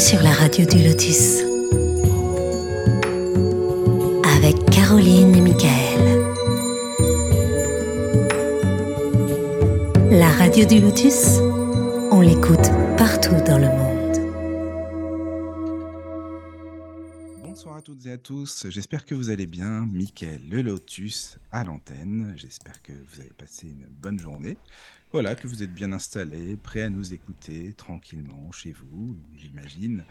[0.00, 1.40] sur la radio du Lotus
[4.34, 6.00] avec Caroline et Michael.
[10.10, 11.36] La radio du Lotus,
[12.10, 13.90] on l'écoute partout dans le monde.
[17.44, 19.84] Bonsoir à toutes et à tous, j'espère que vous allez bien.
[19.84, 24.56] Michael Le Lotus à l'antenne, j'espère que vous avez passé une bonne journée.
[25.12, 30.04] Voilà, que vous êtes bien installés, prêts à nous écouter tranquillement chez vous, j'imagine.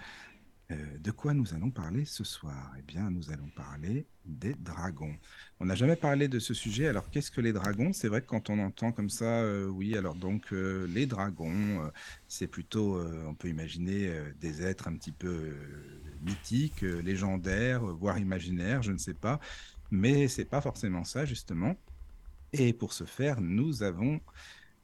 [0.72, 2.74] Euh, de quoi nous allons parler ce soir?
[2.78, 5.16] Eh bien, nous allons parler des dragons.
[5.62, 6.86] On n'a jamais parlé de ce sujet.
[6.90, 7.94] Alors, qu'est-ce que les dragons?
[7.94, 11.90] C'est vrai que quand on entend comme ça, euh, oui, alors donc euh, les dragons,
[12.28, 15.56] c'est plutôt, on peut imaginer des êtres un petit peu
[16.22, 19.40] mythiques, légendaires, voire imaginaires, je ne sais pas.
[19.92, 21.78] Mais c'est pas forcément ça, justement.
[22.52, 24.20] Et pour ce faire, nous avons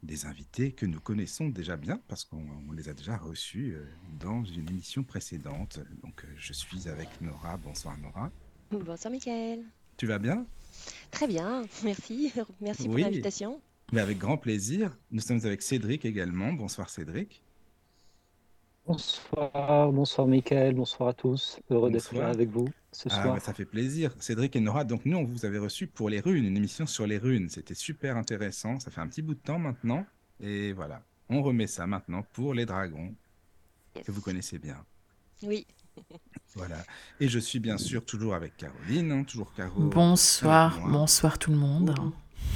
[0.06, 3.84] des invités que nous connaissons déjà bien parce qu'on les a déjà reçus euh,
[4.20, 5.80] dans une émission précédente.
[6.02, 7.56] Donc euh, je suis avec Nora.
[7.58, 8.30] Bonsoir Nora.
[8.70, 9.62] Bonsoir Mickaël.
[9.96, 10.46] Tu vas bien?
[11.10, 12.32] Très bien, merci.
[12.60, 13.60] Merci pour l'invitation.
[13.92, 14.96] Mais avec grand plaisir.
[15.10, 16.52] Nous sommes avec Cédric également.
[16.52, 17.42] Bonsoir Cédric.
[18.86, 21.58] Bonsoir, bonsoir Mickaël, bonsoir à tous.
[21.70, 23.34] Heureux d'être là avec vous ce ah, soir.
[23.34, 24.12] Bah, ça fait plaisir.
[24.18, 27.06] Cédric et Nora, donc nous, on vous avait reçu pour les runes, une émission sur
[27.06, 27.48] les runes.
[27.48, 28.80] C'était super intéressant.
[28.80, 30.06] Ça fait un petit bout de temps maintenant.
[30.40, 33.14] Et voilà, on remet ça maintenant pour les dragons,
[34.04, 34.76] que vous connaissez bien.
[35.42, 35.66] Oui.
[36.54, 36.78] Voilà.
[37.20, 39.78] Et je suis bien sûr toujours avec Caroline, hein, toujours Caro.
[39.78, 41.94] Bonsoir, bonsoir tout le monde.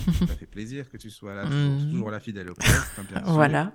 [0.07, 1.91] Ça fait plaisir que tu sois là, mm.
[1.91, 2.99] toujours, la fidèle au poste.
[3.15, 3.75] Hein, voilà.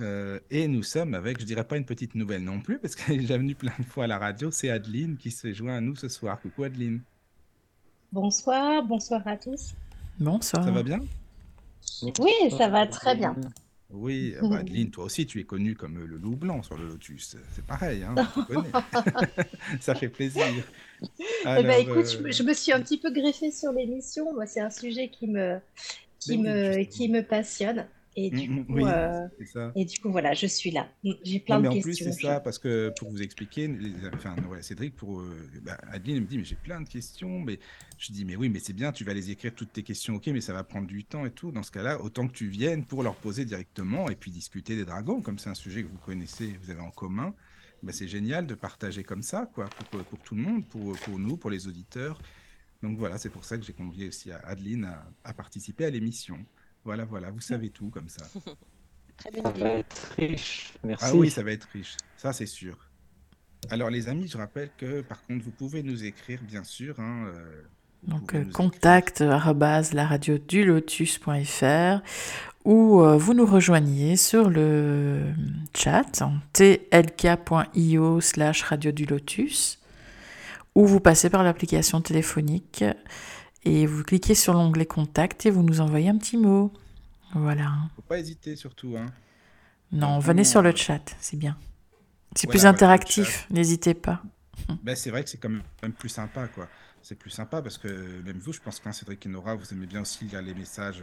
[0.00, 3.16] Euh, et nous sommes avec, je dirais pas une petite nouvelle non plus, parce qu'elle
[3.16, 5.80] est déjà venue plein de fois à la radio, c'est Adeline qui se joint à
[5.80, 6.40] nous ce soir.
[6.40, 7.00] Coucou Adeline.
[8.12, 9.74] Bonsoir, bonsoir à tous.
[10.18, 10.64] Bonsoir.
[10.64, 11.00] Ça va bien?
[12.02, 13.36] Oui, ça va très bien.
[13.90, 17.36] Oui, bah, Adeline, toi aussi, tu es connue comme le loup blanc sur le Lotus.
[17.52, 18.14] C'est pareil, hein,
[19.80, 20.44] ça fait plaisir.
[21.02, 24.32] eh ben, écoute, euh, je, me suis un petit peu greffée sur l'émission.
[24.32, 25.58] Moi, c'est un sujet qui me,
[26.18, 27.86] qui me, qui me passionne.
[28.16, 29.28] Et du, mmh, coup, euh,
[29.76, 30.88] et du coup, voilà, je suis là.
[31.04, 31.78] Mmh, j'ai plein de questions.
[31.78, 33.70] En plus, c'est ça, parce que pour vous expliquer,
[34.12, 37.38] enfin, voilà, Cédric, pour, euh, bah, Adeline me dit, mais j'ai plein de questions.
[37.38, 37.60] Mais
[37.98, 40.26] je dis, mais oui, mais c'est bien, tu vas les écrire toutes tes questions, ok,
[40.26, 41.52] mais ça va prendre du temps et tout.
[41.52, 44.84] Dans ce cas-là, autant que tu viennes pour leur poser directement et puis discuter des
[44.84, 47.32] dragons, comme c'est un sujet que vous connaissez, vous avez en commun.
[47.84, 51.18] Bah, c'est génial de partager comme ça, quoi, pour, pour tout le monde, pour, pour
[51.18, 52.20] nous, pour les auditeurs.
[52.82, 56.44] Donc voilà, c'est pour ça que j'ai convié aussi Adeline à, à participer à l'émission.
[56.84, 58.26] Voilà, voilà, vous savez tout comme ça.
[59.16, 59.42] Très bien.
[59.42, 61.04] Ça va être riche, merci.
[61.06, 62.76] Ah oui, ça va être riche, ça c'est sûr.
[63.68, 66.98] Alors les amis, je rappelle que par contre, vous pouvez nous écrire, bien sûr.
[66.98, 67.62] Hein, euh,
[68.04, 72.00] Donc euh, contact la radio du lotus.fr
[72.64, 75.32] ou euh, vous nous rejoignez sur le
[75.74, 79.78] chat tlk.io slash radio du lotus
[80.74, 82.84] ou vous passez par l'application téléphonique
[83.64, 86.72] et vous cliquez sur l'onglet Contact et vous nous envoyez un petit mot.
[87.34, 87.72] Voilà.
[87.96, 88.96] Faut pas hésiter surtout.
[88.96, 89.06] Hein.
[89.92, 91.56] Non, venez sur le chat, c'est bien.
[92.36, 94.22] C'est plus interactif, n'hésitez pas.
[94.84, 96.68] Ben, c'est vrai que c'est quand même plus sympa, quoi.
[97.02, 99.86] C'est plus sympa parce que même vous, je pense qu'un Cédric et Nora, vous aimez
[99.86, 101.02] bien aussi lire les messages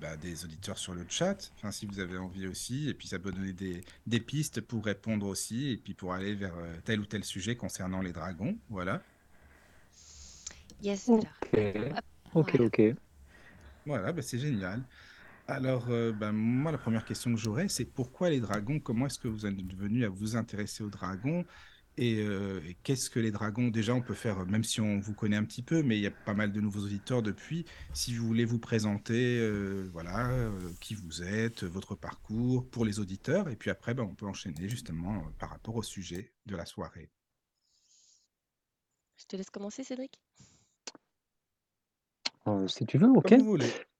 [0.00, 1.52] bah, des auditeurs sur le chat.
[1.56, 4.84] Enfin, si vous avez envie aussi, et puis ça peut donner des, des pistes pour
[4.84, 8.56] répondre aussi, et puis pour aller vers euh, tel ou tel sujet concernant les dragons.
[8.68, 9.02] Voilà.
[10.82, 11.10] Yes.
[12.34, 12.82] Ok, ok.
[13.86, 14.82] Voilà, bah, c'est génial.
[15.48, 19.18] Alors, euh, bah, moi, la première question que j'aurais, c'est pourquoi les dragons Comment est-ce
[19.18, 21.44] que vous êtes venu à vous intéresser aux dragons
[21.98, 25.36] euh, et, qu'est-ce que les dragons Déjà, on peut faire, même si on vous connaît
[25.36, 27.64] un petit peu, mais il y a pas mal de nouveaux auditeurs depuis.
[27.94, 30.50] Si vous voulez vous présenter, euh, voilà,
[30.80, 34.68] qui vous êtes, votre parcours pour les auditeurs, et puis après, bah, on peut enchaîner
[34.68, 37.08] justement par rapport au sujet de la soirée.
[39.16, 40.20] Je te laisse commencer, Cédric.
[42.48, 43.34] Euh, si tu veux, OK.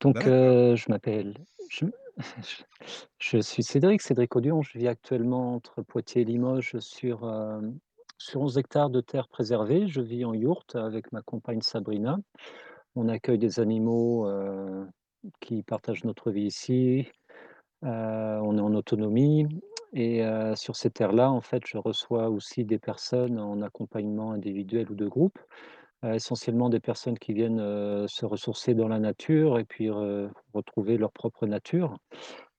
[0.00, 1.34] Donc, euh, je m'appelle
[3.18, 4.62] je suis Cédric, Cédric Audion.
[4.62, 7.60] Je vis actuellement entre Poitiers et Limoges sur, euh,
[8.18, 9.86] sur 11 hectares de terre préservée.
[9.88, 12.18] Je vis en yourte avec ma compagne Sabrina.
[12.94, 14.26] On accueille des animaux,
[15.40, 17.06] qui partagent notre vie ici.
[17.82, 19.46] on est en autonomie
[19.92, 20.22] et
[20.54, 25.06] sur ces terres-là, en fait, je reçois aussi des personnes en accompagnement individuel ou de
[25.06, 25.38] groupe
[26.02, 27.58] essentiellement des personnes qui viennent,
[28.06, 29.90] se ressourcer dans la nature et puis
[30.52, 31.96] retrouver leur propre nature.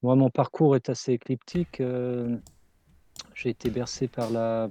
[0.03, 1.81] Moi, mon parcours est assez écliptique,
[3.33, 4.69] j'ai été bercé par la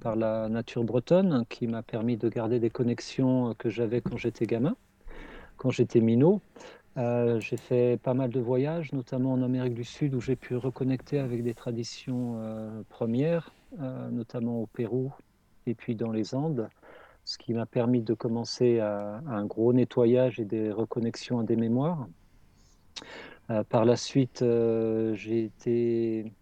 [0.00, 4.46] par la nature bretonne qui m'a permis de garder des connexions, que j'avais quand j'étais
[4.46, 4.76] gamin,
[5.56, 6.40] quand j'étais minot.
[6.96, 11.18] j'ai fait pas mal de voyages, notamment en Amérique du Sud où j'ai pu reconnecter
[11.18, 12.40] avec des traditions,
[12.88, 13.52] premières
[14.10, 15.12] notamment au Pérou
[15.66, 16.68] et puis dans les Andes,
[17.28, 21.56] ce qui m'a permis de commencer à, un gros nettoyage et des reconnexions à des
[21.56, 22.08] mémoires.
[23.68, 26.32] par la suite, j'ai été,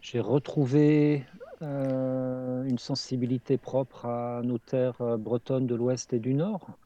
[0.00, 1.24] j'ai retrouvé
[1.60, 6.76] une sensibilité propre à nos terres bretonnes de l'Ouest et du Nord.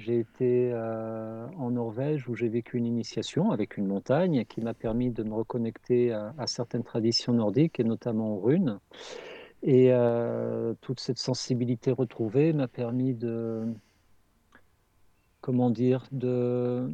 [0.00, 4.72] J'ai été euh, en Norvège où j'ai vécu une initiation avec une montagne qui m'a
[4.72, 8.78] permis de me reconnecter à, certaines traditions nordiques et notamment aux runes.
[9.62, 13.66] Et euh, toute cette sensibilité retrouvée m'a permis de,
[15.40, 16.90] comment dire, de,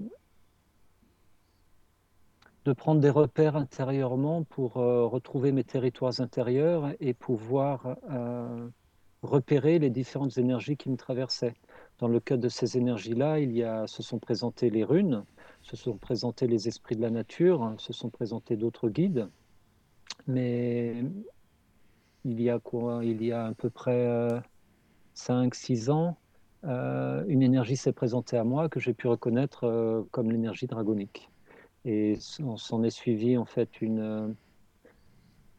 [2.65, 7.97] de prendre des repères intérieurement pour euh, retrouver mes territoires intérieurs et pouvoir
[9.23, 11.55] repérer les différentes énergies qui me traversaient.
[11.99, 15.25] Dans le cadre de ces énergies-là, il y a, se sont présentées les runes,
[15.63, 19.29] se sont présentés les esprits de la nature, se sont présentés d'autres guides.
[20.27, 21.05] Mais
[22.27, 24.43] il y a quoi Il y a à peu près
[25.15, 26.17] 5-6 euh, ans,
[26.65, 31.31] euh, une énergie s'est présentée à moi que j'ai pu reconnaître euh, comme l'énergie dragonique.
[31.85, 34.35] Et on s'en est suivi en fait une,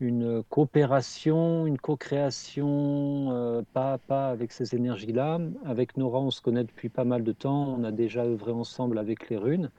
[0.01, 5.39] une coopération, une co-création euh, pas à pas avec ces énergies-là.
[5.63, 8.97] Avec Nora, on se connaît depuis pas mal de temps, on a déjà œuvré ensemble
[8.97, 9.71] avec les runes.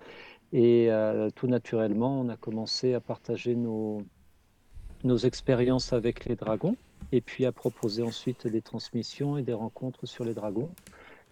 [0.53, 4.03] Et euh, tout naturellement, on a commencé à partager nos,
[5.05, 6.77] nos expériences avec les dragons
[7.13, 10.71] et puis à proposer ensuite des transmissions et des rencontres sur les dragons.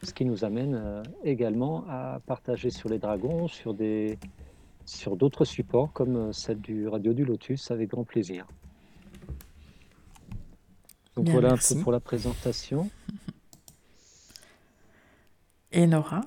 [0.02, 4.18] Ce qui nous amène euh, également à partager sur les dragons, sur des
[4.84, 8.46] sur d'autres supports comme celle du Radio du Lotus avec grand plaisir.
[11.16, 12.88] Donc voilà un peu pour la présentation.
[15.72, 16.20] Et Nora?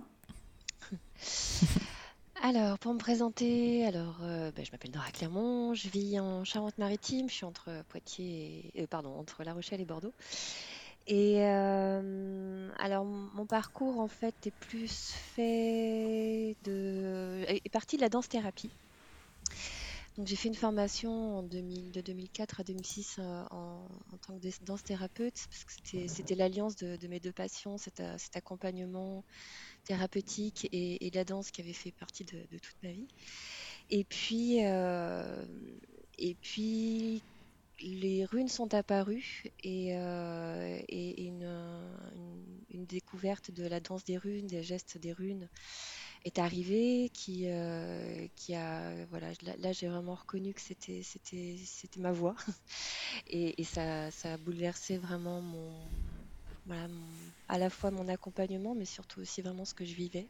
[2.42, 7.28] Alors, pour me présenter, alors, euh, ben, je m'appelle Nora Clermont, je vis en Charente-Maritime,
[7.30, 10.14] je suis entre Poitiers, et, euh, pardon, entre La Rochelle et Bordeaux.
[11.08, 18.10] Et euh, alors, mon parcours en fait est plus fait de, est parti de la
[18.10, 18.72] danse thérapie
[20.26, 23.88] j'ai fait une formation en de 2004 à 2006 euh, en,
[24.22, 28.02] tant que danse thérapeute, parce que c'était l'alliance de, mes deux passions, cet,
[28.36, 29.24] accompagnement
[29.90, 33.08] thérapeutique et, la danse qui avait fait partie de, toute ma vie.
[33.90, 35.44] Et puis, euh,
[36.20, 37.24] et puis
[37.82, 41.50] les runes sont apparues et, une,
[42.72, 45.48] découverte de la danse des runes, des gestes des runes
[46.26, 52.00] est arrivé, qui, euh, qui a, voilà, là, j'ai vraiment reconnu que c'était, c'était, c'était
[52.00, 52.36] ma voix,
[53.28, 55.72] et, ça, ça, a bouleversé vraiment mon,
[57.48, 60.28] à la fois mon accompagnement, mais surtout aussi vraiment ce que je vivais.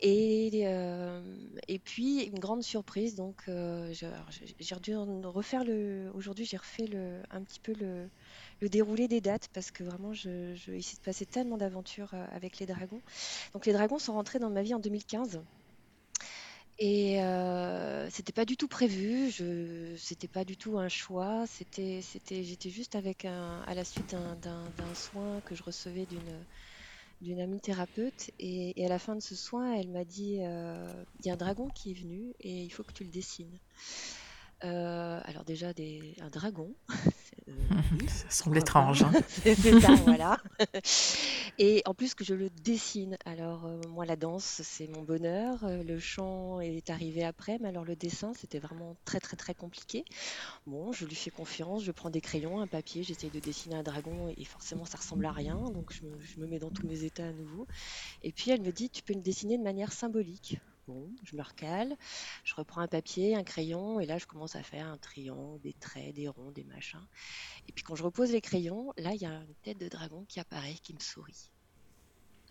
[0.00, 1.20] Et, euh,
[1.66, 6.10] et puis, une grande surprise, donc euh, j'ai dû refaire le.
[6.14, 8.08] Aujourd'hui, j'ai refait le, un petit peu le,
[8.60, 12.24] le déroulé des dates parce que vraiment, je, je il s'est passé tellement d'aventures euh,
[12.30, 13.02] avec les dragons.
[13.54, 15.40] Donc, les dragons sont rentrés dans ma vie en 2015.
[16.80, 22.00] Et euh, c'était pas du tout prévu, je, c'était pas du tout un choix, c'était,
[22.02, 26.46] c'était, j'étais juste avec un, à la suite d'un, soin que je recevais d'une,
[27.20, 28.30] d'une amie thérapeute.
[28.38, 31.36] Et, à la fin de ce soin, elle m'a dit euh, il y a un
[31.36, 33.58] dragon qui est venu et il faut que tu le dessines.
[34.64, 36.74] Euh, alors déjà des, un dragon.
[37.48, 37.54] Euh,
[38.06, 39.02] ça semble étrange.
[39.02, 39.12] Hein.
[39.28, 40.38] c'est ça, voilà.
[41.58, 43.16] Et en plus que je le dessine.
[43.24, 47.84] Alors euh, moi la danse c'est mon bonheur, le chant est arrivé après, mais alors
[47.84, 50.04] le dessin c'était vraiment très très très compliqué.
[50.66, 53.82] Bon, je lui fais confiance, je prends des crayons, un papier, j'essaye de dessiner un
[53.82, 56.86] dragon et forcément ça ressemble à rien, donc je me, je me mets dans tous
[56.86, 57.66] mes états à nouveau.
[58.22, 60.58] Et puis elle me dit tu peux le dessiner de manière symbolique.
[61.24, 61.96] Je me recale,
[62.44, 65.74] je reprends un papier, un crayon, et là je commence à faire un triangle, des
[65.74, 67.06] traits, des ronds, des machins.
[67.68, 70.24] Et puis quand je repose les crayons, là il y a une tête de dragon
[70.28, 71.50] qui apparaît, qui me sourit.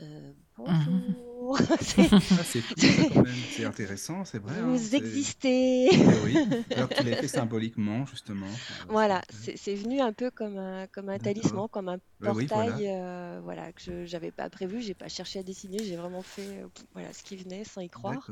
[0.01, 1.27] Euh, bonjour.
[1.49, 4.57] Ah, c'est intéressant, c'est vrai.
[4.57, 5.87] Hein, Vous existez.
[5.91, 6.35] Eh oui,
[6.75, 8.47] alors tu l'as fait symboliquement, justement.
[8.89, 13.39] Voilà, c'est venu un peu comme un, comme un talisman, comme un bah portail euh,
[13.43, 13.71] voilà.
[13.71, 17.13] que je n'avais pas prévu, j'ai pas cherché à dessiner, j'ai vraiment fait euh, voilà,
[17.13, 18.29] ce qui venait sans y croire.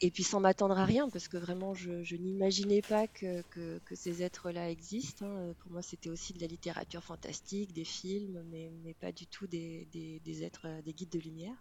[0.00, 3.78] Et puis sans m'attendre à rien, parce que vraiment, je, je n'imaginais pas que, que,
[3.84, 5.26] que, ces êtres-là existent.
[5.26, 5.54] Hein.
[5.60, 9.46] Pour moi, c'était aussi de la littérature fantastique, des films, mais, mais pas du tout
[9.46, 11.54] des, des, des êtres euh, des guides de lumière.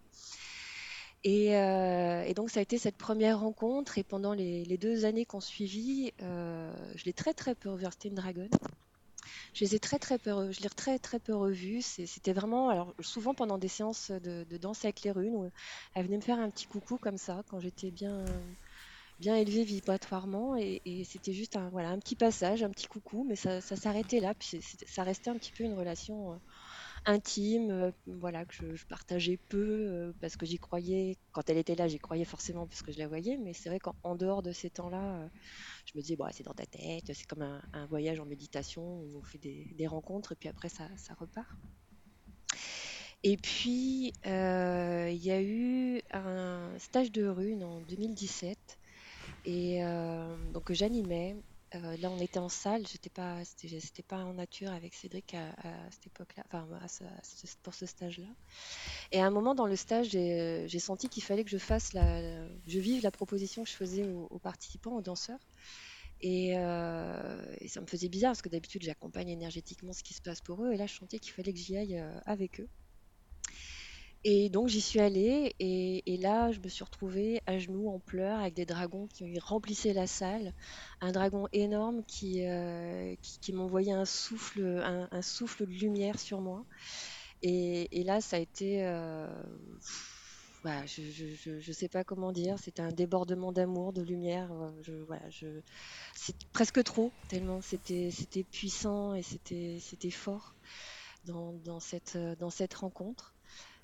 [1.25, 5.41] Euh, et, donc ça a été cette première rencontre et pendant les, deux années qu'on
[5.41, 7.85] suivit, euh, je l'ai très très peu revu.
[7.91, 8.49] C'était une dragonne.
[9.53, 11.81] Je les ai très très peu, je l'ai très très revu.
[11.81, 15.49] C'était vraiment, alors souvent pendant des séances de, danse avec les runes, où
[15.95, 18.25] elle venait me faire un petit coucou comme ça quand j'étais bien
[19.19, 23.35] bien élevé vibratoirement et, c'était juste un, voilà, un petit passage, un petit coucou, mais
[23.37, 24.33] ça, s'arrêtait là,
[24.87, 26.35] ça restait un petit peu une relation euh,
[27.05, 31.75] intime, euh, voilà, que je, partageais peu euh, parce que j'y croyais, quand elle était
[31.75, 34.51] là, j'y croyais forcément parce que je la voyais, mais c'est vrai qu'en dehors de
[34.51, 35.29] ces temps-là,
[35.85, 39.17] je me disais, bon, c'est dans ta tête, c'est comme un, voyage en méditation où
[39.17, 40.87] on fait des, rencontres et puis après ça,
[41.19, 41.49] repart.
[43.23, 48.77] Et puis, il y a eu un stage de rune en 2017
[49.45, 51.35] et euh, donc j'animais.
[51.75, 55.51] Euh, là, on était en salle, j'étais pas, c'était pas en nature avec Cédric à,
[55.91, 56.67] cette époque-là, enfin
[57.63, 58.27] pour ce stage-là.
[59.11, 61.93] Et à un moment dans le stage, j'ai euh, senti qu'il fallait que je fasse
[61.93, 65.39] la, je vive la proposition que je faisais aux, participants, aux danseurs.
[66.21, 70.41] Et, et, ça me faisait bizarre parce que d'habitude j'accompagne énergétiquement ce qui se passe
[70.41, 70.71] pour eux.
[70.71, 72.69] Et là, je sentais qu'il fallait que j'y aille avec eux.
[74.27, 78.39] Et donc j'y suis allée et, là je me suis retrouvée à genoux en pleurs
[78.39, 80.51] avec des dragons qui remplissaient la salle,
[80.99, 86.65] un dragon énorme qui, euh, qui, m'envoyait un souffle, un, souffle de lumière sur moi.
[87.43, 89.27] Et, là ça a été, euh,
[90.87, 94.51] je, je, sais pas comment dire, c'était un débordement d'amour, de lumière.
[94.51, 94.93] Euh, je,
[95.29, 95.47] je,
[96.15, 100.55] c'est presque trop tellement c'était, c'était puissant et c'était, c'était fort
[101.25, 103.34] dans, dans, cette, dans cette rencontre.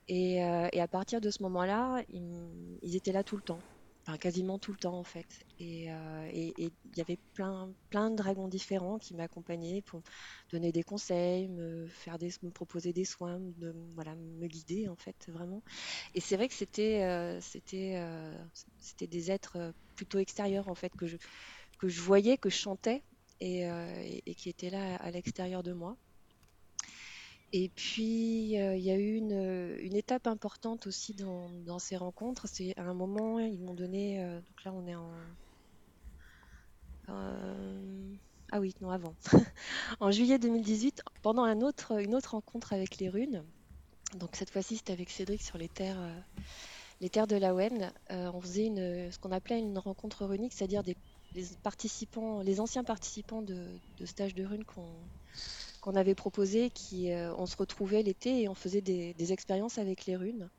[0.09, 3.59] Euh, et, à partir de ce moment-là, ils, étaient là tout le temps,
[4.19, 5.27] quasiment tout le temps en fait.
[5.59, 10.01] Et euh, il y avait plein, plein de dragons différents qui m'accompagnaient pour
[10.51, 14.95] donner des conseils, me faire des, me proposer des soins, de, voilà, me guider en
[14.97, 15.63] fait vraiment.
[16.13, 21.17] Et c'est vrai que c'était, euh, c'était, des êtres plutôt extérieurs en fait que je,
[21.79, 23.03] que je voyais, que je chantais
[23.39, 23.61] et,
[24.25, 25.97] et qui étaient là à l'extérieur de moi.
[27.53, 32.47] Et puis, euh, il y a eu une, une, étape importante aussi dans, ces rencontres.
[32.47, 34.23] C'est à un moment, ils m'ont donné.
[34.23, 35.11] Euh, donc là, on est en.
[37.09, 38.13] Euh,
[38.53, 39.15] ah oui, non, avant.
[39.99, 43.43] en juillet 2018, pendant une autre rencontre avec les runes.
[44.17, 45.99] Donc cette fois-ci, c'était avec Cédric sur les terres,
[47.01, 47.91] les terres de la Wen.
[48.09, 48.69] on faisait
[49.11, 50.97] ce qu'on appelait une rencontre runique, c'est-à-dire des,
[51.33, 53.67] les participants, les anciens participants de,
[53.97, 54.89] de stage de runes qu'on
[55.81, 60.05] qu'on avait proposé, qui euh, on se retrouvait l'été et on faisait des, expériences avec
[60.05, 60.49] les runes.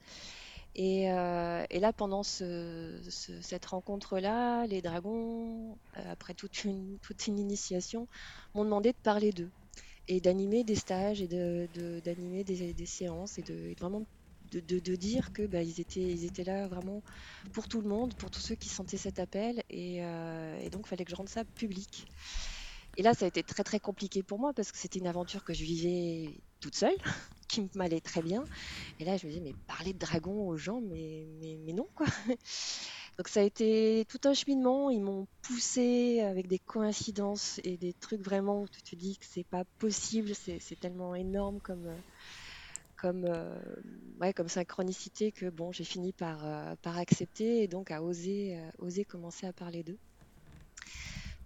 [0.75, 8.09] Et, euh, là, pendant cette rencontre-là, les dragons, euh, après toute une, toute une initiation,
[8.55, 9.51] m'ont demandé de parler d'eux
[10.09, 14.05] et d'animer des stages et d'animer de, des, séances et de vraiment
[14.51, 17.03] de, dire que bah, ils, étaient, ils étaient là vraiment
[17.53, 20.01] pour tout le monde, pour tous ceux qui sentaient cet appel et
[20.73, 22.09] donc il fallait que je rende ça public.
[22.97, 25.45] Et là, ça a été très très compliqué pour moi parce que c'était une aventure
[25.45, 26.97] que je vivais toute seule,
[27.49, 28.45] qui m'allait très bien.
[28.99, 32.07] Et là, je me disais, mais parler de dragon aux gens, mais, mais, non, quoi.
[33.19, 34.91] Donc ça a été tout un cheminement.
[34.91, 39.27] Ils m'ont poussé avec des coïncidences et des trucs vraiment où tu te dis que
[39.29, 42.03] c'est pas possible, c'est tellement énorme comme,
[42.97, 43.59] comme, euh,
[44.21, 48.57] ouais, comme synchronicité que bon, j'ai fini par, euh, par accepter et donc à oser,
[48.57, 49.99] euh, oser commencer à parler d'eux.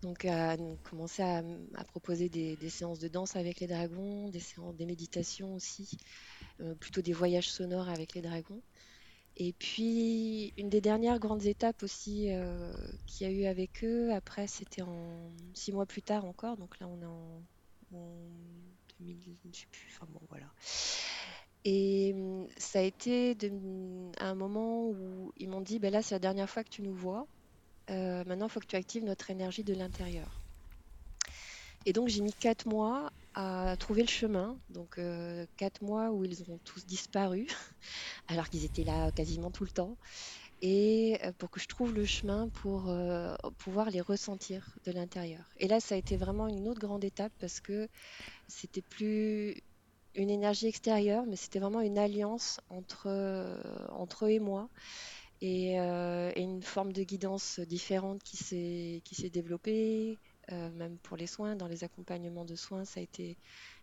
[0.02, 0.56] Donc, à
[0.88, 1.42] commencer à,
[1.84, 5.96] proposer des, séances de danse avec les dragons, des séances, des méditations aussi,
[6.60, 8.62] euh, plutôt des voyages sonores avec les dragons.
[9.38, 12.72] Et puis, une des dernières grandes étapes aussi euh,
[13.06, 16.56] qu'il y a eu avec eux, après, c'était en six mois plus tard encore.
[16.56, 17.42] Donc là, on est en,
[19.00, 20.46] 2000, je sais plus, enfin bon, voilà.
[21.64, 22.14] Et
[22.56, 23.36] ça a été
[24.18, 26.82] à un moment où ils m'ont dit, ben là, c'est la dernière fois que tu
[26.82, 27.26] nous vois.
[27.90, 30.42] Euh, maintenant, il faut que tu actives notre énergie de l'intérieur.
[31.84, 34.58] Et donc, j'ai mis quatre mois à trouver le chemin.
[34.70, 37.46] Donc, euh, quatre mois où ils ont tous disparu,
[38.28, 39.96] alors qu'ils étaient là quasiment tout le temps.
[40.62, 42.92] Et euh, pour que je trouve le chemin pour
[43.58, 45.52] pouvoir les ressentir de l'intérieur.
[45.58, 47.88] Et là, ça a été vraiment une autre grande étape parce que
[48.48, 49.62] c'était plus
[50.14, 53.08] une énergie extérieure, mais c'était vraiment une alliance entre,
[53.90, 54.70] entre eux et moi.
[55.42, 60.18] Euh, et, une forme de guidance différente qui s'est développée,
[60.52, 63.36] euh, même pour les soins, dans les accompagnements de soins, ça a été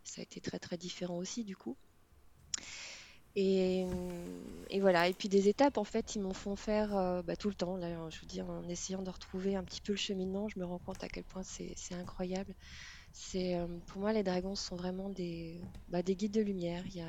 [0.03, 1.77] ça a été très très différent aussi du coup.
[3.35, 3.85] Et,
[4.69, 5.07] et voilà.
[5.07, 7.77] Et puis des étapes en fait, ils m'en font faire euh, bah, tout le temps.
[7.77, 10.65] Là, je veux dire, en essayant de retrouver un petit peu le cheminement, je me
[10.65, 12.53] rends compte à quel point c'est incroyable.
[13.15, 13.55] C'est
[13.85, 16.83] pour moi les dragons sont vraiment des bah, des guides de lumière.
[16.87, 17.07] Il y, a,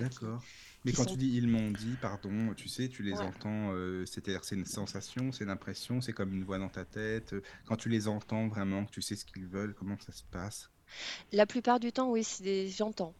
[0.00, 0.42] D'accord.
[0.86, 4.44] Mais quand tu dis ils m'ont dit, pardon, tu sais, tu les entends, euh, c'est-à-dire
[4.44, 7.34] c'est une sensation, c'est une impression, c'est comme une voix dans ta tête.
[7.34, 10.70] Euh, quand tu les entends vraiment, tu sais ce qu'ils veulent, comment ça se passe?
[11.32, 12.24] La plupart du temps, oui,
[12.68, 13.14] j'entends.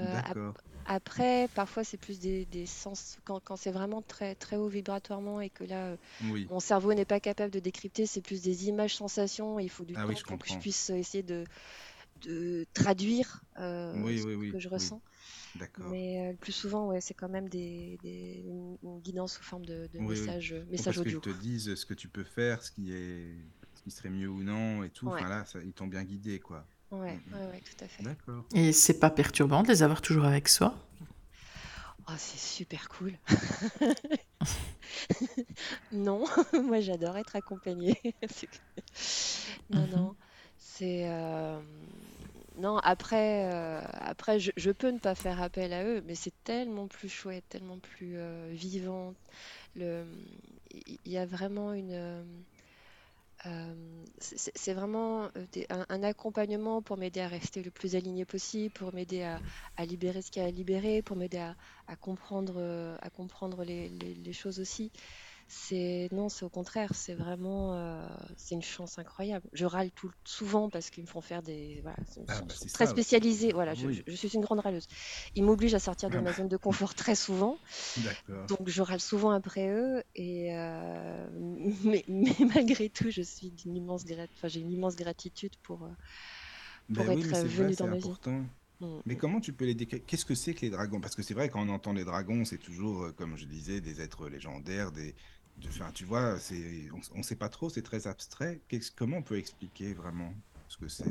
[0.00, 0.54] D'accord.
[0.84, 3.18] après, parfois, c'est plus des, des sens.
[3.24, 6.48] Quand, quand c'est vraiment très, très haut vibratoirement et que là, Oui.
[6.50, 9.58] mon cerveau n'est pas capable de décrypter, c'est plus des images, sensations.
[9.60, 11.44] il faut du Ah temps oui, pour que je puisse essayer de,
[12.22, 14.74] de traduire euh, Oui, ce oui, oui, que je oui.
[14.74, 15.02] ressens.
[15.78, 19.66] Mais euh, le plus souvent, ouais, c'est quand même des, des- une, guidance sous forme
[19.66, 20.36] de, de Oui, oui.
[20.36, 21.20] messages, Ou messages parce qu'ils audio.
[21.20, 23.36] te disent ce que tu peux faire, ce qui est,
[23.74, 25.06] ce qui serait mieux ou non et tout.
[25.06, 26.66] Ouais, Enfin là, ça- ils t'ont bien guidé, quoi.
[26.92, 28.06] Ouais, Mm, ouais, ouais, tout à fait.
[28.06, 28.44] D'accord.
[28.54, 30.74] Et c'est pas perturbant de les avoir toujours avec soi?
[32.08, 33.18] Oh, c'est super cool.
[35.92, 36.24] Non,
[36.64, 38.00] moi j'adore être accompagnée.
[39.70, 39.86] Non, Mhm.
[39.86, 40.16] non,
[40.58, 41.08] c'est...
[41.10, 41.60] euh,
[42.58, 46.34] Non, après, euh, après je, je peux ne pas faire appel à eux, mais c'est
[46.44, 49.14] tellement plus chouette, tellement plus euh, vivant.
[49.76, 50.06] Le...
[50.74, 51.92] Il y a vraiment une...
[51.92, 52.24] euh,
[54.18, 55.46] c'est c'est- vraiment euh,
[55.88, 59.40] un, accompagnement pour m'aider à rester le plus aligné possible, pour m'aider à,
[59.84, 64.32] libérer ce qu'il y a à libérer, pour m'aider à, comprendre, euh, à comprendre les
[64.32, 64.92] choses aussi.
[65.48, 69.46] C'est non, c'est au contraire, c'est vraiment, euh, c'est une chance incroyable.
[69.52, 73.52] Je râle tout, souvent parce qu'ils me font faire des, voilà, Ah bah très spécialisés.
[73.52, 74.86] Voilà, je, je- suis une grande râleuse.
[75.34, 77.60] Ils m'obligent à sortir de Ah ma bah, zone de confort très souvent.
[78.48, 81.28] Donc je râle souvent après eux et euh,
[81.84, 84.04] mais, mais malgré tout je suis d'une immense
[84.36, 85.90] enfin, j'ai une immense gratitude pour, euh,
[86.92, 88.12] pour Ben oui, être venue dans ma vie.
[89.06, 89.18] Mais mm.
[89.18, 90.00] comment tu peux les décrire?
[90.06, 91.00] Qu'est-ce que c'est que les dragons?
[91.00, 93.80] Parce que c'est vrai, quand on entend les dragons, c'est toujours, euh, comme je disais,
[93.80, 95.14] des êtres légendaires, des...
[95.58, 96.88] de- Enfin, tu vois, c'est...
[97.14, 98.60] on ne sait pas trop, c'est très abstrait.
[98.68, 100.32] Qu'est-ce- Comment on peut expliquer vraiment
[100.68, 101.04] ce que c'est?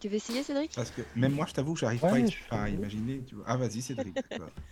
[0.00, 0.72] Tu veux essayer Cédric?
[0.74, 3.22] Parce que même moi, je t'avoue, que j'arrive pas à, Ouais, je- à imaginer.
[3.26, 3.44] Tu vois.
[3.48, 4.14] Ah, vas-y, Cédric.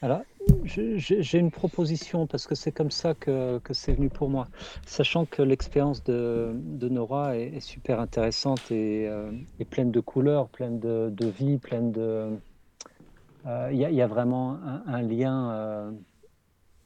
[0.02, 0.22] Alors,
[0.64, 4.48] j'ai une proposition parce que c'est comme ça que, que c'est venu pour moi.
[4.86, 10.00] Sachant que l'expérience de, de Nora est, est super intéressante et, euh, et pleine de
[10.00, 12.38] couleurs, pleine de, de vie, pleine de...
[13.46, 15.90] euh, Il y, a- il y a vraiment un, un lien, euh,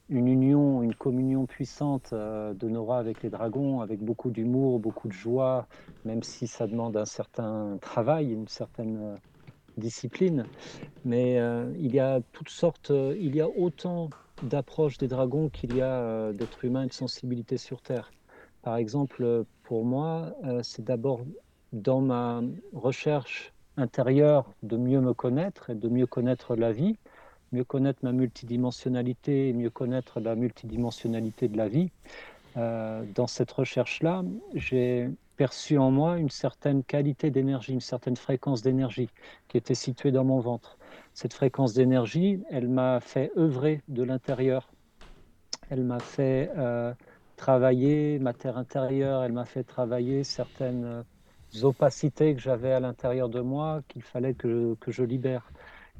[0.09, 5.07] une union, une communion puissante euh, de Nora avec les dragons, avec beaucoup d'humour, beaucoup
[5.07, 5.67] de joie,
[6.03, 9.15] même si ça demande un certain travail, une certaine euh,
[9.77, 10.47] discipline.
[11.05, 14.09] Mais euh, il y a toutes sortes, il y a autant
[14.41, 18.11] d'approches des dragons qu'il y a d'êtres humains et de sensibilité sur Terre.
[18.61, 21.25] Par exemple, pour moi, c'est d'abord
[21.71, 22.41] dans ma
[22.73, 26.97] recherche intérieure de mieux me connaître et de mieux connaître la vie,
[27.51, 31.91] mieux connaître ma multidimensionnalité et mieux connaître la multidimensionnalité de la vie.
[32.57, 38.61] Euh, dans cette recherche-là, j'ai perçu en moi une certaine qualité d'énergie, une certaine fréquence
[38.61, 39.09] d'énergie
[39.47, 40.77] qui était située dans mon ventre.
[41.13, 44.69] Cette fréquence d'énergie, elle m'a fait œuvrer de l'intérieur.
[45.69, 46.93] Elle m'a fait euh,
[47.37, 53.29] travailler ma terre intérieure, elle m'a fait travailler certaines euh, opacités que j'avais à l'intérieur
[53.29, 55.51] de moi qu'il fallait que, que je libère.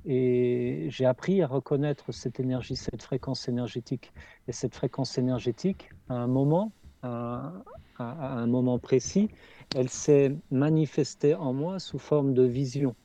[0.05, 4.11] Et j'ai appris à reconnaître cette énergie, cette fréquence énergétique.
[4.47, 6.71] Et cette fréquence énergétique, à un moment,
[7.03, 7.51] à,
[7.97, 9.29] un moment précis,
[9.75, 12.95] elle s'est manifestée en moi sous forme de vision.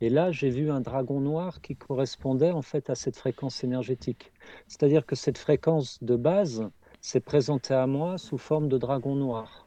[0.00, 4.32] Et là, j'ai vu un dragon noir qui correspondait en fait à cette fréquence énergétique.
[4.66, 6.68] C'est-à-dire que cette fréquence de base
[7.00, 9.66] s'est présentée à moi sous forme de dragon noir.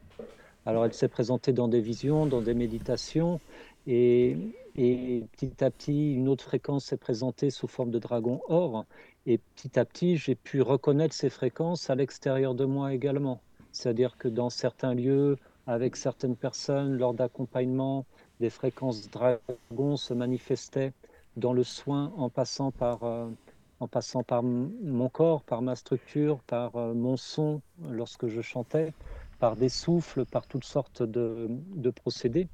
[0.66, 3.40] Alors, elle s'est présentée dans des visions, dans des méditations,
[3.88, 4.38] et,
[4.76, 8.86] et petit à petit, une autre fréquence s'est présentée sous forme de dragon or,
[9.26, 13.42] et petit à petit, j'ai pu reconnaître ces fréquences à l'extérieur de moi également.
[13.72, 18.06] C'est-à-dire que dans certains lieux, avec certaines personnes, lors d'accompagnement,
[18.40, 20.94] des fréquences dragon se manifestaient
[21.36, 23.30] dans le soin en passant par, euh,
[23.80, 28.94] en passant par mon corps, par ma structure, par euh, mon son lorsque je chantais,
[29.40, 32.48] par des souffles, par toutes sortes de procédés.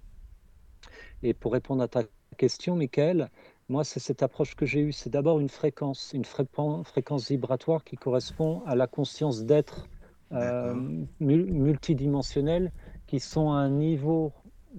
[1.24, 2.04] Et pour répondre à ta
[2.38, 3.30] question, Michael,
[3.70, 4.92] moi, c'est cette approche que j'ai eue.
[4.92, 9.88] C'est d'abord une fréquence, une fréquence, vibratoire qui correspond à la conscience d'être
[10.34, 10.76] euh,
[11.20, 12.72] multidimensionnelle,
[13.08, 14.34] qui sont à un niveau,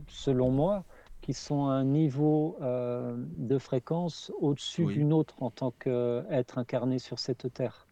[0.06, 0.84] selon moi,
[1.22, 4.94] qui sont à un niveau euh, de fréquence au-dessus Oui.
[4.94, 7.86] d'une autre en tant qu'être incarné sur cette terre.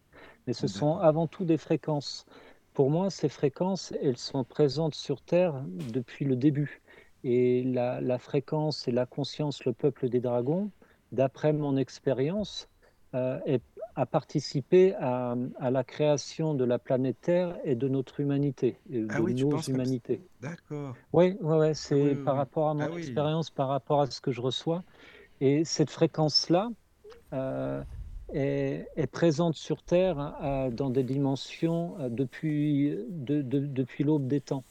[0.45, 2.25] Mais ce sont avant tout des fréquences.
[2.73, 6.82] Pour moi, ces fréquences, elles sont présentes sur Terre depuis le début.
[7.23, 10.71] Et la, la fréquence et la conscience, le peuple des dragons,
[11.11, 12.67] d'après mon expérience,
[13.15, 13.39] euh,
[13.95, 19.01] a participé à, à la création de la planète Terre et de notre humanité, et
[19.09, 20.21] Ah de oui, nos humanités.
[20.41, 20.95] D'accord.
[21.13, 24.01] Oui, ouais, ouais, Ah c'est oui, oui, par rapport à mon Ah expérience, par rapport
[24.01, 24.83] à ce que je reçois.
[25.41, 26.71] Et cette fréquence-là
[27.33, 27.83] euh,
[28.33, 34.41] est, est présente sur Terre euh, dans des dimensions depuis, de- de- depuis l'aube des
[34.41, 34.65] temps.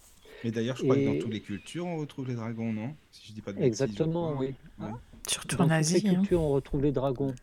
[0.45, 2.95] Mais d'ailleurs, je crois que dans toutes les cultures, on retrouve les dragons, non?
[3.11, 4.55] Si je dis pas de exactement, oui.
[4.79, 4.89] Ouais.
[5.29, 6.09] Surtout dans en toutes les Asie.
[6.09, 6.15] hein.
[6.15, 7.35] cultures, on retrouve les dragons.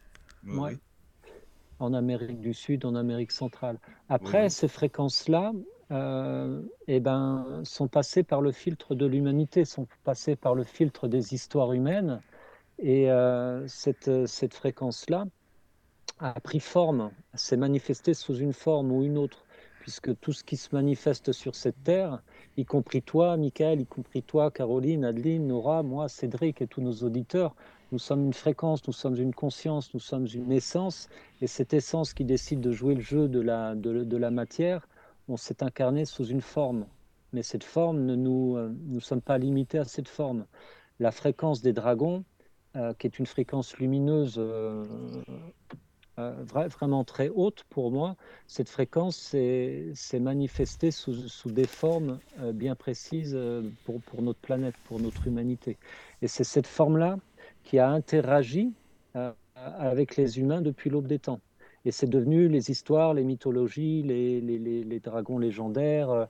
[0.46, 0.72] Oui, Ouais.
[0.74, 0.78] oui.
[1.80, 3.78] en Amérique du Sud, en Amérique centrale.
[3.84, 5.54] Oui, Après, ces fréquences-là
[5.92, 11.08] euh, eh ben, sont passées par le filtre de l'humanité, sont passées par le filtre
[11.08, 12.22] des histoires humaines.
[12.80, 15.26] Et euh, cette, cette fréquence-là
[16.20, 19.46] a pris forme, s'est manifestée sous une forme ou une autre,
[19.80, 22.22] puisque tout ce qui se manifeste sur cette terre,
[22.60, 27.04] y compris toi, Michael, y compris toi, Caroline, Adeline, Nora, moi, Cédric et tous nos
[27.04, 27.56] auditeurs,
[27.92, 31.08] nous sommes une fréquence, nous sommes une conscience, nous sommes une essence,
[31.42, 34.88] et cette essence qui décide de jouer le jeu de la, matière,
[35.30, 36.86] on s'est incarné sous une forme.
[37.32, 40.46] Mais cette forme, ne nous ne nous sommes pas limités à cette forme.
[41.00, 42.26] La fréquence des dragons,
[42.76, 44.86] euh, qui est une fréquence lumineuse euh,
[45.30, 45.76] euh,
[46.46, 48.16] vra vraiment très haute pour moi,
[48.48, 51.14] cette fréquence s'est manifestée sous,
[51.46, 55.78] des formes euh, bien précises euh, pour, notre planète, pour notre humanité.
[56.22, 57.18] Et c'est cette forme-là
[57.64, 58.72] qui a interagi
[59.16, 61.40] euh, avec les humains depuis l'aube des temps.
[61.86, 66.28] Et c'est devenu les histoires, les mythologies, les dragons légendaires.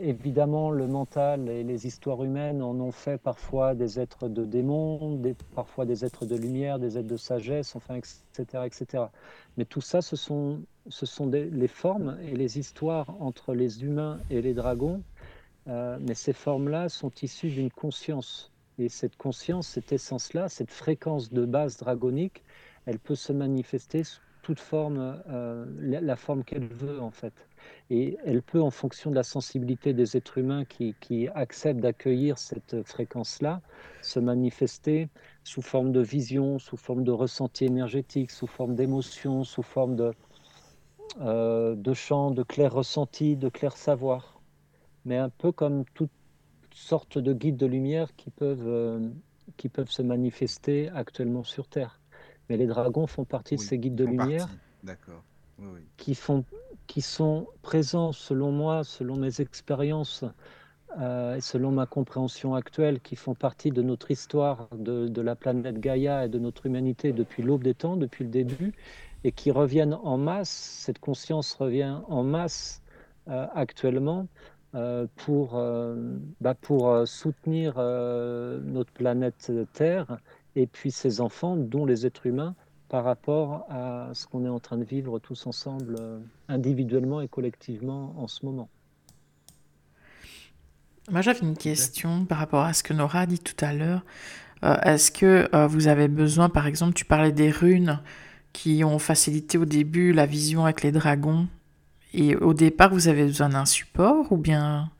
[0.00, 5.20] Évidemment, le mental et les histoires humaines en ont fait parfois des êtres de démons,
[5.54, 8.64] parfois des êtres de lumière, des êtres de sagesse, enfin, etc.
[8.64, 9.04] etc.
[9.56, 13.84] Mais tout ça, ce sont, ce sont des, les formes et les histoires entre les
[13.84, 15.02] humains et les dragons.
[15.68, 18.52] Euh, mais ces formes-là sont issues d'une conscience.
[18.78, 22.44] Et cette conscience, cette essence-là, cette fréquence de base dragonique,
[22.86, 27.32] elle peut se manifester sous toute forme, euh, la, forme qu'elle veut en fait.
[27.90, 32.38] Et elle peut, en fonction de la sensibilité des êtres humains qui, qui acceptent d'accueillir
[32.38, 33.62] cette fréquence-là,
[34.02, 35.08] se manifester
[35.44, 40.12] sous forme de vision, sous forme de ressenti énergétique, sous forme d'émotion, sous forme de,
[41.20, 44.40] euh, de chant, de clair ressenti, de clair savoir.
[45.04, 46.10] Mais un peu comme toute
[46.74, 49.08] sorte de guides de lumière qui peuvent, euh,
[49.56, 52.00] qui peuvent se manifester actuellement sur Terre.
[52.48, 54.48] Mais les dragons font partie Oui, de ces guides de lumière.
[54.82, 55.24] D'accord.
[55.96, 56.44] Qui, font,
[56.86, 60.24] qui sont présents, selon moi, selon mes expériences
[60.98, 65.78] euh, et selon ma compréhension actuelle, qui font partie de notre histoire, de, la planète
[65.78, 68.74] Gaïa et de notre humanité depuis l'aube des temps, depuis le début,
[69.24, 72.82] et qui reviennent en masse, cette conscience revient en masse
[73.28, 74.28] euh, actuellement
[74.74, 75.60] euh, pour,
[76.40, 80.18] bah pour soutenir notre planète Terre
[80.54, 82.54] et puis ses enfants, dont les êtres humains,
[82.88, 86.18] par rapport à ce qu'on est en train de vivre tous ensemble, euh,
[86.48, 88.68] individuellement et collectivement en ce moment.
[91.10, 94.04] Moi, j'avais une question par rapport à ce que Nora a dit tout à l'heure.
[94.64, 98.00] Euh, Est-ce que euh, vous avez besoin, par exemple, tu parlais des runes
[98.52, 101.46] qui ont facilité au début la vision avec les dragons,
[102.14, 104.90] et au départ, vous avez besoin d'un support ou bien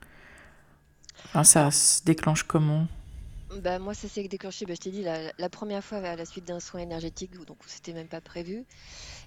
[1.24, 2.86] enfin, ça se déclenche comment?
[3.60, 6.24] Bah, moi, ça s'est déclenché, bah, je t'ai dit, la, la, première fois à la
[6.26, 8.66] suite d'un soin énergétique, donc c'était même pas prévu.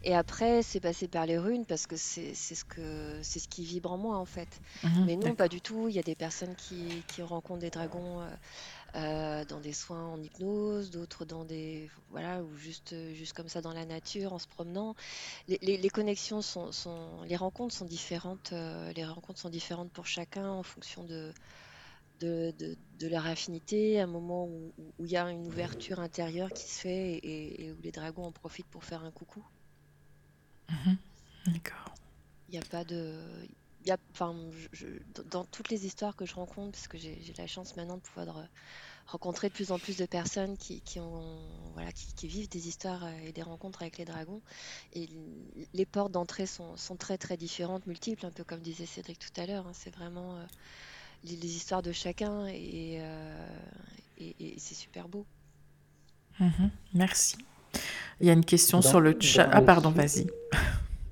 [0.03, 3.91] Et après, c'est passé par les runes parce que c'est ce, que, ce qui vibre
[3.91, 4.61] en moi, en fait.
[4.83, 5.89] Mhm, Mais non, pas du tout.
[5.89, 8.35] Il y a des personnes qui, qui rencontrent des dragons euh,
[8.95, 11.89] euh, dans des soins en hypnose, d'autres dans des.
[12.09, 14.95] Voilà, ou juste, juste comme ça dans la nature, en se promenant.
[15.47, 18.51] Les, les, les connexions sont, sont, Les rencontres sont différentes.
[18.53, 21.33] euh, les rencontres sont différentes pour chacun en fonction de
[22.19, 26.63] de, de, de, leur affinité, un moment où, il y a une ouverture intérieure qui
[26.69, 29.43] se fait et, et où les dragons en profitent pour faire un coucou.
[30.69, 30.93] Mmh.
[31.47, 31.95] D'accord.
[32.49, 33.15] Il n'y a pas de.
[33.85, 34.35] Y a, enfin,
[34.73, 34.87] je,
[35.31, 38.47] dans toutes les histoires que je rencontre, parce que j'ai la chance maintenant de pouvoir
[39.07, 41.39] rencontrer de plus en plus de personnes qui, qui ont,
[41.73, 44.41] voilà, qui, qui, vivent des histoires et des rencontres avec les dragons.
[44.93, 45.09] Et
[45.73, 49.41] les portes d'entrée sont, sont, très très différentes, multiples, un peu comme disait Cédric tout
[49.41, 49.67] à l'heure.
[49.67, 50.35] Hein, c'est vraiment.
[50.37, 50.45] Euh,
[51.23, 53.47] les, les, histoires de chacun et, euh,
[54.17, 55.25] et, et c'est super beau.
[56.39, 57.37] Mmh, merci.
[58.19, 59.49] Il y a une question dans, sur le chat.
[59.51, 60.27] Ah, pardon, vas-y.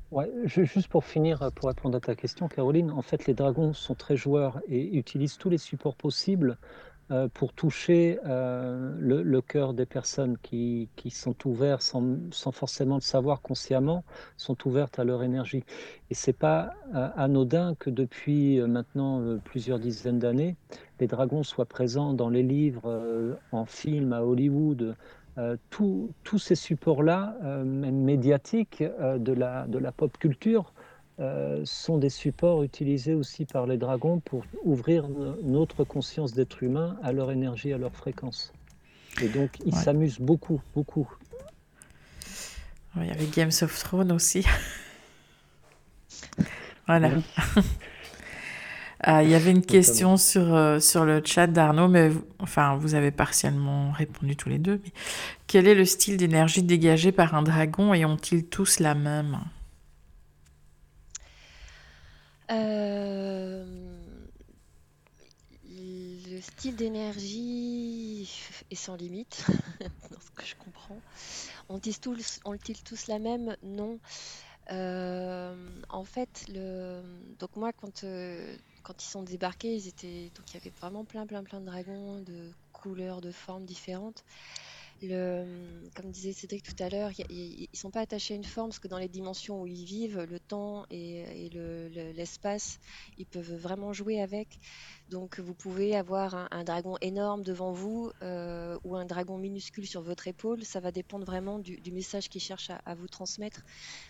[0.09, 3.93] Ouais, juste pour finir, pour répondre à ta question, Caroline, en fait, les dragons sont
[3.93, 6.95] très joueurs et utilisent tous les supports possibles euh,
[7.33, 13.01] pour toucher euh, le, cœur des personnes qui, qui sont ouvertes sans, sans, forcément le
[13.01, 14.03] savoir consciemment,
[14.35, 15.63] sont ouvertes à leur énergie.
[16.09, 20.55] Et c'est pas euh, anodin que depuis maintenant euh, plusieurs dizaines d'années,
[20.99, 24.95] les dragons soient présents dans les livres, euh, en film, à Hollywood.
[25.37, 30.73] Euh, tous ces supports-là, même médiatiques, de la, de la pop culture,
[31.19, 35.07] euh, sont des supports utilisés aussi par les dragons pour ouvrir
[35.43, 38.53] notre conscience d'être humain à leur énergie, à leur fréquence.
[39.23, 39.81] Et donc, ils ouais.
[39.81, 41.09] s'amusent beaucoup, beaucoup.
[42.97, 44.45] Il y avait Games of Thrones aussi.
[46.87, 47.09] voilà.
[48.99, 52.93] Ah, il y avait une question sur, euh, sur le chat d'Arnaud, mais enfin, vous
[52.93, 54.79] avez partiellement répondu tous les deux.
[54.83, 54.91] Mais
[55.47, 59.39] quel est le style d'énergie dégagé par un dragon et ont-ils tous la même?
[62.51, 63.65] Euh,
[65.63, 68.29] Le style d'énergie
[68.71, 69.45] est sans limite,
[70.11, 71.01] dans ce que je comprends.
[71.69, 73.99] Ont-ils tous, ont tous la même Non.
[74.71, 77.01] Euh, en fait, le...
[77.39, 80.31] donc moi, quand, euh, quand ils sont débarqués, ils étaient...
[80.35, 84.23] donc il y avait vraiment plein, plein, plein de dragons de couleurs, de formes différentes.
[85.01, 85.45] Le,
[85.95, 88.79] comme disait Cédric tout à l'heure, ils ne sont pas attachés à une forme parce
[88.79, 91.49] que dans les dimensions où ils vivent, le temps et,
[92.15, 92.79] l'espace,
[93.17, 94.59] ils peuvent vraiment jouer avec.
[95.09, 100.01] Donc vous pouvez avoir un, dragon énorme devant vous euh, ou un dragon minuscule sur
[100.01, 100.63] votre épaule.
[100.63, 103.61] Ça va dépendre vraiment du, message qu'il cherche à, vous transmettre,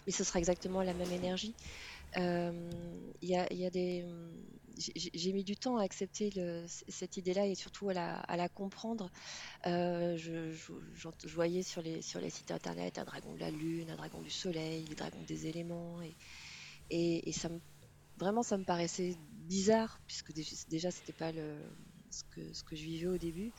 [0.05, 1.53] mais ce sera exactement la même énergie.
[2.15, 2.71] Euh,
[3.21, 4.05] il y, a, des
[4.77, 6.31] j'ai mis du temps à accepter
[6.67, 9.11] cette idée-là et surtout à la, comprendre.
[9.65, 10.53] Euh, je,
[11.27, 14.29] voyais sur les, sur les sites internet un dragon de la lune, un dragon du
[14.29, 15.99] soleil, les dragons des éléments.
[16.89, 17.59] Et, et, ça me,
[18.17, 19.15] vraiment, ça me paraissait
[19.47, 20.31] bizarre, puisque
[20.69, 21.57] déjà, c'était pas le,
[22.09, 23.51] ce, que, ce que je vivais au début,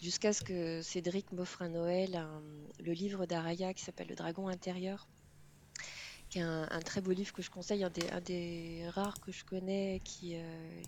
[0.00, 2.26] jusqu'à ce que Cédric m'offre à Noël
[2.80, 5.06] le livre d'Araya qui s'appelle Le dragon intérieur
[6.40, 10.82] un, très beau livre que je conseille, un des, rares que je connais, qui, euh,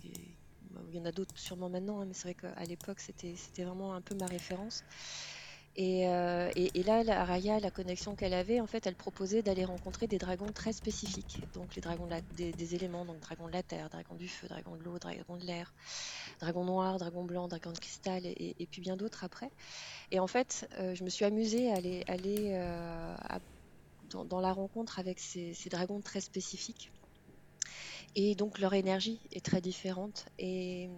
[0.89, 3.93] il y en a d'autres sûrement maintenant, hein, mais c'est vrai qu'à l'époque c'était vraiment
[3.93, 4.83] un peu ma référence.
[5.79, 6.49] Et, euh,
[6.87, 10.51] là, la Raya, la connexion qu'elle avait, en fait, elle proposait d'aller rencontrer des dragons
[10.51, 11.39] très spécifiques.
[11.53, 14.83] Donc les dragons des, éléments, donc dragon de la terre, dragon du feu, dragon de
[14.83, 15.71] l'eau, dragon de l'air,
[16.39, 19.51] dragon noir, dragon blanc, dragon de cristal, et, puis bien d'autres après.
[20.09, 22.03] Et en fait, euh, je me suis amusée à aller,
[24.09, 26.91] dans, la rencontre avec ces, dragons très spécifiques.
[28.15, 30.25] Et donc leur énergie est très différente.
[30.39, 30.89] Et,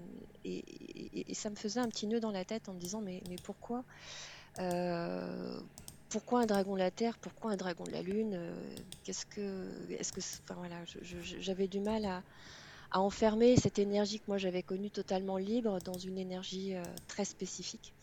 [1.34, 3.84] ça me faisait un petit nœud dans la tête en me disant mais, pourquoi
[4.60, 5.60] euh,
[6.10, 9.68] pourquoi un dragon de la Terre Pourquoi un dragon de la Lune euh, Qu'est-ce que,
[9.92, 10.22] est-ce que,
[10.56, 10.78] voilà,
[11.40, 12.24] j'avais du mal à,
[12.92, 17.26] à, enfermer cette énergie que moi j'avais connue totalement libre dans une énergie euh, très
[17.26, 17.94] spécifique.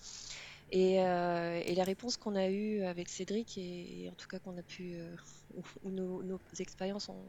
[0.74, 4.62] Euh, et, la réponse qu'on a eue avec Cédric, et, en tout cas qu'on a
[4.62, 5.14] pu, euh,
[5.84, 7.24] où, nos, expériences ont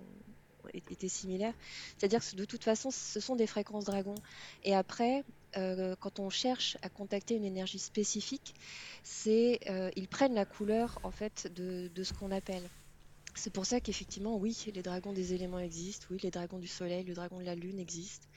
[0.73, 1.53] été similaires,
[1.97, 4.15] c'est-à-dire que de toute façon, ce sont des fréquences dragons.
[4.63, 5.23] Et après,
[5.55, 8.53] euh, quand on cherche à contacter une énergie spécifique,
[9.03, 9.59] c'est
[9.95, 12.67] ils prennent la couleur en fait de, ce qu'on appelle.
[13.35, 17.03] C'est pour ça qu'effectivement, oui, les dragons des éléments existent, oui, les dragons du soleil,
[17.03, 18.27] le dragon de la lune existent,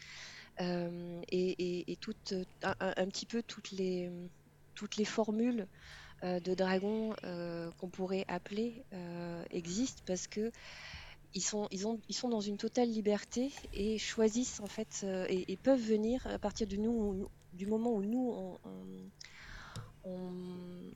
[0.61, 2.15] et, et, tout,
[2.63, 4.11] un, petit peu toutes les
[4.81, 5.67] toutes les formules
[6.25, 10.51] euh, de dragons euh, qu'on pourrait appeler euh, existent parce que
[11.35, 15.57] ils sont, ils, ont, ils sont dans une totale liberté et choisissent en fait et,
[15.59, 18.59] peuvent venir à partir du, nous, du moment où nous
[20.05, 20.19] on,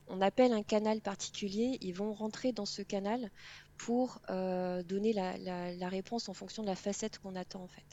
[0.08, 3.30] on, appelle un canal particulier, ils vont rentrer dans ce canal
[3.76, 7.86] pour donner la, la, réponse en fonction de la facette qu'on attend en fait.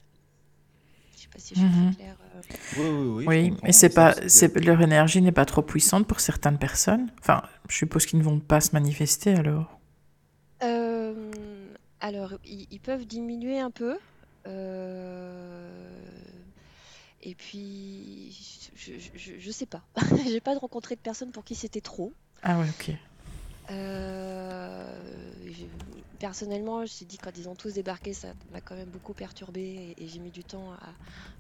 [1.22, 2.16] Je sais pas si je suis claire.
[2.36, 2.42] Euh.
[2.78, 3.26] Oui, oui, oui.
[3.28, 7.12] Oui, mais c'est pas, c'est, leur énergie n'est pas trop puissante pour certaines personnes.
[7.20, 9.80] Enfin, je suppose qu'ils ne vont pas se manifester alors.
[10.64, 11.32] Euh,
[12.00, 14.00] alors, ils, peuvent diminuer un peu.
[14.48, 16.02] Euh,
[17.22, 18.36] et puis,
[18.76, 19.84] je, je, je, sais pas.
[20.28, 22.14] J'ai pas rencontré de personnes pour qui c'était trop.
[22.42, 22.96] Ah ouais, ok.
[23.72, 24.86] Euh,
[26.20, 29.96] personnellement, je me dit quand ils ont tous débarqué, ça m'a quand même beaucoup perturbé
[29.98, 30.94] et, j'ai mis du temps à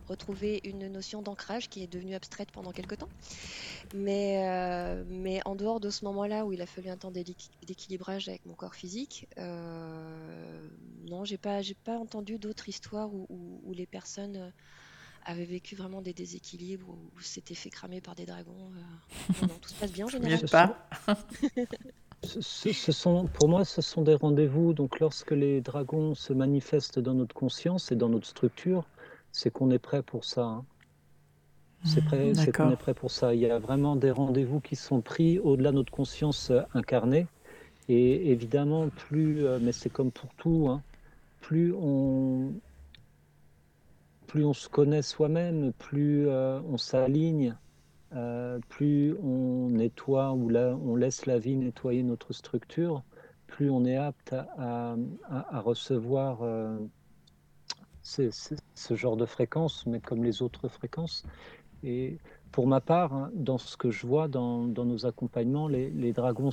[0.07, 3.09] retrouver une notion d'ancrage qui est devenue abstraite pendant quelques temps.
[3.93, 8.27] Mais, euh, mais en dehors de ce moment-là où il a fallu un temps d'équilibrage
[8.27, 10.67] avec mon corps physique, euh,
[11.09, 14.51] non, j'ai pas, j'ai pas entendu d'autres histoires où, les personnes
[15.23, 18.71] avaient vécu vraiment des déséquilibres ou s'étaient fait cramer par des dragons.
[19.41, 20.49] non, tout se passe bien en général.
[20.49, 20.89] pas?
[22.23, 24.73] Ce, sont, pour moi, ce sont des rendez-vous.
[24.73, 28.85] Donc, lorsque les dragons se manifestent dans notre conscience et dans notre structure,
[29.31, 30.43] c'est qu'on est prêt pour ça.
[30.43, 30.65] Hein.
[31.83, 33.33] C'est mmh, qu'on est prêt pour ça.
[33.33, 37.25] Il y a vraiment des rendez-vous qui sont pris au-delà de notre conscience euh, incarnée.
[37.89, 40.83] Et évidemment, plus, euh, mais c'est comme pour tout, hein,
[41.39, 42.53] plus on,
[44.27, 47.55] plus on se connaît soi-même, plus euh, on s'aligne
[48.13, 53.03] euh, plus on nettoie ou on laisse la vie nettoyer notre structure,
[53.47, 54.95] plus on est apte à,
[55.61, 56.77] recevoir euh,
[58.03, 61.25] ce genre de fréquences, mais comme les autres fréquences.
[61.83, 62.17] Et
[62.51, 66.49] pour ma part, hein, dans ce que je vois dans, nos accompagnements, les, dragons,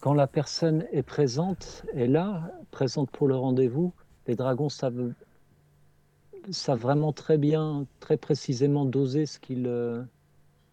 [0.00, 3.92] quand la personne est présente, est là, présente pour le rendez-vous,
[4.26, 5.12] les dragons savent
[6.50, 9.70] savent vraiment très bien, très précisément doser ce qu'ils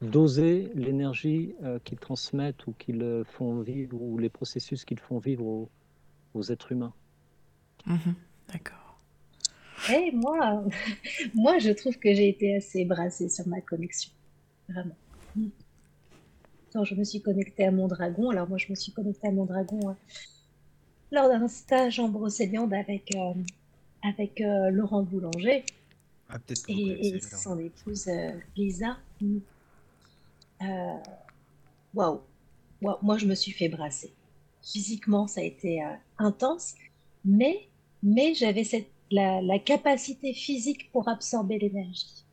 [0.01, 1.53] doser l'énergie
[1.83, 5.69] qu'ils transmettent ou qu'ils font vivre ou les processus qu'ils font vivre
[6.33, 6.93] aux, êtres humains.
[7.85, 8.15] Mhm.
[8.51, 8.99] D'accord.
[9.89, 10.63] Et moi,
[11.35, 14.11] moi, je trouve que j'ai été assez brassée sur ma connexion.
[14.69, 14.95] Vraiment.
[16.73, 19.31] Quand je me suis connectée à mon dragon, alors moi, je me suis connectée à
[19.31, 19.97] mon dragon hein,
[21.11, 23.33] lors d'un stage en Brocéliande avec, euh,
[24.03, 25.63] avec euh, Laurent Boulanger
[26.29, 26.37] ah,
[26.67, 28.97] et, son épouse euh, Lisa.
[31.93, 32.21] Waouh!
[32.81, 34.13] Moi, je me suis fait brasser.
[34.63, 35.83] Physiquement, ça a été
[36.17, 36.75] intense,
[37.25, 37.67] mais,
[38.01, 42.23] mais j'avais cette la, la, capacité physique pour absorber l'énergie.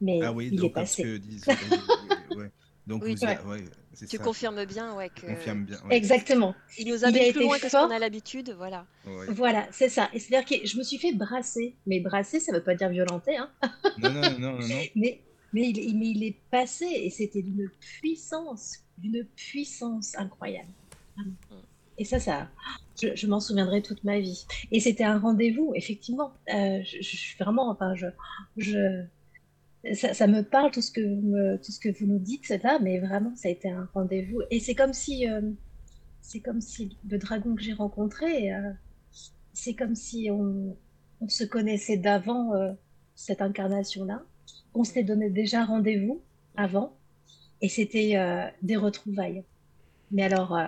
[0.00, 1.02] Mais ah oui, il est passé.
[1.02, 1.46] Que disent.
[2.86, 3.64] Donc oui, vous, ouais,
[3.96, 4.22] tu ça.
[4.22, 5.08] confirmes bien, ouais.
[5.10, 5.26] Que...
[5.26, 6.54] Confirme bien, Exactement.
[6.78, 8.86] Il nous a mis plus loin que ce qu'on a l'habitude, voilà.
[9.28, 10.08] Voilà, c'est ça.
[10.12, 11.76] Et c'est-à-dire que je me suis fait brasser.
[11.86, 13.50] Mais brasser, ça ne veut pas dire violenter, hein.
[13.98, 14.58] non, non, non, non.
[14.96, 20.70] mais, mais, il, mais il est passé et c'était d'une puissance, d'une puissance incroyable.
[21.16, 21.32] Mm.
[21.98, 22.48] Et ça, ça,
[23.00, 24.46] je, m'en souviendrai toute ma vie.
[24.70, 26.32] Et c'était un rendez-vous, effectivement.
[26.52, 28.06] Euh, je, suis vraiment, enfin, je,
[28.56, 29.04] je,
[29.94, 32.78] ça, me parle tout ce que vous me, tout ce que vous nous dites, là,
[32.80, 34.42] mais vraiment, ça a été un rendez-vous.
[34.50, 35.40] Et c'est comme si, euh,
[36.20, 38.72] c'est comme si le dragon que j'ai rencontré, euh,
[39.52, 40.76] c'est comme si on,
[41.20, 42.52] on, se connaissait d'avant
[43.14, 44.22] cette incarnation-là.
[44.74, 46.22] On s'était donné déjà rendez-vous
[46.56, 46.96] avant,
[47.60, 48.16] et c'était
[48.62, 49.44] des retrouvailles.
[50.10, 50.58] Mais alors,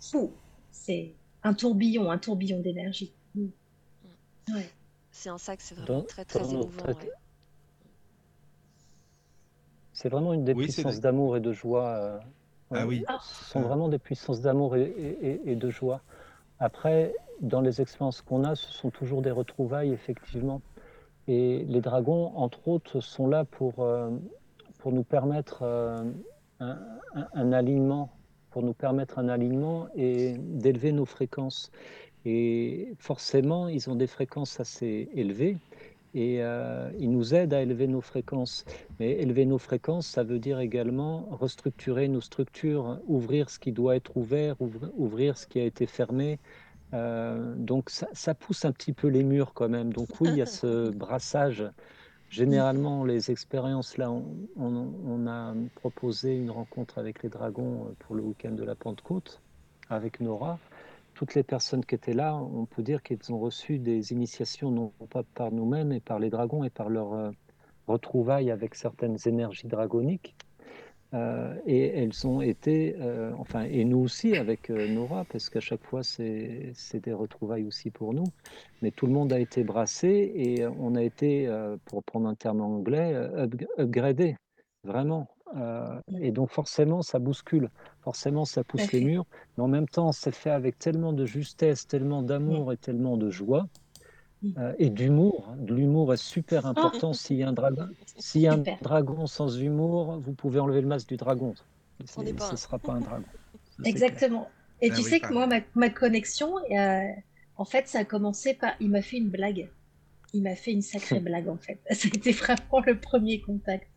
[0.00, 0.32] fou
[0.88, 3.12] c'est un tourbillon, un tourbillon d'énergie.
[3.34, 3.48] Mm.
[5.10, 6.84] C'est un sac, c'est vraiment très très émouvant.
[10.00, 11.86] C'est vraiment une des puissances d'amour et de joie.
[11.86, 12.18] Euh,
[12.70, 13.04] ah oui.
[13.20, 16.02] Ce sont vraiment des puissances d'amour et, de joie.
[16.60, 20.62] Après, dans les expériences qu'on a, ce sont toujours des retrouvailles, effectivement.
[21.26, 24.10] Et les dragons, entre autres, sont là pour, euh,
[24.78, 25.98] pour nous permettre euh,
[26.60, 26.78] un,
[27.34, 28.12] un, alignement
[28.50, 31.72] pour nous permettre un alignement et d'élever nos fréquences.
[32.24, 35.56] Et forcément, ils ont des fréquences assez élevées
[36.14, 38.64] et euh, ils nous aident à élever nos fréquences.
[38.98, 43.96] Mais élever nos fréquences, ça veut dire également restructurer nos structures, ouvrir ce qui doit
[43.96, 44.56] être ouvert,
[44.96, 46.38] ouvrir ce qui a été fermé.
[46.94, 49.92] Euh, donc ça, ça, pousse un petit peu les murs quand même.
[49.92, 51.64] Donc oui, il y a ce brassage
[52.30, 58.22] Généralement, les expériences, là, on, a proposé une rencontre avec les dragons euh, pour le
[58.22, 59.40] week-end de la Pentecôte,
[59.88, 60.58] avec Nora.
[61.18, 64.92] Toutes les personnes qui étaient là, on peut dire qu'elles ont reçu des initiations, non
[65.10, 67.30] pas par nous-mêmes, mais par les dragons et par leur euh,
[67.88, 70.36] retrouvailles avec certaines énergies dragoniques.
[71.14, 75.82] Euh, et elles ont été, euh, enfin, et nous aussi avec Nora, parce qu'à chaque
[75.82, 78.26] fois c'est des retrouvailles aussi pour nous.
[78.80, 81.52] Mais tout le monde a été brassé et on a été,
[81.86, 83.12] pour prendre un terme anglais,
[83.76, 84.36] upgradé,
[84.84, 85.26] vraiment.
[86.20, 87.70] Et donc forcément ça bouscule,
[88.02, 91.86] forcément ça pousse les murs, mais en même temps c'est fait avec tellement de justesse,
[91.86, 93.66] tellement d'amour et tellement de joie
[94.56, 95.48] euh, et d'humour.
[95.50, 95.56] Hein.
[95.68, 96.70] L'humour est super ah.
[96.70, 97.12] important.
[97.12, 100.80] S'il y a un dragon, s'il y a un dragon sans humour, vous pouvez enlever
[100.80, 101.54] le masque du dragon.
[102.04, 103.24] Ce ne sera pas un dragon.
[103.84, 104.48] Exactement.
[104.80, 107.02] Et ah tu sais que moi, ma, connexion, euh,
[107.56, 108.74] en fait, ça a commencé par.
[108.80, 109.68] Il m'a fait une blague.
[110.32, 111.80] Il m'a fait une sacrée blague, en fait.
[111.90, 113.88] C'était vraiment le premier contact.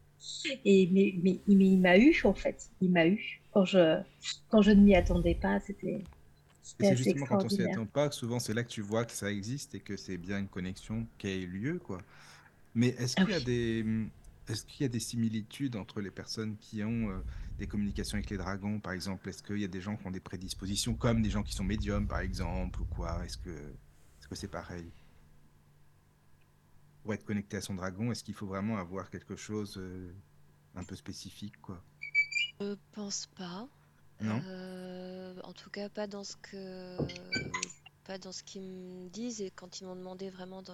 [0.65, 2.69] Et, mais, mais, mais il m'a eu, en fait.
[2.81, 3.41] Il m'a eu.
[3.53, 4.01] Quand je,
[4.49, 6.03] quand je ne m'y attendais pas, c'était
[6.62, 9.31] c'est justement quand on s'y attend pas, souvent c'est là que tu vois que ça
[9.31, 12.01] existe et que c'est bien une connexion qui a eu lieu, quoi.
[12.75, 13.86] Mais est-ce ah qu'il y a des,
[14.47, 17.19] est-ce qu'il y a des similitudes entre les personnes qui ont euh,
[17.60, 19.27] des communications avec les dragons, par exemple?
[19.27, 21.63] Est-ce qu'il y a des gens qui ont des prédispositions, comme des gens qui sont
[21.63, 23.21] médiums, par exemple, ou quoi?
[23.25, 24.86] Est-ce que, est-ce que c'est pareil?
[27.03, 30.13] Pour être connecté à son dragon, est-ce qu'il faut vraiment avoir quelque chose euh,
[30.75, 31.81] un peu spécifique, quoi?
[32.59, 33.67] Je pense pas.
[34.23, 36.97] Euh, en tout cas, pas dans ce que
[38.03, 40.73] pas dans ce qu'ils me disent et quand ils m'ont demandé vraiment de,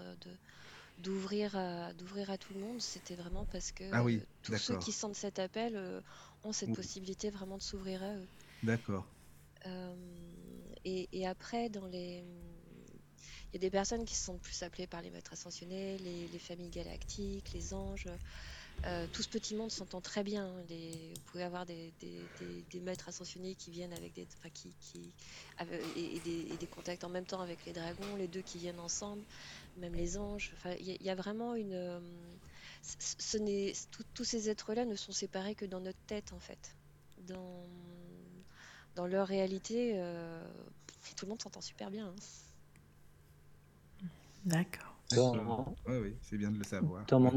[0.99, 4.77] d'ouvrir à d'ouvrir à tout le monde, c'était vraiment parce que ah oui, tous ceux
[4.79, 6.01] qui sentent cet appel euh,
[6.43, 8.27] ont cette possibilité vraiment de s'ouvrir à eux.
[8.63, 9.05] D'accord.
[9.65, 9.95] Euh,
[10.85, 12.23] et, et, après, dans les
[13.51, 16.39] il y a des personnes qui sentent plus appelées par les maîtres ascensionnés, les, les
[16.39, 18.07] familles galactiques, les anges.
[18.85, 20.51] Euh, tout ce petit monde s'entend très bien.
[20.69, 21.91] Vous pouvez avoir des,
[22.81, 25.13] maîtres ascensionnés qui viennent avec des, qui,
[25.95, 29.23] et, des, contacts en même temps avec les dragons, les deux qui viennent ensemble,
[29.77, 30.53] même les anges.
[30.79, 31.73] il y, a vraiment une.
[31.73, 31.99] Euh,
[32.81, 33.73] ce n'est
[34.13, 36.75] tous ces êtres-là ne sont séparés que dans notre tête en fait.
[37.27, 37.65] Dans,
[38.95, 40.47] dans leur réalité, euh,
[41.15, 42.07] tout le monde s'entend super bien.
[42.07, 42.15] Hein.
[44.45, 44.97] D'accord.
[45.87, 47.05] oui, c'est bien de le savoir.
[47.07, 47.31] Dans mon,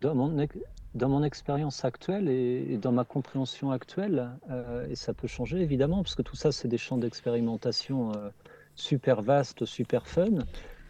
[0.00, 0.46] dans mon,
[0.94, 6.02] dans mon expérience actuelle et, dans ma compréhension actuelle, euh, et ça peut changer évidemment,
[6.02, 8.30] parce que tout ça, c'est des champs d'expérimentation euh,
[8.74, 10.44] super vastes, super fun.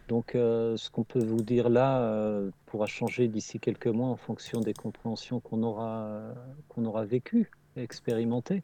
[0.08, 4.60] Donc, euh, ce qu'on peut vous dire là pourra changer d'ici quelques mois en fonction
[4.60, 6.20] des compréhensions qu'on aura,
[6.68, 8.60] qu'on aura vécues et expérimentées.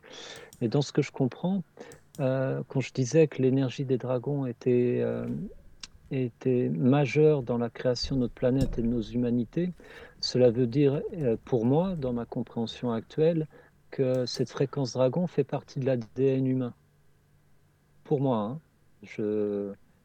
[0.61, 1.62] Mais dans ce que je comprends,
[2.18, 5.03] quand je disais que l'énergie des dragons était
[6.13, 9.73] était majeur dans la création de notre planète et de nos humanités,
[10.21, 13.49] cela veut dire, euh, pour moi, dans ma compréhension actuelle,
[13.91, 16.75] que cette fréquence dragon fait partie de l'ADN humain.
[18.05, 18.61] Pour moi, hein,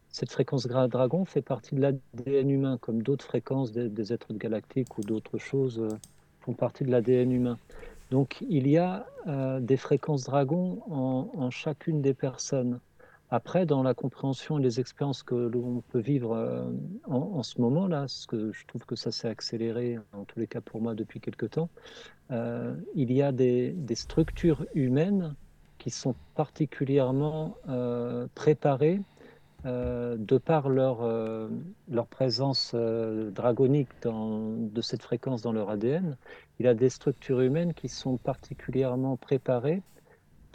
[0.09, 5.01] cette fréquence dragon fait partie de l'ADN humain, comme d'autres fréquences des, êtres galactiques ou
[5.01, 5.89] d'autres choses euh,
[6.41, 7.57] font partie de l'ADN humain.
[8.09, 12.79] Donc il y a euh, des fréquences dragon en, chacune des personnes.
[13.29, 16.71] Après, dans la compréhension et les expériences que l'on peut vivre euh,
[17.05, 20.61] en, ce moment-là, parce que je trouve que ça s'est accéléré, en tous les cas
[20.61, 21.69] pour moi, depuis quelque temps,
[22.31, 25.35] euh, il y a des, structures humaines
[25.77, 27.57] qui sont particulièrement
[28.33, 29.01] préparées
[29.65, 31.07] de par leur,
[31.89, 36.17] leur présence dragonique de cette fréquence dans leur ADN.
[36.59, 39.81] Il y a des structures humaines qui sont particulièrement préparées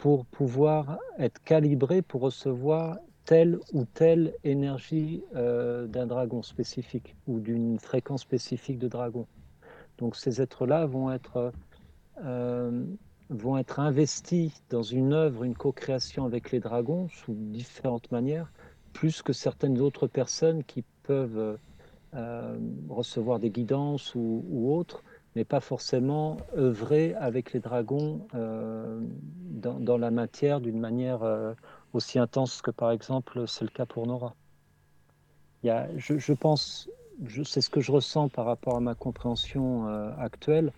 [0.03, 7.39] pour pouvoir être calibré pour recevoir telle ou telle énergie euh, d'un dragon spécifique ou
[7.39, 9.25] d'une fréquence spécifique de dragon.
[9.99, 11.53] Donc ces êtres-là vont être,
[12.21, 12.83] euh,
[13.29, 18.51] vont être investis dans une œuvre, une co-création avec les dragons sous différentes manières,
[18.91, 21.57] plus que certaines autres personnes qui peuvent
[22.13, 22.57] euh,
[22.89, 25.01] recevoir des guidances ou, ou autres
[25.35, 28.99] mais pas forcément œuvrer avec les dragons euh,
[29.49, 31.53] dans, la matière d'une manière euh,
[31.93, 34.35] aussi intense que par exemple c'est le cas pour Nora.
[35.63, 36.89] Il y a, je, pense,
[37.45, 40.71] c'est ce que je ressens par rapport à ma compréhension euh, actuelle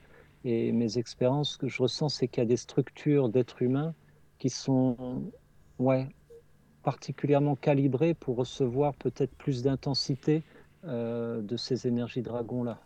[0.43, 3.93] et mes expériences, ce que je ressens c'est qu'il y a des structures d'êtres humains
[4.37, 5.23] qui sont
[5.79, 6.07] ouais,
[6.83, 10.43] particulièrement calibrées pour recevoir peut-être plus d'intensité
[10.83, 12.79] de ces énergies dragons-là.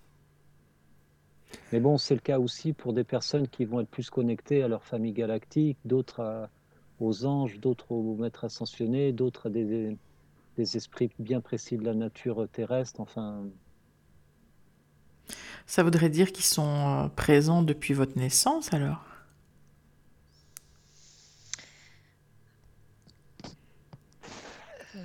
[1.71, 4.67] Mais bon, c'est le cas aussi pour des personnes qui vont être plus connectées à
[4.67, 6.49] leur famille galactique, d'autres
[6.99, 9.95] aux anges, d'autres aux maîtres ascensionnés, d'autres à des,
[10.57, 12.99] des, esprits bien précis de la nature terrestre.
[12.99, 13.45] Enfin.
[15.65, 19.05] Ça voudrait dire qu'ils sont euh, présents depuis votre naissance alors?
[24.95, 24.99] Euh,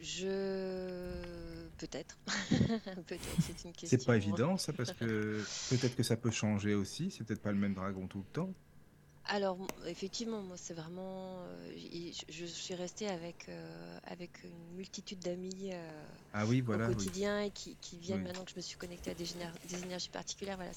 [0.00, 0.77] Je
[1.78, 2.18] Peut-être.
[3.06, 3.88] peut-être, c'est une question.
[3.88, 7.10] C'est pas évident, ça, parce que peut-être que ça peut changer aussi.
[7.10, 8.52] C'est peut-être pas le même dragon tout le temps.
[9.30, 11.42] Alors, effectivement, moi, c'est vraiment.
[11.42, 16.94] Euh, je, suis restée avec, euh, avec une multitude d'amis euh, ah oui, voilà, au
[16.94, 19.26] quotidien et qui, viennent maintenant que je me suis connectée à des,
[19.68, 20.56] des énergies particulières.
[20.56, 20.72] Voilà,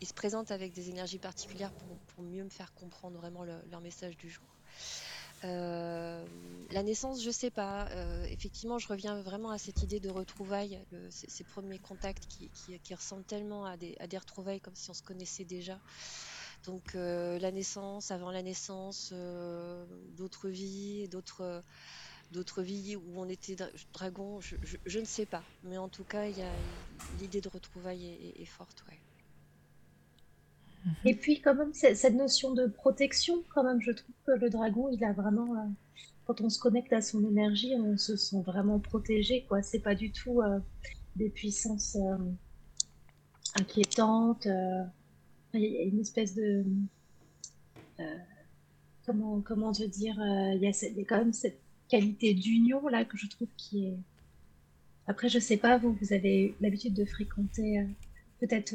[0.00, 3.80] Ils se présentent avec des énergies particulières pour, pour mieux me faire comprendre vraiment leur
[3.80, 4.44] message du jour.
[5.44, 6.24] Euh,
[6.70, 7.88] la naissance, je sais pas.
[7.90, 10.80] Euh, effectivement, je reviens vraiment à cette idée de retrouvailles,
[11.10, 15.78] ces, premiers contacts qui, ressemblent tellement à des, retrouvailles comme si on se connaissait déjà.
[16.64, 19.12] Donc euh, la naissance, avant la naissance,
[20.16, 21.62] d'autres vies, d'autres
[22.32, 23.56] d'autres vies où on était
[23.92, 25.44] dragon, je, ne sais pas.
[25.62, 26.24] Mais en tout cas,
[27.20, 28.84] l'idée de retrouvailles est, forte.
[31.04, 34.88] Et puis quand même, cette notion de protection, quand même, je trouve que le dragon,
[34.90, 35.54] il a vraiment...
[35.54, 35.66] Euh,
[36.24, 39.62] quand on se connecte à son énergie, on se sent vraiment protégé, quoi.
[39.62, 40.58] C'est pas du tout euh,
[41.14, 42.16] des puissances euh,
[43.60, 44.46] inquiétantes.
[45.54, 46.64] Il y a une espèce de...
[49.06, 53.28] comment, comment te dire Il y, a quand même cette qualité d'union, là, que je
[53.28, 53.96] trouve qui est...
[55.06, 57.86] Après, je sais pas, vous, vous avez l'habitude de fréquenter
[58.40, 58.74] peut-être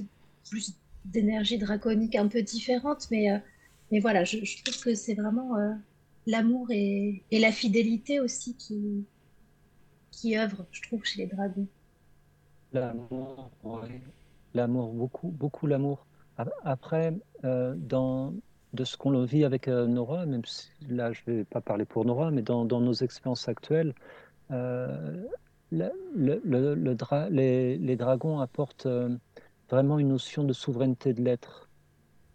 [0.49, 0.73] plus
[1.05, 3.37] d'énergie draconique un peu différente, mais, euh,
[3.91, 5.73] mais voilà, je, trouve que c'est vraiment euh,
[6.27, 9.05] l'amour et, la fidélité aussi qui,
[10.11, 11.67] qui œuvrent, je trouve, chez les dragons.
[12.73, 13.51] L'amour.
[14.53, 16.05] L'amour, beaucoup, beaucoup l'amour.
[16.63, 18.33] Après, euh, dans,
[18.73, 22.05] de ce qu'on vit avec Nora, même si là je ne vais pas parler pour
[22.05, 23.93] Nora, mais dans, nos expériences actuelles,
[24.49, 25.21] le,
[26.15, 26.97] le, le,
[27.29, 28.87] les, les, dragons apportent
[29.71, 31.69] vraiment une notion de souveraineté de l'être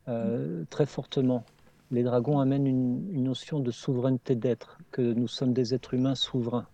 [0.08, 1.44] euh, très fortement.
[1.90, 6.66] Les dragons amènent une, notion de souveraineté d'être, que nous sommes des êtres humains souverains.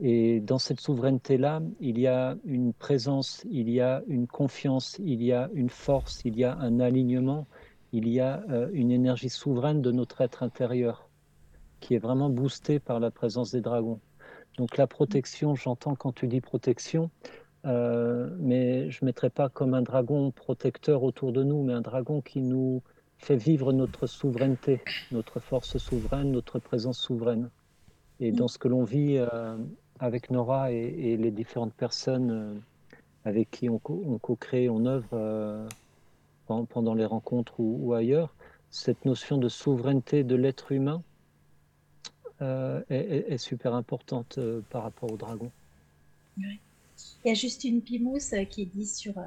[0.00, 5.22] Et dans cette souveraineté-là, il y a une présence, il y a une confiance, il
[5.22, 7.46] y a une force, il y a un alignement,
[7.92, 11.08] il y a euh, une énergie souveraine de notre être intérieur
[11.80, 14.00] qui est vraiment boostée par la présence des dragons.
[14.56, 17.10] Donc la protection, j'entends quand tu dis protection,
[17.64, 21.80] euh, mais je ne mettrai pas comme un dragon protecteur autour de nous, mais un
[21.80, 22.82] dragon qui nous
[23.18, 24.82] fait vivre notre souveraineté,
[25.12, 27.50] notre force souveraine, notre présence souveraine.
[28.18, 29.56] Et dans ce que l'on vit euh,
[30.00, 32.54] avec Nora et, les différentes personnes euh,
[33.24, 35.68] avec qui on, co-crée, on œuvre
[36.68, 38.34] pendant les rencontres ou, ailleurs,
[38.70, 41.02] cette notion de souveraineté de l'être humain
[42.40, 44.40] est, super importante
[44.70, 45.52] par rapport au dragon.
[46.36, 46.58] Oui.
[47.24, 49.22] Il y a juste une pimousse euh, qui dit sur euh,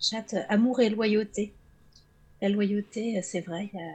[0.00, 1.52] chat euh, amour et loyauté.
[2.42, 3.92] La loyauté, c'est vrai, il y a,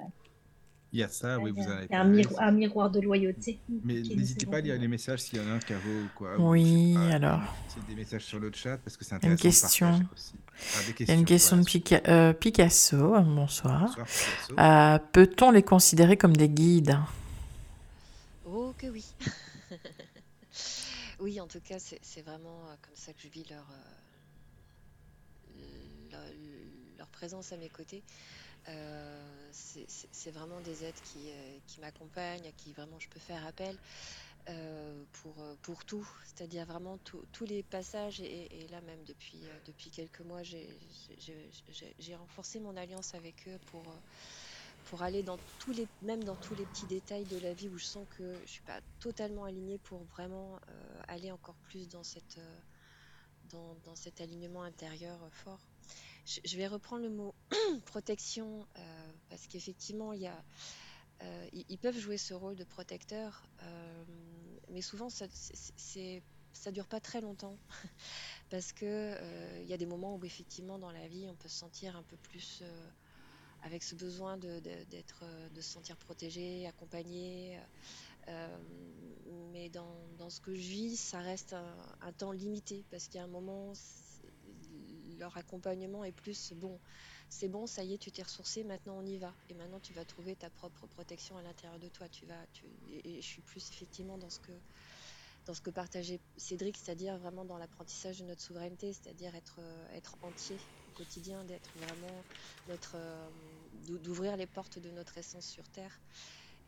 [0.93, 1.87] il y a ça, oui, vous avez.
[1.93, 3.59] Un, un, miroir de loyauté.
[3.85, 6.35] Mais n'hésitez pas à lire les messages s'il y en a un qui ou quoi.
[6.39, 7.41] Oui, alors.
[7.67, 9.31] C'est des messages sur le chat parce que c'est intéressant.
[9.31, 9.99] Une question.
[10.75, 12.97] Ah, il y a une question de Picasso.
[12.97, 13.95] Bonsoir.
[13.95, 16.97] Bonsoir Peut-on les considérer comme des guides?
[18.45, 19.05] Oh que oui.
[21.21, 23.69] Oui, en tout cas, c'est vraiment euh, comme ça que je vis leur,
[25.51, 26.31] euh,
[26.97, 28.03] leur, présence à mes côtés.
[28.69, 31.29] Euh, c'est vraiment des êtres qui,
[31.79, 33.77] m'accompagnent, à qui vraiment je peux faire appel
[35.11, 38.19] pour, pour tout, c'est-à-dire vraiment tous les passages.
[38.21, 43.83] Et, là, même depuis, depuis quelques mois, j'ai renforcé mon alliance avec eux pour
[44.91, 47.77] pour aller dans tous les, même dans tous les petits détails de la vie où
[47.77, 52.03] je sens que je suis pas totalement alignée pour vraiment euh, aller encore plus dans
[52.03, 52.59] cette, euh,
[53.51, 55.65] dans, dans, cet alignement intérieur euh, fort.
[56.25, 57.33] Je, vais reprendre le mot
[57.85, 58.67] protection
[59.29, 60.43] parce qu'effectivement il y a,
[61.53, 63.47] ils, peuvent jouer ce rôle de protecteur,
[64.69, 66.21] mais souvent ça, c'est
[66.71, 67.57] dure pas très longtemps
[68.51, 69.17] parce que
[69.61, 72.03] il y a des moments où effectivement dans la vie on peut se sentir un
[72.03, 72.61] peu plus
[73.63, 77.59] avec ce besoin de, d'être, euh, de, se sentir protégé, accompagné.
[78.27, 78.57] Euh,
[79.51, 83.19] mais dans, dans, ce que je vis, ça reste un, temps limité parce qu'il y
[83.19, 83.73] a un moment,
[85.17, 86.79] leur accompagnement est plus bon.
[87.29, 89.33] C'est bon, ça y est, tu t'es ressourcé, maintenant on y va.
[89.49, 92.07] Et maintenant tu vas trouver ta propre protection à l'intérieur de toi.
[92.09, 92.45] Tu vas,
[92.89, 94.51] et, je suis plus effectivement dans ce que
[95.47, 99.95] dans ce que partageait Cédric, c'est-à-dire vraiment dans l'apprentissage de notre souveraineté, c'est-à-dire être, euh,
[99.97, 100.55] être entier
[100.93, 102.23] quotidien, d'être vraiment,
[102.69, 103.29] euh,
[103.87, 105.99] d'ouvrir les portes de notre essence sur Terre.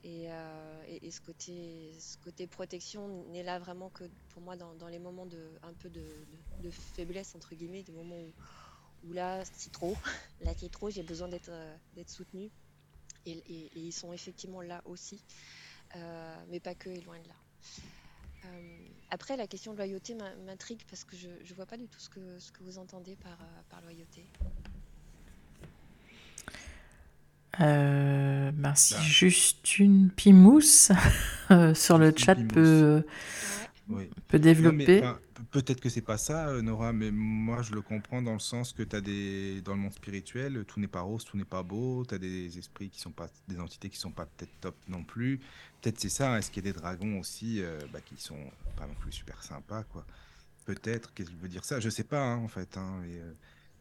[0.03, 5.51] Et, euh, ce, côté, protection n'est là vraiment que pour moi dans, les moments de
[5.64, 6.03] un peu de,
[6.72, 8.20] faiblesse entre guillemets, des moments
[9.05, 9.95] où, là c'est trop,
[10.41, 11.76] là c'est trop, j'ai besoin d'être euh,
[12.07, 12.51] soutenu.
[13.26, 13.41] Et,
[13.76, 15.24] ils sont effectivement là aussi,
[16.49, 17.36] mais pas que et loin de là.
[18.45, 21.99] Euh, après, la question de loyauté m'intrigue parce que je ne vois pas du tout
[21.99, 24.26] ce que, ce que vous entendez euh, par loyauté.
[27.61, 29.01] Euh, ben, si bah.
[29.01, 30.91] juste une pimousse
[31.73, 33.03] sur le chat peut,
[34.27, 35.03] peut développer.
[35.51, 38.73] Peut-être que c'est pas ça, euh, Nora, mais moi je le comprends dans le sens
[38.73, 41.61] que tu as des dans le monde spirituel, tout n'est pas rose, tout n'est pas
[41.61, 44.75] beau, tu as des esprits qui sont pas des entités qui sont pas peut-être top
[44.87, 45.39] non plus.
[45.81, 48.87] Peut-être c'est ça, est-ce qu'il y a des dragons aussi euh, bah, qui sont pas
[48.87, 50.05] non plus super sympas quoi.
[50.65, 53.33] Peut-être qu'est-ce qu'il veut dire ça, je sais pas hein, en fait hein, euh,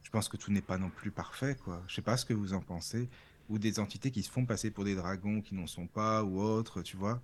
[0.03, 1.83] je pense que tout n'est pas non plus parfait quoi.
[1.89, 3.09] Je sais pas ce que vous en pensez
[3.53, 6.41] ou des entités qui se font passer pour des dragons qui n'en sont pas ou
[6.41, 7.21] autres, tu vois.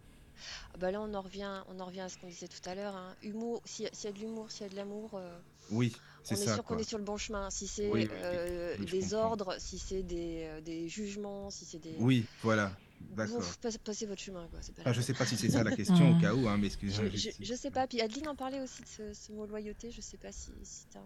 [0.74, 2.74] Ah bah là, on en revient, on en revient à ce qu'on disait tout à
[2.74, 2.94] l'heure.
[2.94, 3.14] Hein.
[3.22, 5.36] Humour, s'il y, a de l'humour, s'il y a de l'amour, euh,
[5.70, 5.96] oui,
[6.30, 7.50] on est sûr qu'on est sur le bon chemin.
[7.50, 11.94] Si c'est euh, des ordres, si c'est des, euh, des, jugements, si c'est des.
[11.98, 12.72] Oui, voilà.
[13.16, 13.42] D'accord.
[13.84, 14.46] Passez, votre chemin.
[14.50, 14.60] Quoi.
[14.76, 16.66] Pas ah, je sais pas si c'est ça la question au cas où, hein, mais
[16.66, 17.10] excusez-moi.
[17.14, 17.86] Je, je, sais pas.
[17.86, 19.90] Puis Adeline en parlait aussi de ce, mot loyauté.
[19.90, 21.00] Je sais pas si, si t'as.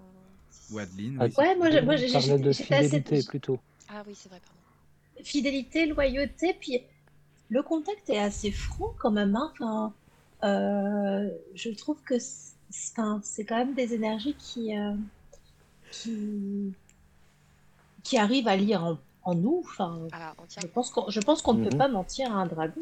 [0.70, 1.18] Ou Adeline.
[1.20, 3.28] Oui, ouais, moi, moi j'ai de fidélité assez...
[3.28, 3.60] plutôt.
[3.88, 4.61] Ah oui, c'est vrai, pardon.
[5.22, 6.82] Fidélité, loyauté, puis
[7.48, 9.36] le contact est assez franc quand même.
[9.36, 9.52] Hein.
[9.52, 9.92] Enfin,
[10.44, 14.94] euh, je trouve que c'est quand même des énergies qui, euh,
[15.90, 16.72] qui,
[18.02, 19.62] qui, arrivent à lire en, en nous.
[19.64, 20.08] Enfin,
[20.48, 21.78] je pense qu'on, je pense qu'on ne peut mhm.
[21.78, 22.80] pas mentir à un dragon.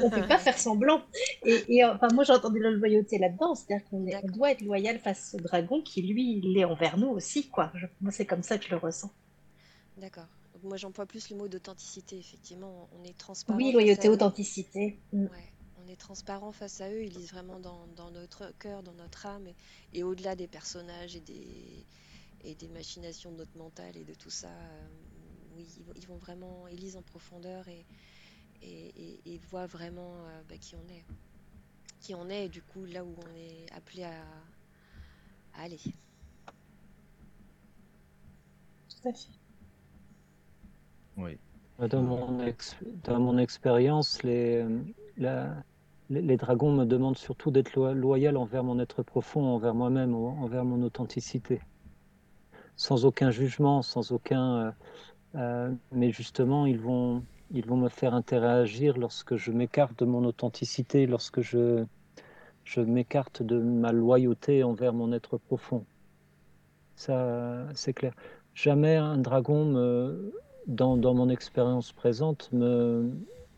[0.00, 1.02] on ne peut pas faire semblant.
[1.44, 3.54] Et, et enfin, moi, j'ai entendu la loyauté là-dedans.
[3.54, 7.08] C'est-à-dire qu'on on doit être loyal face au dragon qui, lui, il est envers nous
[7.08, 7.48] aussi.
[7.48, 7.70] Quoi.
[8.00, 9.10] moi, c'est comme ça que je le ressens.
[9.98, 10.26] D'accord
[10.66, 12.88] moi, j'emploie plus le mot d'authenticité, effectivement.
[12.98, 13.56] On est transparent.
[13.56, 14.98] Oui, loyauté, authenticité.
[15.12, 15.26] Mm.
[15.84, 17.04] on est transparent face à eux.
[17.04, 19.48] Ils lisent vraiment dans, notre cœur, dans notre âme,
[19.92, 21.86] et, au-delà des personnages et des,
[22.42, 24.48] et des machinations de notre mental et de tout ça.
[24.48, 24.86] Euh,
[25.56, 27.86] oui, ils, vont vraiment, ils lisent en profondeur et,
[28.62, 31.04] et, voient vraiment euh, bah, qui on est.
[32.00, 34.22] Qui on est, et du coup, là où on est appelé à,
[35.54, 35.80] à aller.
[38.88, 39.35] Tout à fait.
[41.78, 42.02] Dans
[43.20, 44.64] mon, expérience, les,
[46.08, 51.60] dragons me demandent surtout d'être loyal envers mon être profond, envers moi-même, envers mon authenticité.
[52.76, 54.56] Sans aucun jugement, sans aucun...
[54.56, 54.70] Euh,
[55.34, 60.24] euh, mais justement, ils vont, ils vont me faire interagir lorsque je m'écarte de mon
[60.24, 61.84] authenticité, lorsque je,
[62.64, 65.84] je m'écarte de ma loyauté envers mon être profond.
[66.96, 68.14] Ça, c'est clair.
[68.54, 70.32] Jamais un dragon, me,
[70.66, 73.10] dans, dans mon expérience présente, me,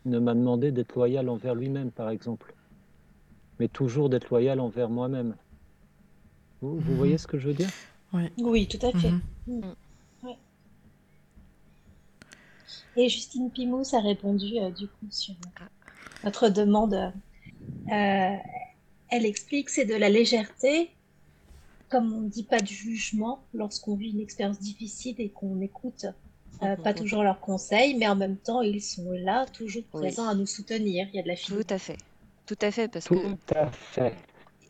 [0.04, 2.54] ne m'a demandé d'être loyal envers lui-même, par exemple,
[3.58, 5.34] mais toujours d'être loyal envers moi-même.
[6.60, 7.70] Vous, vous, voyez ce que je veux dire?
[8.12, 8.22] Oui.
[8.38, 9.10] oui, tout à fait.
[9.10, 9.22] Mhm.
[9.46, 9.74] Mm.
[12.96, 15.34] Et Justine Pimous a répondu euh, du coup sur
[16.24, 16.94] notre demande.
[16.94, 18.36] Euh,
[19.10, 20.90] elle explique c'est de la légèreté,
[21.88, 26.06] comme on ne dit pas de jugement lorsqu'on vit une expérience difficile et qu'on écoute
[26.62, 30.34] euh, pas toujours leurs conseils, mais en même temps, ils sont là, toujours présents à
[30.34, 31.06] nous soutenir.
[31.12, 31.96] Il y a de la Tout à fait.
[32.46, 34.14] Tout à fait, parce Tout que à fait.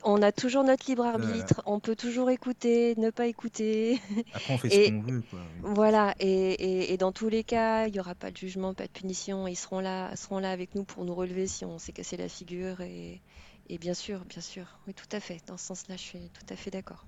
[0.05, 4.01] on a toujours notre libre arbitre, on peut toujours écouter, ne pas écouter.
[4.35, 5.23] Après, on fait ce qu'on veut.
[5.31, 5.39] Quoi.
[5.63, 8.93] Voilà, et, et, dans tous les cas, il n'y aura pas de jugement, pas de
[8.93, 9.47] punition.
[9.47, 12.29] Ils seront là, seront là avec nous pour nous relever si on s'est cassé la
[12.29, 12.81] figure.
[12.81, 13.23] Et,
[13.69, 15.39] et bien sûr, bien sûr, oui, tout à fait.
[15.47, 17.07] Dans ce sens-là, je suis tout à fait d'accord.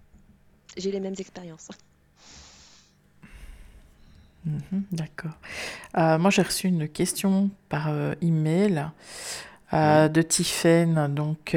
[0.76, 1.68] J'ai les mêmes expériences.
[4.44, 5.32] Mhm, d'accord.
[5.98, 8.86] Euh, moi, j'ai reçu une question par euh, email
[9.72, 11.08] euh, de Tiffaine.
[11.14, 11.54] Donc,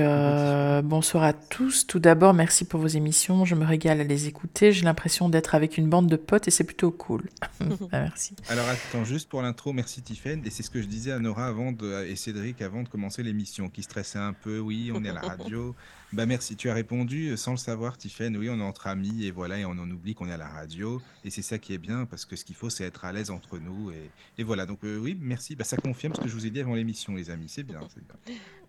[0.84, 1.88] bonsoir à tous.
[1.88, 3.46] Tout d'abord, merci pour vos émissions.
[3.46, 4.72] Je me régale à les écouter.
[4.72, 7.30] J'ai l'impression d'être avec une bande de potes et c'est plutôt cool.
[7.92, 8.36] Ah, merci.
[8.50, 10.42] Alors, attends, juste pour l'intro, merci Tiffaine.
[10.46, 13.24] Et c'est ce que je disais à Nora avant de, et Cédric avant de commencer
[13.24, 14.60] l'émission, qui stressait un peu.
[14.60, 15.76] Oui, on est à la radio.
[16.14, 18.38] Bah merci, tu as répondu euh, sans le savoir, Tiffaine.
[18.38, 20.48] Oui, on est entre amis et voilà, et on en oublie qu'on est à la
[20.48, 21.02] radio.
[21.26, 23.32] Et c'est ça qui est bien parce que ce qu'il faut, c'est être à l'aise
[23.32, 23.90] entre nous.
[23.90, 25.56] Et, et voilà, donc euh, oui, merci.
[25.56, 27.48] Bah, ça confirme ce que je vous ai dit avant l'émission, les amis.
[27.48, 27.80] C'est bien.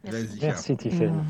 [0.05, 1.23] Merci, merci Tiffaine.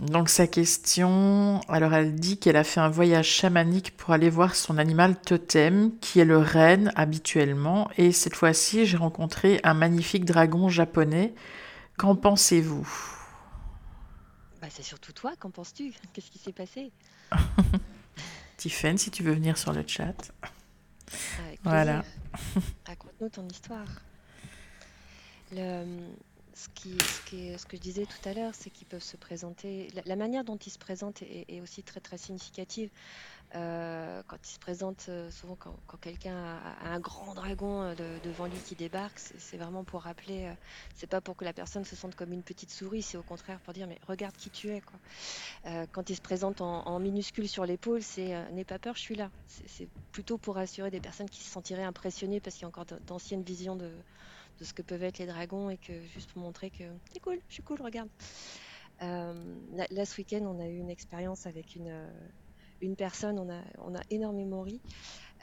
[0.00, 4.56] Donc sa question, alors elle dit qu'elle a fait un voyage chamanique pour aller voir
[4.56, 7.88] son animal totem, qui est le renne habituellement.
[7.96, 11.32] Et cette fois-ci, j'ai rencontré un magnifique dragon japonais.
[11.96, 13.21] Qu'en pensez-vous?
[14.62, 15.92] Bah, c'est surtout toi, qu'en penses-tu?
[16.12, 16.92] Qu'est-ce qui s'est passé?
[18.56, 20.32] Tiffen, si tu veux venir sur le chat.
[21.64, 22.04] voilà.
[22.86, 23.88] Raconte-nous ton histoire.
[25.50, 25.84] Le,
[26.54, 29.88] ce, qui, ce, ce, que je disais tout à l'heure, c'est qu'ils peuvent se présenter.
[30.06, 32.88] La, manière dont ils se présentent est, est, aussi très très significative.
[33.54, 37.94] Euh, quand il se présente, euh, souvent quand, quelqu'un a, un grand dragon euh,
[38.24, 40.50] devant lui qui débarque, c'est vraiment pour rappeler,
[40.94, 43.60] c'est pas pour que la personne se sente comme une petite souris, c'est au contraire
[43.60, 44.80] pour dire mais regarde qui tu es.
[44.80, 45.86] Quoi.
[45.92, 49.30] quand il se présente en, minuscule sur l'épaule, c'est n'aie pas peur, je suis là.
[49.46, 52.86] C'est plutôt pour rassurer des personnes qui se sentiraient impressionnées parce qu'il y a encore
[53.06, 53.90] d'anciennes visions de,
[54.60, 57.54] ce que peuvent être les dragons et que juste pour montrer que c'est cool, je
[57.54, 58.08] suis cool, regarde.
[59.00, 61.92] là, ce week-end, on a eu une expérience avec une
[62.82, 64.80] une personne, on a, on a énormément ri.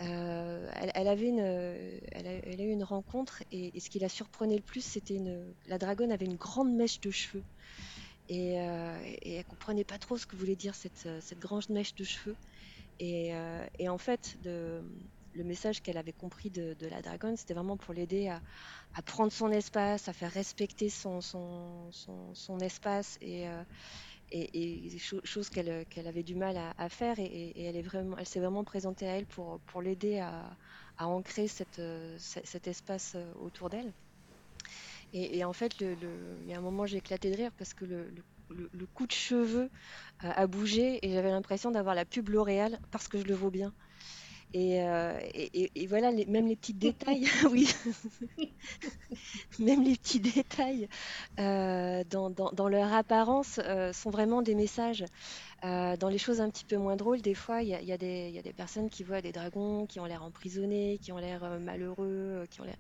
[0.02, 4.62] Euh, elle, avait une, elle a, eu une rencontre et, ce qui la surprenait le
[4.62, 7.44] plus, c'était une, la dragonne avait une grande mèche de cheveux
[8.30, 11.96] et, euh, et elle comprenait pas trop ce que voulait dire cette, cette grande mèche
[11.96, 12.36] de cheveux.
[13.00, 17.78] Et, euh, et en fait, le message qu'elle avait compris de, la dragonne, c'était vraiment
[17.78, 18.42] pour l'aider à,
[18.94, 23.48] à, prendre son espace, à faire respecter son, son, son, son espace et,
[24.34, 29.18] euh, et, chose qu'elle avait du mal à, faire et, elle s'est vraiment présentée à
[29.18, 30.58] elle pour, l'aider à,
[31.00, 31.82] ancrer cette,
[32.18, 33.94] cet espace euh, autour d'elle.
[35.14, 38.14] Et, en fait, il y a un moment, j'ai éclaté de rire parce que le,
[38.50, 39.70] le coup de cheveux
[40.20, 43.74] a bougé et j'avais l'impression d'avoir la pub L'Oréal parce que je le vaux bien.
[44.56, 47.70] Euh, et, et, voilà, les, même les petits détails, oui,
[49.60, 50.88] même les petits détails
[51.40, 55.06] euh, dans, dans, leur apparence euh, sont vraiment des messages.
[55.66, 58.54] Euh, dans les choses un petit peu moins drôles, des fois, il y, a des
[58.56, 62.74] personnes qui voient des dragons qui ont l'air emprisonnés, qui ont l'air euh, malheureux, euh.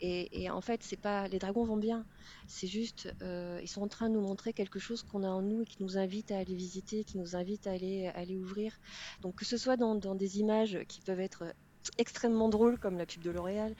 [0.00, 2.04] Et, en fait, c'est pas les dragons vont bien.
[2.46, 5.62] C'est juste, ils sont en train de nous montrer quelque chose qu'on a en nous
[5.62, 8.78] et qui nous invite à aller visiter, qui nous invite à aller, aller ouvrir.
[9.22, 11.54] Donc que ce soit dans, des images qui peuvent être
[11.98, 13.74] extrêmement drôles comme la pub de L'Oréal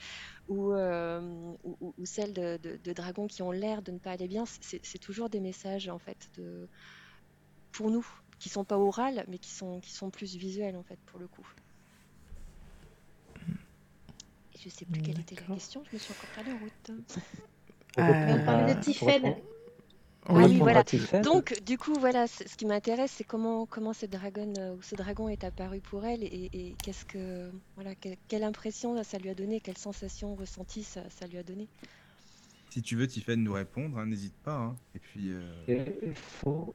[0.47, 0.73] ou,
[2.03, 5.87] celles de, dragons qui ont l'air de ne pas aller bien, c'est toujours des messages
[5.89, 6.29] en fait
[7.71, 8.05] pour nous,
[8.41, 11.27] qui sont pas orales, mais qui sont, qui sont plus visuelles en fait pour le
[11.27, 11.47] coup.
[14.55, 17.03] Et je sais plus quelle était la question, je me suis encore perdue en route.
[17.97, 19.35] On parlait de Tiffen.
[20.29, 20.83] Oui, voilà.
[21.23, 24.95] Donc, du coup, voilà, ce qui m'intéresse, c'est comment, comment cette dragonne euh, ou ce
[24.95, 27.95] dragon est apparu pour elle et, qu'est-ce que, voilà,
[28.27, 31.67] quelle impression ça lui a donné, quelle sensation ressentie ça, ça lui a donné.
[32.69, 34.55] Si tu veux, Tiffany, nous répondre, hein, n'hésite pas.
[34.55, 34.75] Hein.
[34.95, 35.31] Et puis.
[35.31, 36.73] Euh, il faut,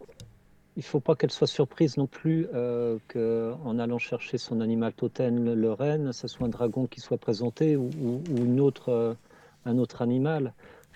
[0.77, 5.43] il faut pas qu'elle soit surprise non plus euh, qu'en allant chercher son animal totem,
[5.55, 7.91] le, renne, ce soit un dragon qui soit présenté ou,
[8.37, 9.15] une autre, euh,
[9.65, 10.53] un autre animal.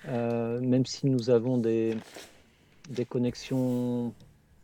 [0.06, 1.96] même si nous avons des,
[2.88, 4.12] des connexions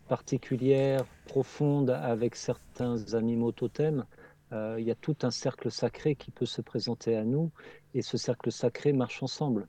[0.08, 4.04] particulières, profondes avec certains animaux totems,
[4.52, 7.50] il y a tout un cercle sacré qui peut se présenter à nous
[7.94, 9.66] et ce cercle sacré marche ensemble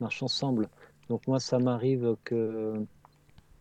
[0.00, 0.68] marchent ensemble.
[1.08, 2.74] Donc moi, ça m'arrive que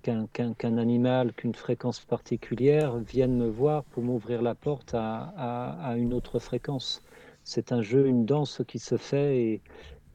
[0.03, 6.39] qu'un animal, qu'une fréquence particulière vienne me voir pour m'ouvrir la porte à, une autre
[6.39, 7.01] fréquence.
[7.43, 9.61] C'est un jeu, une danse qui se fait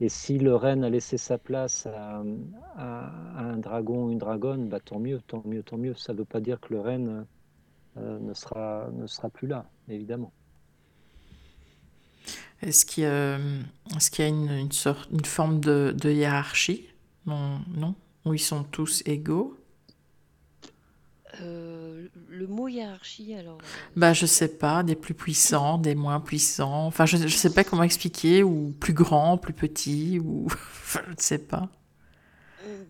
[0.01, 2.23] et, si le renne a laissé sa place à,
[2.79, 5.95] un dragon, une dragonne, bah, tant mieux, tant mieux, tant mieux.
[5.95, 7.27] Ça ne veut pas dire que le renne
[7.97, 8.91] euh, ne, sera,
[9.33, 10.33] plus là, évidemment.
[12.61, 13.39] Est-ce qu'il y a,
[14.29, 14.69] une,
[15.25, 16.89] forme de, de hiérarchie?
[17.27, 17.95] Non, non?
[18.25, 19.59] Où ils sont tous égaux?
[21.41, 23.59] Euh, le mot hiérarchie, alors.
[23.59, 23.67] Euh,
[23.97, 26.87] bah, je sais pas, des plus puissants, des moins puissants.
[26.87, 30.47] Enfin, je, je sais pas comment expliquer, ou plus grands, plus petits, ou.
[30.51, 31.69] enfin, je ne sais pas.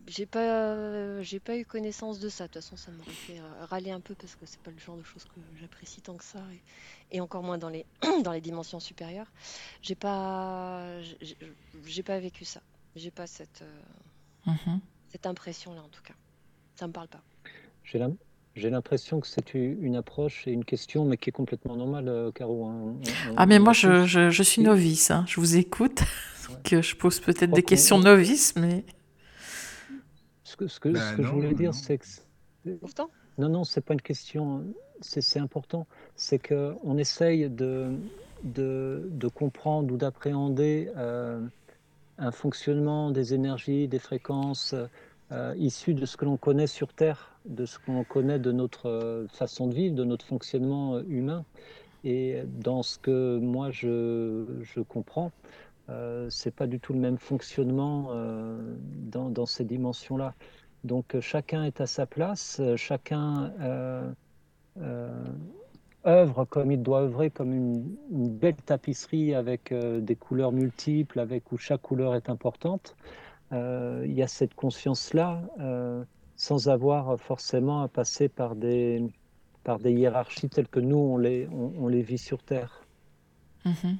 [0.09, 2.44] J'ai pas, j'ai pas eu connaissance de ça.
[2.44, 4.96] De toute façon, ça m'aurait fait râler un peu parce que c'est pas le genre
[4.96, 6.40] de choses que j'apprécie tant que ça,
[7.12, 7.86] et, encore moins dans les,
[8.24, 9.30] dans les dimensions supérieures.
[9.82, 11.01] J'ai pas,
[11.84, 12.61] j'ai pas vécu ça.
[12.96, 14.80] J'ai pas cette, euh, mm-hmm.
[15.11, 16.14] cette impression-là en tout cas.
[16.74, 17.22] Ça me parle pas.
[17.84, 18.28] J'ai l'impression
[18.59, 22.66] que c'est une approche et une question, mais qui est complètement normale, euh, Caro.
[22.66, 22.96] Hein.
[23.36, 25.11] ah, mais moi, je, je, je, suis novice.
[25.11, 25.24] Hein.
[25.26, 26.02] Je vous écoute.
[26.64, 28.84] que je pose peut-être des questions novices, mais.
[30.44, 32.06] Ce que, ce que, bah je voulais dire, c'est que.
[32.80, 34.64] Pourtant Non, non, c'est pas une question.
[35.00, 35.86] C'est important.
[36.16, 37.92] C'est qu'on essaye de,
[38.42, 41.40] de, de, comprendre ou d'appréhender euh,
[42.18, 44.74] un fonctionnement des énergies, des fréquences
[45.30, 48.88] euh, issues de ce que l'on connaît sur Terre, de ce qu'on connaît de notre
[48.88, 51.44] euh, façon de vivre, de notre fonctionnement humain.
[52.05, 55.32] Et dans ce que moi je, je comprends,
[55.90, 58.59] euh, c'est pas du tout le même fonctionnement euh,
[59.11, 60.34] dans, ces dimensions-là.
[60.84, 63.53] Donc euh, chacun est à sa place, chacun
[66.07, 71.57] œuvre comme il doit œuvrer, comme une, belle tapisserie avec des couleurs multiples, avec où
[71.57, 72.96] chaque couleur est importante.
[73.53, 75.42] Il y a cette conscience-là,
[76.39, 79.03] sans avoir forcément à passer par des,
[79.64, 82.84] par des hiérarchies telles que nous, on les, on, les vit sur Terre.
[83.66, 83.97] Mm-hmm.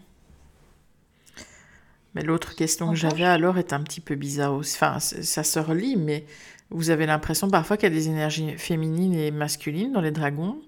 [2.15, 4.77] Mais l'autre question que j'avais alors est un petit peu bizarre aussi.
[4.77, 6.25] Enfin, ça se relie, mais
[6.71, 10.63] vous avez l'impression parfois qu'il y a des énergies féminines et masculines dans les dragons?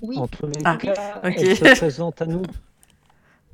[0.00, 0.16] Oui.
[0.16, 2.42] Entre les ah, cas, elle se présente à nous.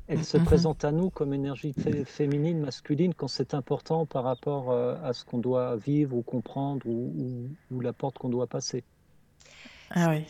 [0.07, 0.45] Elle se mhm.
[0.45, 1.73] présente à nous comme énergie
[2.05, 6.85] féminine, masculine, quand c'est important par rapport euh, à ce qu'on doit vivre ou comprendre
[6.87, 8.83] ou, ou la porte qu'on doit passer.
[9.89, 10.25] Ah oui.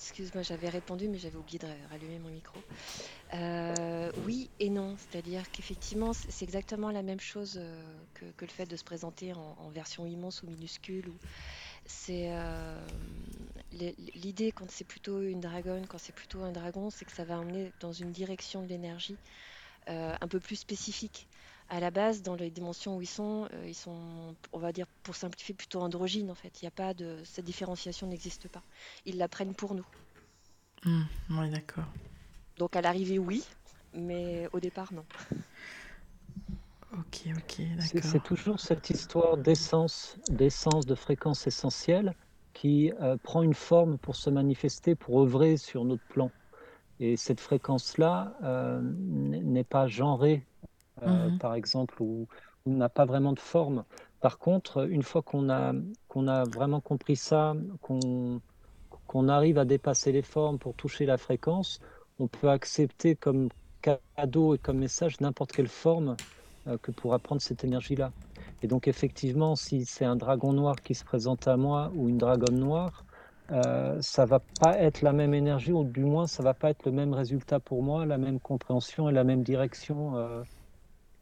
[0.00, 2.58] Excuse-moi, j'avais répondu, mais j'avais oublié de rallumer mon micro.
[3.34, 7.82] Euh, oui et non, c'est-à-dire qu'effectivement, c'est exactement la même chose euh,
[8.14, 11.12] que, le fait de se présenter en, version immense ou minuscule.
[11.86, 12.86] C'est euh,
[13.72, 17.38] l'idée quand c'est plutôt une dragonne, quand c'est plutôt un dragon, c'est que ça va
[17.38, 19.16] emmener dans une direction de l'énergie
[19.86, 21.26] un peu plus spécifique
[21.70, 24.86] à la base, dans les dimensions où ils sont, euh, ils sont, on va dire,
[25.04, 26.60] pour simplifier, plutôt androgynes en fait.
[26.60, 28.62] Il n'y a pas de, cette différenciation n'existe pas.
[29.06, 29.86] Ils la prennent pour nous.
[30.84, 31.84] Mmh, oui, d'accord.
[32.58, 33.44] Donc à l'arrivée, oui,
[33.94, 35.04] mais au départ, non.
[36.92, 38.10] Ok, ok, d'accord.
[38.10, 42.14] C'est toujours cette histoire d'essence, d'essence, de fréquence essentielle
[42.52, 46.30] qui euh, prend une forme pour se manifester, pour œuvrer sur notre plan.
[46.98, 50.44] Et cette fréquence-là euh, n'est pas genrée
[51.02, 51.38] euh, mhm.
[51.38, 52.26] par exemple, on
[52.66, 53.84] n'a pas vraiment de forme.
[54.20, 55.72] Par contre, une fois qu'on a,
[56.08, 58.40] qu'on a vraiment compris ça, qu'on
[59.06, 61.80] qu'on arrive à dépasser les formes pour toucher la fréquence,
[62.20, 63.48] on peut accepter comme
[63.82, 66.14] cadeau et comme message n'importe quelle forme
[66.78, 68.12] que pourra prendre cette énergie-là.
[68.62, 72.18] Et donc effectivement, si c'est un dragon noir qui se présente à moi ou une
[72.18, 73.04] dragonne noire,
[73.50, 76.84] euh, ça va pas être la même énergie, ou du moins ça va pas être
[76.86, 80.42] le même résultat pour moi, la même compréhension et la même direction euh,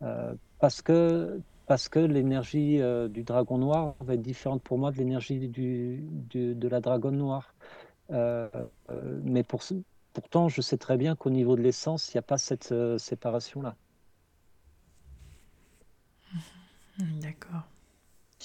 [0.02, 4.90] euh, parce que, parce que l'énergie euh, du dragon noir va être différente pour moi
[4.92, 7.54] de l'énergie de la dragonne noire.
[8.10, 8.48] Euh,
[9.22, 9.62] mais pour,
[10.12, 13.76] pourtant, je sais très bien qu'au niveau de l'essence, il n'y a pas cette séparation-là.
[16.98, 17.62] D'accord.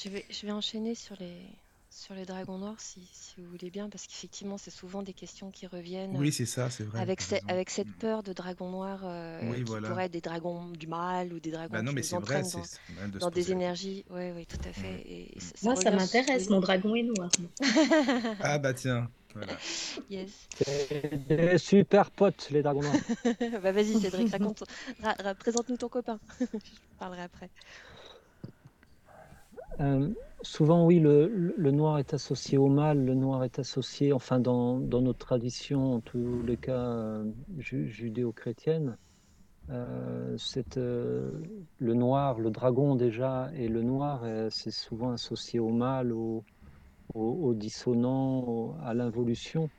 [0.02, 1.46] Je vais, je vais enchaîner sur les,
[1.94, 5.52] sur les dragons noirs, si, si vous voulez bien, parce qu'effectivement, c'est souvent des questions
[5.52, 7.00] qui reviennent Oui, c'est ça, c'est vrai.
[7.00, 8.00] avec, avec cette mm.
[8.00, 11.72] peur de dragons noirs euh, qui pourraient être des dragons du mal ou des dragons
[11.72, 12.46] bah qui nous entraînent
[13.20, 14.06] dans, des énergies.
[14.10, 15.04] Oui, oui, tout à fait.
[15.06, 17.30] Et Moi, ça m'intéresse, mon dragon est noir.
[18.42, 19.10] ah bah tiens.
[20.10, 20.32] Yes.
[20.56, 22.96] C'est des super potes, les dragons noirs.
[23.62, 24.64] bah vas-y, Cédric, raconte,
[25.40, 26.20] présente-nous ton copain.
[26.40, 26.48] Je
[27.00, 27.50] parlerai après.
[29.80, 30.10] Euh,
[30.42, 35.02] souvent, oui, le, noir est associé au mal, le noir est associé, enfin, dans, dans
[35.02, 38.98] notre tradition, en tous les cas euh, judéo-chrétienne,
[39.70, 40.38] euh,
[40.76, 46.44] le noir, le dragon déjà, et le noir, c'est souvent associé au mal, au,
[47.14, 49.70] au, dissonant, à l'involution.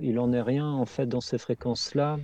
[0.00, 2.18] il en est rien, en fait, dans ces fréquences-là.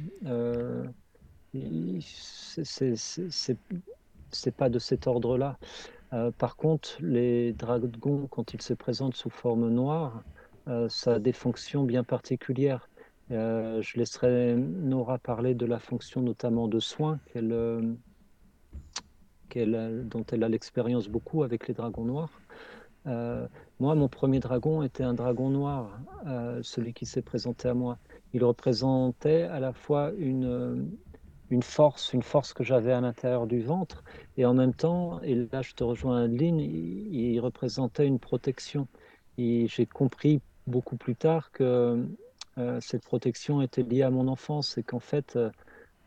[4.30, 5.58] c'est pas de cet ordre-là.
[6.12, 10.22] Euh, par contre, les dragons, quand ils se présentent sous forme noire,
[10.68, 12.88] euh, ça a des fonctions bien particulières.
[13.30, 17.96] Euh, je laisserai Nora parler de la fonction notamment de soins dont
[20.32, 22.30] elle a l'expérience beaucoup avec les dragons noirs.
[23.04, 25.98] moi, mon premier dragon était un dragon noir,
[26.62, 27.98] celui qui s'est présenté à moi.
[28.34, 30.90] Il représentait à la fois une,
[31.50, 34.04] une force, une force que j'avais à l'intérieur du ventre,
[34.36, 38.86] et en même temps, et là je te rejoins Adeline, il, représentait une protection.
[39.38, 42.04] Et j'ai compris beaucoup plus tard que
[42.58, 45.50] euh, cette protection était liée à mon enfance et qu'en fait, euh,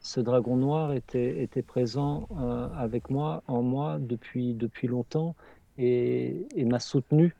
[0.01, 5.35] ce dragon noir était, était présent euh, avec moi, en moi, depuis, depuis longtemps
[5.77, 7.35] et, et m'a soutenu,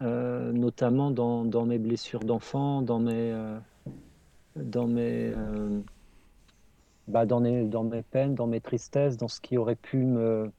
[0.00, 3.32] notamment dans, dans, mes blessures d'enfant, dans mes,
[4.56, 5.32] dans mes
[7.08, 10.50] bah, dans, mes, dans, mes, peines, dans mes tristesses, dans ce qui aurait pu me,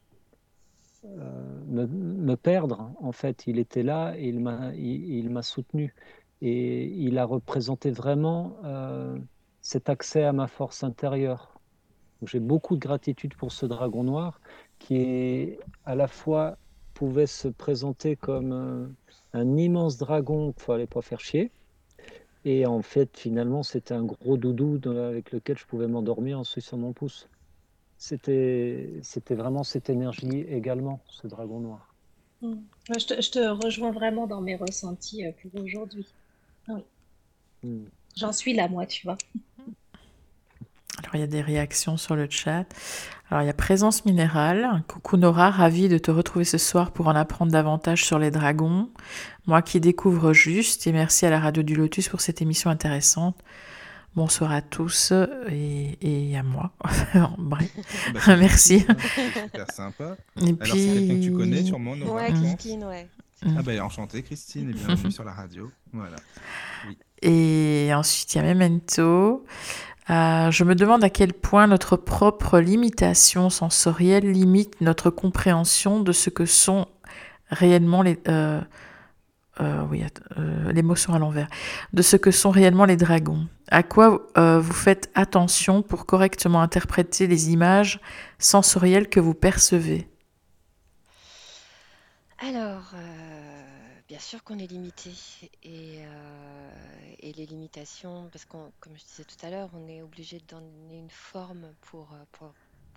[1.05, 2.91] euh, me, me, perdre.
[2.99, 5.93] En fait, il était là et il m'a il, m'a soutenu.
[6.41, 9.17] Et il a représenté vraiment euh,
[9.61, 11.59] cet accès à ma force intérieure.
[12.23, 14.39] J'ai beaucoup de gratitude pour ce dragon noir
[14.79, 16.57] qui est à la fois
[16.93, 18.91] pouvait se présenter comme un,
[19.33, 21.51] un immense dragon qu'il fallait pas faire chier,
[22.45, 26.77] et en fait, finalement, c'était un gros doudou avec lequel je pouvais m'endormir en suivant
[26.77, 27.27] mon pouce.
[27.97, 31.93] C'était, c'était vraiment cette énergie également, ce dragon noir.
[32.41, 32.55] Mmh.
[32.99, 36.05] Je, te, je, te, rejoins vraiment dans mes ressentis euh, pour aujourd'hui.
[36.67, 36.83] Ah oui.
[37.63, 37.85] Mmh.
[38.17, 39.17] J'en suis là, moi, tu vois.
[40.99, 42.65] Alors, il y a des réactions sur le chat.
[43.29, 44.83] Alors, il y a Présence Minérale.
[44.87, 48.89] Coucou Nora, ravie de te retrouver ce soir pour en apprendre davantage sur les dragons.
[49.47, 53.37] Moi qui découvre juste, et merci à la radio du Lotus pour cette émission intéressante.
[54.15, 55.11] Bonsoir à tous
[55.49, 56.71] et, à moi.
[57.39, 57.75] Bref,
[58.13, 58.81] bah, merci.
[58.81, 60.15] Super sympa.
[60.39, 63.09] Et Alors, c'est quelqu'un que tu connais sûrement, Nora Ouais, Christine, ouais.
[63.45, 65.69] Ah bah enchantée Christine et bienvenue sur la radio.
[65.91, 66.15] Voilà.
[67.21, 69.45] Et ensuite il y a Memento.
[70.09, 76.11] Euh, je me demande à quel point notre propre limitation sensorielle limite notre compréhension de
[76.11, 76.87] ce que sont
[77.49, 78.19] réellement les...
[78.27, 78.61] Euh,
[79.61, 80.03] euh, oui,
[80.71, 81.47] les mots sont à l'envers.
[81.93, 83.47] De ce que sont réellement les dragons.
[83.69, 87.99] À quoi vous faites attention pour correctement interpréter les images
[88.39, 90.07] sensorielles que vous percevez?
[92.39, 92.95] Alors,
[94.09, 95.11] bien sûr qu'on est limité.
[95.63, 95.99] Et,
[97.23, 100.45] et les limitations, parce que comme je disais tout à l'heure, on est obligé de
[100.45, 102.53] donner une forme pour, euh, pour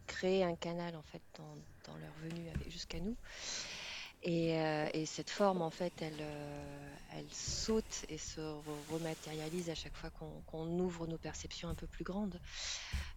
[0.07, 1.55] créer un canal en fait dans,
[1.87, 3.17] dans leur venue jusqu'à nous.
[4.23, 8.41] Et, euh, et, cette forme, en fait, elle, euh, elle saute et se
[8.91, 12.41] rematérialise à chaque fois qu'on ouvre nos perceptions un peu plus grandes.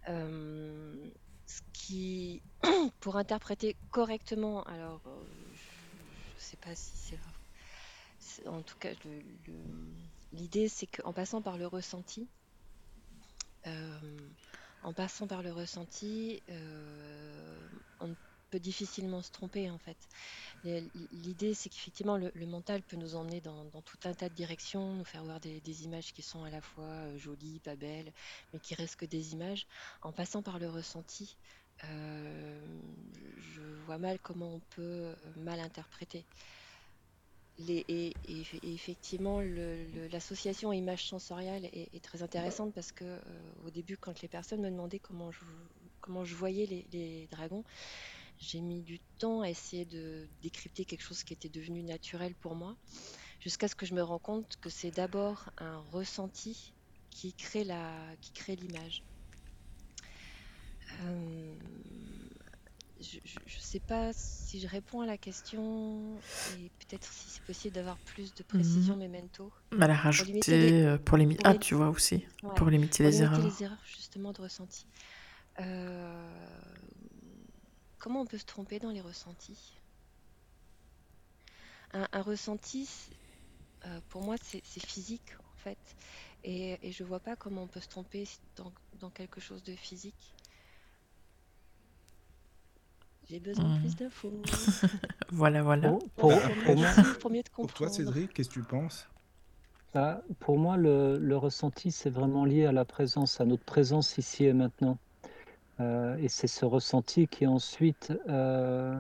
[0.06, 2.44] ce qui,
[3.00, 7.18] pour interpréter correctement, alors, je ne sais pas si c'est
[8.48, 9.22] en tout cas, le,
[10.32, 12.28] L'idée, c'est qu'en passant par le ressenti,
[13.68, 14.00] euh,
[14.84, 17.70] en passant par le ressenti, euh,
[18.00, 18.16] on
[18.52, 19.98] peut difficilement se tromper en fait.
[20.64, 25.04] L'idée, c'est qu'effectivement, le, mental peut nous emmener dans, tout un tas de directions, nous
[25.04, 28.12] faire voir des, images qui sont à la fois euh, jolies, pas belles,
[28.54, 29.68] mais qui restent que des images.
[30.02, 31.38] En passant par le ressenti,
[31.82, 36.26] je vois mal comment on peut mal interpréter
[37.68, 38.14] et,
[38.64, 39.42] effectivement,
[40.12, 43.20] l'association image sensorielle est, très intéressante parce que euh,
[43.66, 47.64] au début, quand les personnes me demandaient comment je, voyais les, dragons,
[48.40, 52.56] j'ai mis du temps à essayer de décrypter quelque chose qui était devenu naturel pour
[52.56, 52.76] moi,
[53.42, 56.74] jusqu'à ce que je me rends compte que c'est d'abord un ressenti
[57.10, 57.94] qui crée la,
[58.48, 59.04] l'image.
[61.02, 61.56] Euh,
[63.00, 67.76] je ne sais pas si je réponds à la question et peut-être si c'est possible
[67.76, 68.98] d'avoir plus de précision Mhm.
[68.98, 69.54] memento.
[69.74, 70.74] Elle a Pour rajouté limiter les...
[70.86, 71.42] euh, pour limiter.
[71.42, 72.26] pour Ah, les- tu vois aussi.
[72.44, 73.44] ouais, Pour limiter pour les limiter erreurs.
[73.44, 74.88] les erreurs justement de ressenti.
[75.60, 76.62] Euh,
[78.00, 79.80] Comment on peut se tromper dans les ressentis?
[81.94, 82.90] Un, un ressenti,
[83.86, 85.96] euh, pour moi, c'est c'est physique en fait.
[86.44, 89.76] Et, et je vois pas comment on peut se tromper dans, dans quelque chose de
[89.76, 90.36] physique.
[93.30, 94.32] J'ai besoin de plus d'infos
[95.32, 95.94] Voilà, voilà.
[96.18, 97.90] Pour, Bah, moi, pour mieux te Pour toi.
[97.90, 99.08] Cédric, qu'est-ce que tu penses?
[99.94, 104.18] Bah, pour moi, le, le ressenti, c'est vraiment lié à la présence, à notre présence
[104.18, 104.98] ici et maintenant.
[105.80, 109.00] Euh, et c'est ce ressenti qui ensuite euh,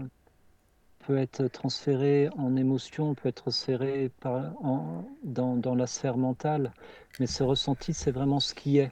[1.05, 6.71] peut être transféré en émotion, peut être transféré par, en- dans, dans la sphère mentale.
[7.19, 8.91] Mais ce ressenti, c'est vraiment ce qui est.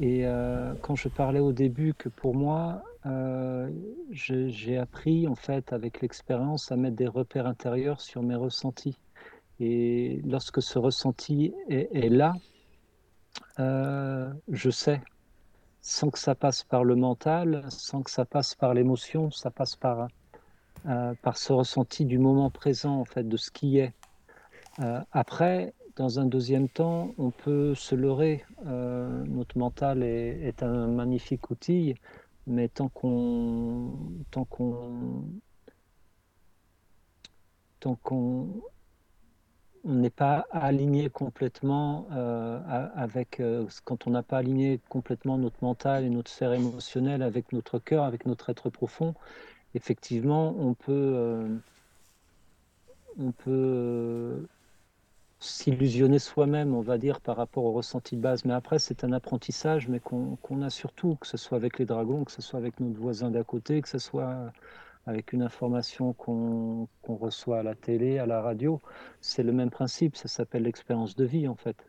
[0.00, 3.70] Et euh, quand je parlais au début que pour moi, euh,
[4.10, 8.98] j'ai appris en fait avec l'expérience à mettre des repères intérieurs sur mes ressentis.
[9.58, 12.34] Et lorsque ce ressenti est, là,
[13.58, 15.02] euh, je sais,
[15.82, 19.76] sans que ça passe par le mental, sans que ça passe par l'émotion, ça passe
[19.76, 20.08] par,
[20.86, 23.92] euh, par ce ressenti du moment présent, en fait, de ce qui est.
[25.12, 28.46] Après, dans un deuxième temps, on peut se leurrer.
[28.64, 31.96] Notre mental est un magnifique outil,
[32.50, 33.92] mais tant qu'on
[34.30, 35.24] tant qu'on
[37.80, 38.62] tant qu'on
[39.84, 42.60] on n'est pas aligné complètement euh,
[42.94, 47.52] avec euh, quand on n'a pas aligné complètement notre mental et notre sphère émotionnelle avec
[47.52, 49.14] notre cœur, avec notre être profond,
[49.74, 51.56] effectivement, on peut euh,
[53.18, 54.46] on peut
[55.40, 58.44] s'illusionner soi-même, on va dire, par rapport au ressenti de base.
[58.44, 62.24] Mais après, c'est un apprentissage, mais qu'on a surtout, que ce soit avec les dragons,
[62.24, 64.52] que ce soit avec notre voisin d'à côté, que ce soit
[65.06, 68.80] avec une information qu'on reçoit à la télé, à la radio.
[69.20, 71.86] C'est le même principe, ça s'appelle l'expérience de vie en fait.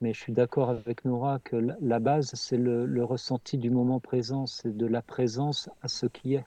[0.00, 3.70] Mais je suis d'accord avec Nora que la, la base, c'est le, le ressenti du
[3.70, 6.44] moment présent, c'est de la présence à ce qui est.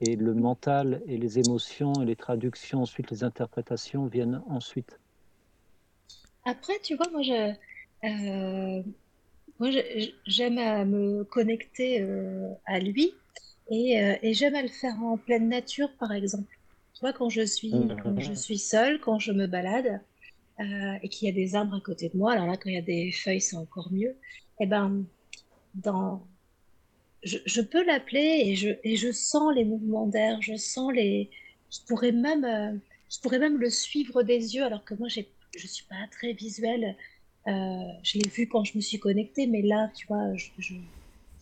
[0.00, 4.98] Et le mental et les émotions et les traductions, ensuite les interprétations viennent ensuite.
[6.46, 7.52] Après, tu vois, moi, je,
[8.04, 8.82] euh,
[9.58, 9.68] moi,
[10.26, 13.12] j'aime à me connecter euh, à lui
[13.68, 16.56] et, euh, et j'aime à le faire en pleine nature, par exemple.
[16.94, 20.00] Tu vois, quand je suis, quand je suis seule, quand je me balade
[21.02, 22.78] et qu'il y a des arbres à côté de moi, alors là, quand il y
[22.78, 24.16] a des feuilles, c'est encore mieux.
[24.60, 25.04] Eh ben,
[25.74, 26.24] dans,
[27.24, 31.28] je, je peux l'appeler et je, et je sens les mouvements d'air, je sens les,
[31.70, 32.80] je pourrais même,
[33.10, 36.32] je pourrais même le suivre des yeux, alors que moi, j'ai, je suis pas très
[36.32, 36.96] visuelle.
[37.48, 37.52] Euh,
[38.02, 40.74] je l'ai vu quand je me suis connectée, mais là, tu vois, je, je,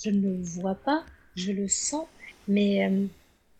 [0.03, 1.05] je ne le vois pas,
[1.37, 2.07] je le sens.
[2.49, 3.07] Mais euh,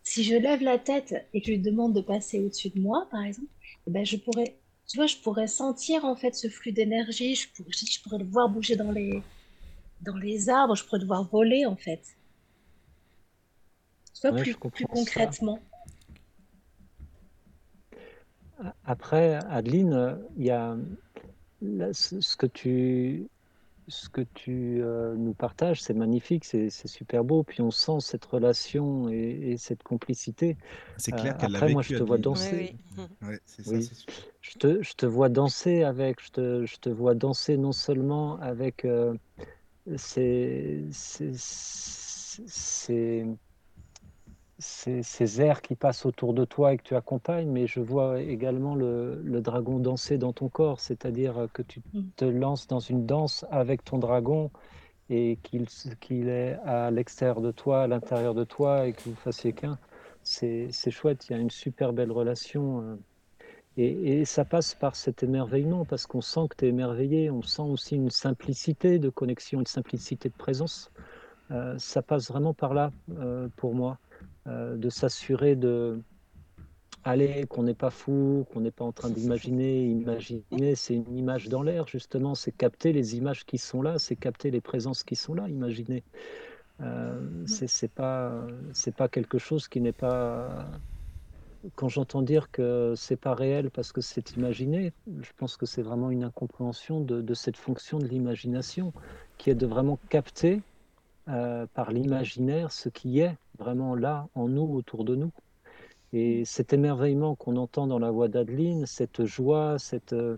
[0.03, 3.09] si je lève la tête et que je lui demande de passer au-dessus de moi,
[3.11, 3.49] par exemple,
[3.87, 7.49] eh ben, je pourrais, tu vois, je pourrais sentir en fait ce flux d'énergie, je
[7.55, 9.23] pourrais, je pourrais le voir bouger dans les,
[10.03, 12.03] dans les arbres, je pourrais le voir voler en fait.
[14.15, 14.57] Tu vois, Ouais, plus,
[15.07, 15.35] ça.
[18.85, 20.77] Après, Adeline, il y a
[21.63, 23.29] là, ce que tu,
[23.89, 27.45] ce que tu euh, nous partages, c'est magnifique, c'est c'est super beau.
[27.45, 30.57] Puis on sent cette relation et, et cette complicité.
[30.97, 32.19] C'est Euh, clair qu'elle l'a après, moi, je te vois Adeline.
[32.19, 32.57] danser.
[32.59, 33.05] Oui, oui.
[33.23, 33.81] Ouais, c'est ça, Oui.
[33.81, 34.13] c'est sûr.
[34.43, 38.39] Je te, je te vois danser avec, je te, je te vois danser non seulement
[38.41, 39.15] avec euh,
[39.97, 41.33] ces, ces,
[42.47, 43.27] ces,
[44.59, 48.21] ces- ces airs qui passent autour de toi et que tu accompagnes, mais je vois
[48.23, 52.11] également le, le dragon danser dans ton corps, c'est-à-dire que tu Mm.
[52.17, 54.51] te lances dans une danse avec ton dragon
[55.11, 55.39] et
[56.01, 59.79] qu'il est à l'extérieur de toi, à l'intérieur de toi et que vous fassiez qu'un.
[60.23, 62.83] C'est chouette, il y a une super belle relation.
[62.83, 62.97] euh,
[63.77, 67.43] et, et ça passe par cet émerveillement, parce qu'on sent que tu es émerveillé, on
[67.43, 70.91] sent aussi une simplicité de connexion, une simplicité de présence.
[71.51, 74.01] Euh, ça passe vraiment par là, euh, pour moi,
[74.47, 76.01] de s'assurer de...
[77.07, 79.85] Allez, qu'on n'est pas fou, qu'on n'est pas en train d'imaginer.
[79.85, 82.35] Imaginer, c'est une image dans l'air, justement.
[82.35, 86.03] C'est capter les images qui sont là, c'est capter les présences qui sont là, imaginer.
[86.81, 90.67] Euh, c'est c'est pas, c'est pas quelque chose qui n'est pas
[91.77, 95.83] quand j'entends dire que c'est pas réel parce que c'est imaginé, je pense que c'est
[95.83, 98.93] vraiment une incompréhension de, de cette fonction de l'imagination,
[99.39, 100.61] qui est de vraiment capter
[101.29, 105.33] euh, par l'imaginaire ce qui est vraiment là, en nous, autour de nous.
[106.13, 110.37] Et cet émerveillement qu'on entend dans la voix d'Adeline, cette joie, cette, euh,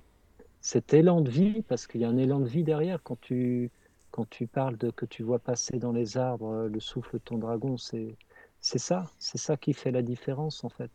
[0.61, 3.71] cet élan de vie, parce qu'il y a un élan de vie derrière quand tu,
[4.11, 7.23] quand tu parles de que tu vois passer dans les arbres euh, le souffle de
[7.23, 8.17] ton dragon, c'est
[8.61, 10.91] c'est ça, c'est ça qui fait la différence en fait.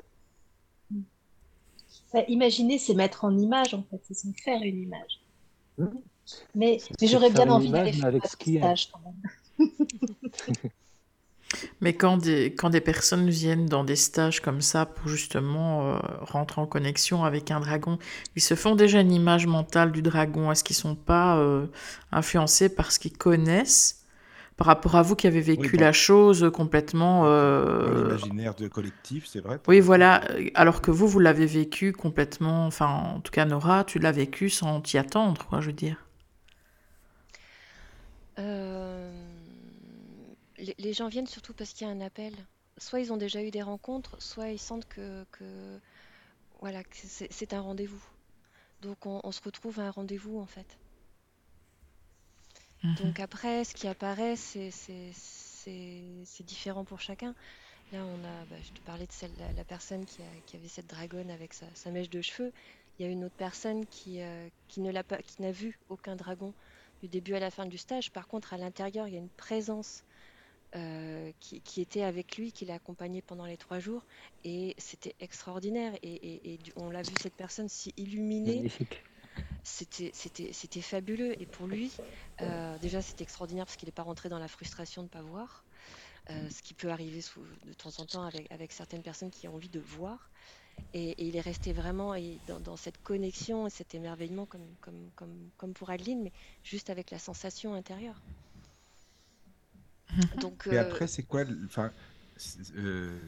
[2.11, 5.22] Bah, imaginer, c'est mettre en image en fait, c'est faire une image.
[5.78, 5.86] Mmh.
[6.55, 9.69] Mais, mais j'aurais bien envie d'aller faire avec ce stage quand même.
[11.82, 15.99] Mais quand des, quand des personnes viennent dans des stages comme ça pour justement euh,
[16.22, 17.99] rentrer en connexion avec un dragon,
[18.36, 20.51] ils se font déjà une image mentale du dragon.
[20.51, 21.68] Est-ce qu'ils sont pas euh,
[22.12, 23.97] influencés par ce qu'ils connaissent?
[24.57, 27.24] Par rapport à vous qui avez vécu la chose complètement...
[27.26, 28.09] Euh...
[28.09, 29.59] L'imaginaire de collectif, c'est vrai.
[29.68, 30.22] Oui, voilà.
[30.53, 32.68] Alors que vous, vous l'avez vécu complètement...
[32.68, 32.86] Enfin,
[33.16, 35.95] en tout cas, Nora, tu l'as vécu sans t'y attendre, quoi, je veux dire.
[38.38, 39.20] Euh,
[40.78, 42.34] les, gens viennent surtout parce qu'il y a un appel.
[42.78, 45.26] Soit ils ont déjà eu des rencontres, soit ils sentent que,
[46.59, 48.03] voilà, c'est un rendez-vous.
[48.82, 50.78] Donc on, se retrouve à un rendez-vous en fait.
[52.84, 52.95] Mhm.
[52.95, 54.72] Donc après, ce qui apparaît, c'est
[56.43, 57.36] différent pour chacun.
[57.91, 60.22] Là, on a, bah, je te parlais de celle, la, personne qui,
[60.55, 62.53] avait cette dragonne avec sa, mèche de cheveux.
[62.97, 65.78] Il y a une autre personne qui, euh, qui ne l'a pas, qui n'a vu
[65.89, 66.53] aucun dragon
[67.01, 68.12] du début à la fin du stage.
[68.12, 70.03] Par contre, à l'intérieur, il y a une présence
[70.74, 74.05] euh, qui, était avec lui, qui l'a accompagné pendant les trois jours.
[74.45, 75.93] Et c'était extraordinaire.
[76.01, 78.72] Et, on l'a vu, cette personne si illuminée.
[79.63, 81.39] C'était fabuleux.
[81.41, 81.91] Et pour lui,
[82.41, 85.22] euh, déjà, c'était extraordinaire parce qu'il n'est pas rentré dans la frustration de ne pas
[85.22, 85.63] voir.
[86.30, 87.19] Euh, ce qui peut arriver
[87.65, 90.30] de temps en temps avec, avec, certaines personnes qui ont envie de voir.
[90.93, 92.15] Et, il est resté vraiment
[92.47, 96.32] dans, cette connexion et cet émerveillement, comme, comme, comme, comme pour Adeline, mais
[96.63, 98.22] juste avec la sensation intérieure.
[100.39, 101.91] Donc, Et après, c'est quoi enfin,
[102.76, 103.20] euh,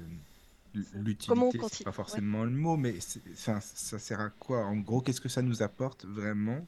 [0.96, 2.98] L'utilité, c'est pas forcément le mot, mais
[3.36, 4.66] ça sert à quoi?
[4.66, 6.66] En gros, qu'est-ce que ça nous apporte vraiment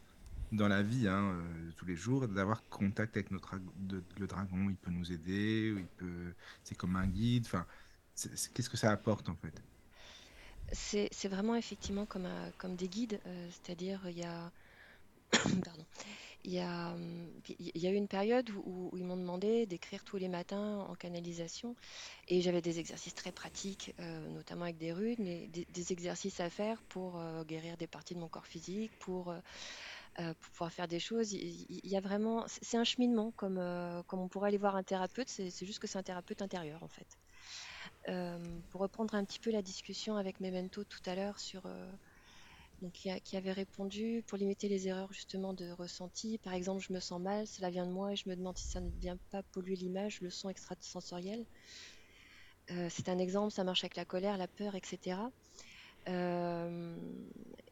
[0.52, 3.56] dans la vie, hein, euh, tous les jours, d'avoir contact avec notre
[4.20, 4.70] le dragon?
[4.70, 7.46] Il peut nous aider, il peut, c'est comme un guide.
[7.48, 7.66] Enfin,
[8.54, 9.60] qu'est-ce que ça apporte en fait?
[10.72, 14.52] C'est vraiment effectivement comme, comme des guides, euh, c'est-à-dire il y a,
[15.32, 15.86] pardon,
[16.46, 16.96] il y a,
[17.92, 21.76] eu une période où, ils m'ont demandé d'écrire tous les matins en canalisation
[22.28, 26.50] et j'avais des exercices très pratiques, euh, notamment avec des runes, mais des, exercices à
[26.50, 29.34] faire pour euh, guérir des parties de mon corps physique, pour,
[30.16, 31.34] pour pouvoir faire des choses.
[31.34, 33.62] Il, y a vraiment, c'est un cheminement comme,
[34.08, 36.88] comme on pourrait aller voir un thérapeute, c'est juste que c'est un thérapeute intérieur en
[36.88, 37.18] fait.
[38.08, 38.38] Euh,
[38.70, 41.92] pour reprendre un petit peu la discussion avec Memento tout à l'heure sur euh,
[42.82, 46.38] donc, qui, avait répondu pour limiter les erreurs justement de ressenti.
[46.38, 48.68] Par exemple, je me sens mal, cela vient de moi et je me demande si
[48.68, 51.46] ça ne vient pas polluer l'image, le son extrasensoriel.
[52.72, 55.18] Euh, c'est un exemple, ça marche avec la colère, la peur, etc.
[56.08, 56.14] Il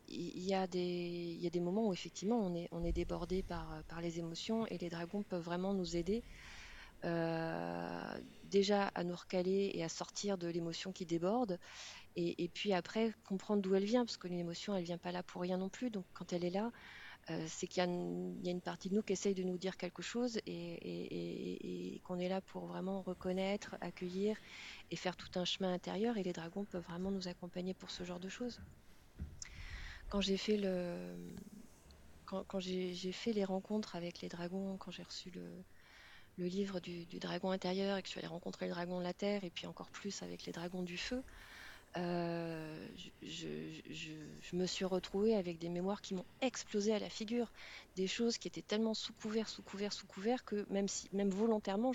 [0.10, 4.90] y, a des, moments où effectivement on est, débordé par, par les émotions et les
[4.90, 6.24] dragons peuvent vraiment nous aider
[7.06, 11.60] euh, déjà à nous recaler et à sortir de l'émotion qui déborde.
[12.16, 15.42] Et, puis après, comprendre d'où elle vient, parce que l'émotion, elle vient pas là pour
[15.42, 15.90] rien non plus.
[15.90, 16.72] Donc quand elle est là,
[17.30, 20.02] euh, c'est qu'il y, a une partie de nous qui essaye de nous dire quelque
[20.02, 24.38] chose et, qu'on est là pour vraiment reconnaître, accueillir
[24.92, 26.18] et faire tout un chemin intérieur.
[26.18, 28.60] Et les dragons peuvent vraiment nous accompagner pour ce genre de choses.
[30.10, 31.16] Quand j'ai fait le,
[32.26, 35.50] quand j'ai fait les rencontres avec les dragons, quand j'ai reçu le,
[36.38, 39.14] le livre du, dragon intérieur et que je suis allée rencontrer le dragon de la
[39.14, 41.24] terre et puis encore plus avec les dragons du feu,
[41.98, 42.88] euh,
[43.22, 47.52] je, me suis retrouvée avec des mémoires qui m'ont explosé à la figure,
[47.96, 51.30] des choses qui étaient tellement sous couvert, sous couvert, sous couvert que même si, même
[51.30, 51.92] volontairement,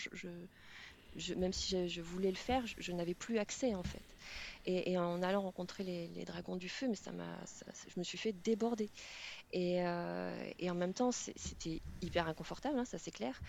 [1.36, 4.16] même si je, voulais le faire, je, n'avais plus accès en fait.
[4.70, 7.38] Et, en allant rencontrer les, dragons du feu, mais ça m'a,
[7.88, 8.90] je me suis fait déborder.
[9.54, 13.40] Euh, et, en même temps, c'était hyper inconfortable, hein, ça c'est clair.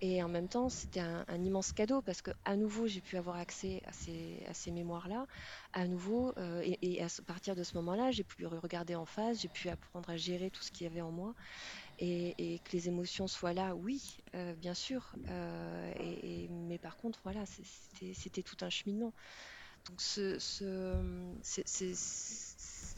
[0.00, 3.36] Et en même temps, c'était un, immense cadeau parce que à nouveau, j'ai pu avoir
[3.36, 3.92] accès à
[4.54, 5.26] ces, mémoires-là.
[5.72, 9.48] À nouveau, euh, et, à partir de ce moment-là, j'ai pu regarder en face, j'ai
[9.48, 11.34] pu apprendre à gérer tout ce qu'il y avait en moi.
[11.98, 15.12] Et, que les émotions soient là, oui, euh, bien sûr.
[15.28, 19.12] mais par contre, voilà, c'était tout un cheminement.
[19.88, 20.36] Donc, ce,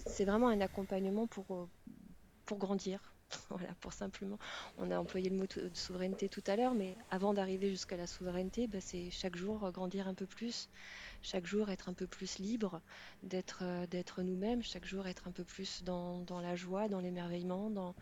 [0.06, 1.68] c'est vraiment un accompagnement pour,
[2.46, 3.00] pour grandir.
[3.48, 4.38] Voilà, pour simplement.
[4.76, 8.08] On a employé le mot de souveraineté tout à l'heure, mais avant d'arriver jusqu'à la
[8.08, 10.68] souveraineté, bah, c'est chaque jour grandir un peu plus,
[11.22, 12.80] chaque jour être un peu plus libre,
[13.22, 17.00] d'être euh, d'être nous-mêmes, chaque jour être un peu plus dans, dans la joie, dans
[17.00, 17.94] l'émerveillement, dans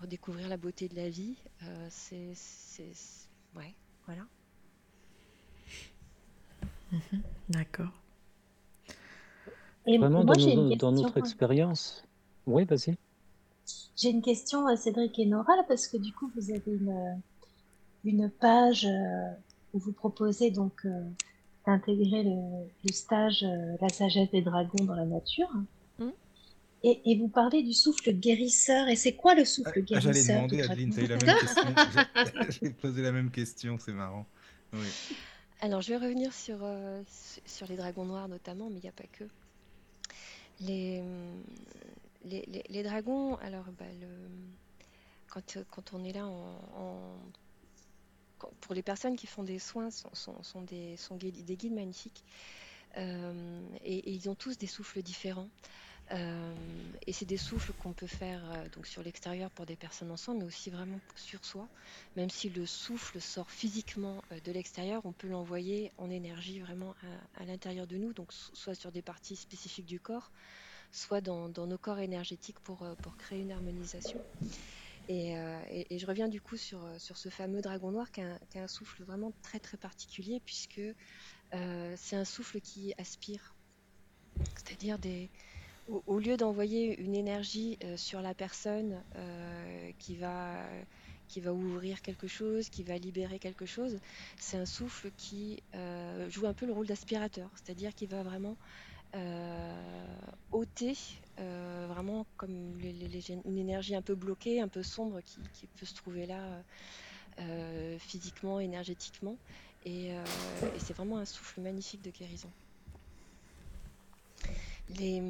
[0.00, 1.36] redécouvrir la beauté de la vie.
[1.62, 2.32] Euh, c'est,
[3.54, 3.74] ouais,
[4.06, 4.26] voilà.
[6.90, 7.99] Mhm, d'accord.
[9.86, 12.04] Et Vraiment, dans, dans notre expérience.
[12.46, 12.96] Oui, vas-y.
[13.96, 17.20] J'ai une question à Cédric et Nora, parce que du coup, vous avez une,
[18.04, 19.30] une page euh,
[19.72, 21.02] où vous proposez donc euh,
[21.66, 23.44] intégré le, stage
[23.80, 25.50] La sagesse des dragons dans la nature.
[26.82, 28.88] Et, vous parlez du souffle guérisseur.
[28.88, 31.36] Et c'est quoi le souffle ah, guérisseur J'allais demander, Adeline, tu as eu la même
[31.40, 31.62] question.
[32.62, 34.24] J'ai posé la même question, c'est marrant.
[34.72, 34.88] Oui.
[35.60, 37.02] Alors, je vais revenir sur, euh,
[37.44, 39.24] sur les dragons noirs notamment, mais il n'y a pas que.
[40.60, 41.02] Les,
[42.24, 44.08] les, les, dragons, alors, bah, le,
[45.28, 47.16] quand, quand, on est là en,
[48.60, 52.24] pour les personnes qui font des soins, sont, sont, sont des, sont des guides magnifiques.
[52.96, 55.48] Euh, et, ils ont tous des souffles différents.
[56.12, 56.54] Euh,
[57.06, 60.40] et c'est des souffles qu'on peut faire euh, donc sur l'extérieur pour des personnes ensemble,
[60.40, 61.68] mais aussi vraiment sur soi.
[62.16, 66.94] Même si le souffle sort physiquement euh, de l'extérieur, on peut l'envoyer en énergie vraiment
[67.36, 70.32] à, l'intérieur de nous, donc soit sur des parties spécifiques du corps,
[70.90, 74.20] soit dans, nos corps énergétiques pour, pour créer une harmonisation.
[75.08, 75.34] Et,
[75.90, 78.68] je reviens du coup sur, sur ce fameux dragon noir qui a, qui a, un
[78.68, 80.80] souffle vraiment très très particulier puisque
[81.52, 83.54] c'est un souffle qui aspire,
[84.54, 85.30] c'est-à-dire des,
[86.06, 90.64] au, lieu d'envoyer une énergie euh, sur la personne euh, qui, va,
[91.28, 93.98] qui ouvrir quelque chose, qui va libérer quelque chose,
[94.36, 98.56] c'est un souffle qui euh, joue un peu le rôle d'aspirateur, c'est-à-dire qu'il va vraiment
[100.52, 100.96] ôter,
[101.88, 106.62] vraiment comme une énergie un peu bloquée, un peu sombre qui, peut se trouver là
[107.98, 109.36] physiquement, énergétiquement.
[109.84, 110.12] et
[110.78, 112.50] c'est vraiment un souffle magnifique de guérison.
[114.98, 115.22] Les...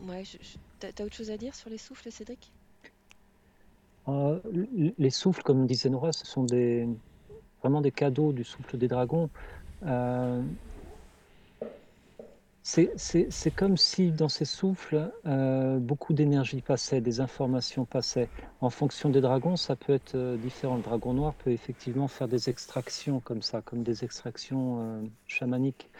[0.00, 0.22] Ouais,
[0.80, 2.52] t'as autre chose à dire sur les souffles, Cédric?
[4.08, 4.40] Euh,
[4.98, 6.88] Les souffles, comme disait Nora, ce sont des,
[7.60, 9.30] vraiment des cadeaux du souffle des dragons.
[9.84, 10.42] Euh,
[12.64, 18.28] c'est comme si dans ces souffles, euh, beaucoup d'énergie passait, des informations passaient.
[18.60, 20.76] En fonction des dragons, ça peut être différent.
[20.76, 25.90] Le dragon noir peut effectivement faire des extractions comme ça, comme des extractions chamaniques.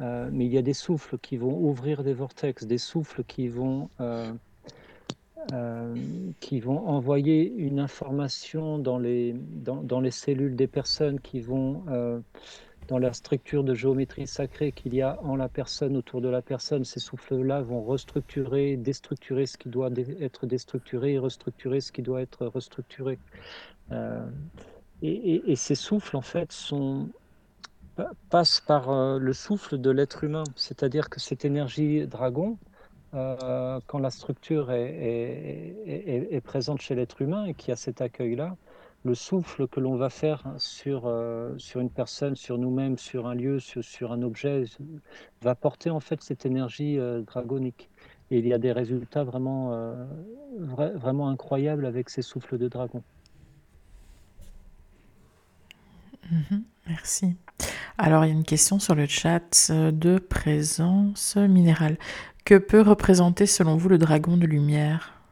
[0.00, 3.48] Euh, mais il y a des souffles qui vont ouvrir des vortex, des souffles qui
[3.48, 4.32] vont, euh,
[5.52, 5.94] euh,
[6.40, 11.84] qui vont envoyer une information dans les, dans, dans, les cellules des personnes, qui vont
[12.88, 16.42] dans la structure de géométrie sacrée qu'il y a en la personne, autour de la
[16.42, 16.84] personne.
[16.84, 19.90] Ces souffles-là vont restructurer, déstructurer ce qui doit
[20.20, 23.18] être déstructuré et restructurer ce qui doit être restructuré.
[25.02, 27.08] et, et, ces souffles, en fait, sont
[28.30, 30.44] passe par euh, le souffle de l'être humain.
[30.56, 32.58] C'est-à-dire que cette énergie dragon,
[33.14, 38.56] euh, quand la structure est, présente chez l'être humain et qu'il y a cet accueil-là,
[39.04, 43.34] le souffle que l'on va faire sur, euh, sur une personne, sur nous-mêmes, sur un
[43.34, 44.64] lieu, sur, un objet,
[45.42, 47.90] va porter en fait cette énergie dragonique.
[48.30, 49.76] Et il y a des résultats vraiment,
[50.56, 53.02] vraiment incroyables avec ces souffles de dragon.
[56.30, 57.36] Mhm, merci.
[57.98, 61.98] Alors, il y a une question sur le chat de présence minérale.
[62.44, 65.22] Que peut représenter selon vous le dragon de lumière?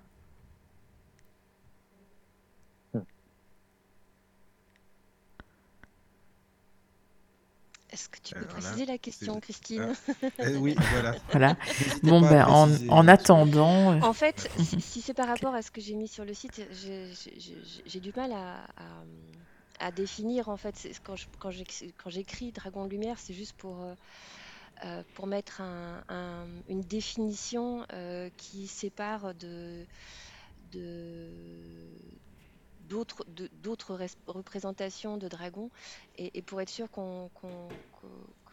[7.92, 9.92] Est-ce que tu peux préciser la question, Christine
[10.22, 11.16] ah, eh Oui, voilà.
[11.32, 11.56] voilà.
[12.04, 13.70] Bon, ben, en, attendant.
[13.90, 16.62] Euh, en fait, si, c'est par rapport à ce que j'ai mis sur le site,
[17.86, 19.04] j'ai du mal à, à
[19.90, 20.88] définir en fait.
[21.02, 21.50] Quand,
[22.06, 23.94] j'écris Dragon de Lumière, c'est juste pour, euh,
[24.84, 29.86] euh, pour mettre une définition euh, qui sépare de,
[32.80, 35.70] d'autres d'autres représentations de dragons
[36.16, 37.30] et, pour être sûr qu'on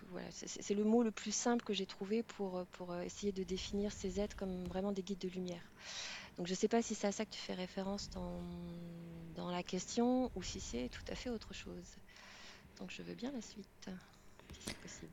[0.09, 3.91] voilà, c'est le mot le plus simple que j'ai trouvé pour, pour essayer de définir
[3.91, 5.73] ces êtres comme vraiment des guides de lumière.
[6.37, 8.09] Donc je ne sais pas si c'est à ça que tu fais référence
[9.35, 11.95] dans, la question ou si c'est tout à fait autre chose.
[12.79, 13.89] Donc je veux bien la suite,
[14.53, 15.11] si c'est possible.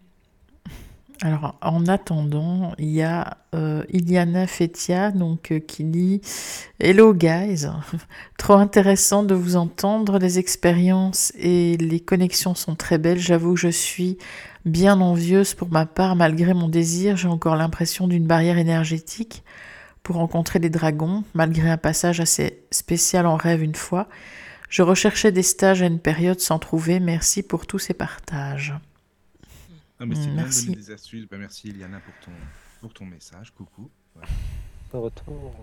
[1.23, 6.21] Alors, en attendant, il y a euh, Iliana Fetia donc, euh, qui dit
[6.81, 7.67] Hello guys,
[8.37, 13.21] trop intéressant de vous entendre, les expériences et les connexions sont très belles.
[13.21, 14.19] J'avoue que je suis
[14.65, 19.45] bien envieuse pour ma part, malgré mon désir, j'ai encore l'impression d'une barrière énergétique
[20.05, 24.07] pour rencontrer les dragons, malgré un passage assez spécial en rêve une fois.
[24.69, 27.01] Je recherchais des stages à une période sans trouver.
[27.01, 28.75] Merci pour tous ces partages.
[29.99, 30.71] Ah, mais c'est bien merci.
[30.71, 31.27] de des astuces.
[31.27, 32.33] Bah, merci Eliana pour ton,
[32.81, 33.51] pour ton message.
[33.53, 33.91] Coucou.
[34.93, 35.55] retour.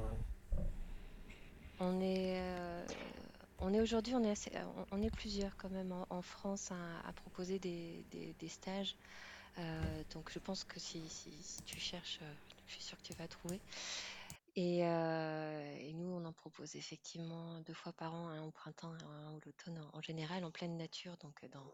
[1.79, 2.85] On est, euh,
[3.59, 4.51] on est aujourd'hui, on est,
[4.91, 6.71] on, est plusieurs quand même en, France
[7.07, 8.95] à, proposer des, des, stages.
[9.59, 9.81] Euh,
[10.13, 12.33] donc je pense que si, si, si tu cherches, euh,
[12.67, 13.59] je suis sûre que tu vas trouver.
[14.57, 19.03] Euh, et, nous, on en propose effectivement deux fois par an, un au printemps et
[19.03, 21.73] un au l'automne, en, général en pleine nature, donc dans,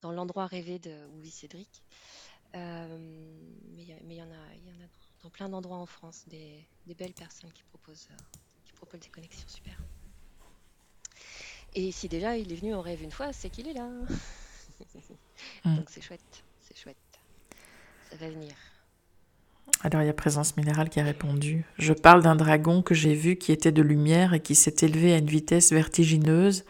[0.00, 1.82] dans l'endroit rêvé de vit Cédric.
[2.52, 2.90] mais
[3.76, 4.88] il y, en a, y en a
[5.22, 8.08] dans plein d'endroits en France, des, belles personnes qui proposent,
[8.64, 9.78] qui proposent des connexions super.
[11.74, 13.88] Et si déjà il est venu en rêve une fois, c'est qu'il est là.
[15.64, 15.76] Mm.
[15.76, 16.96] Donc c'est chouette, c'est chouette.
[18.10, 18.56] Ça va venir.
[19.82, 21.64] Alors il y a Présence Minérale qui a répondu.
[21.78, 25.14] Je parle d'un dragon que j'ai vu qui était de lumière et qui s'est élevé
[25.14, 26.64] à une vitesse vertigineuse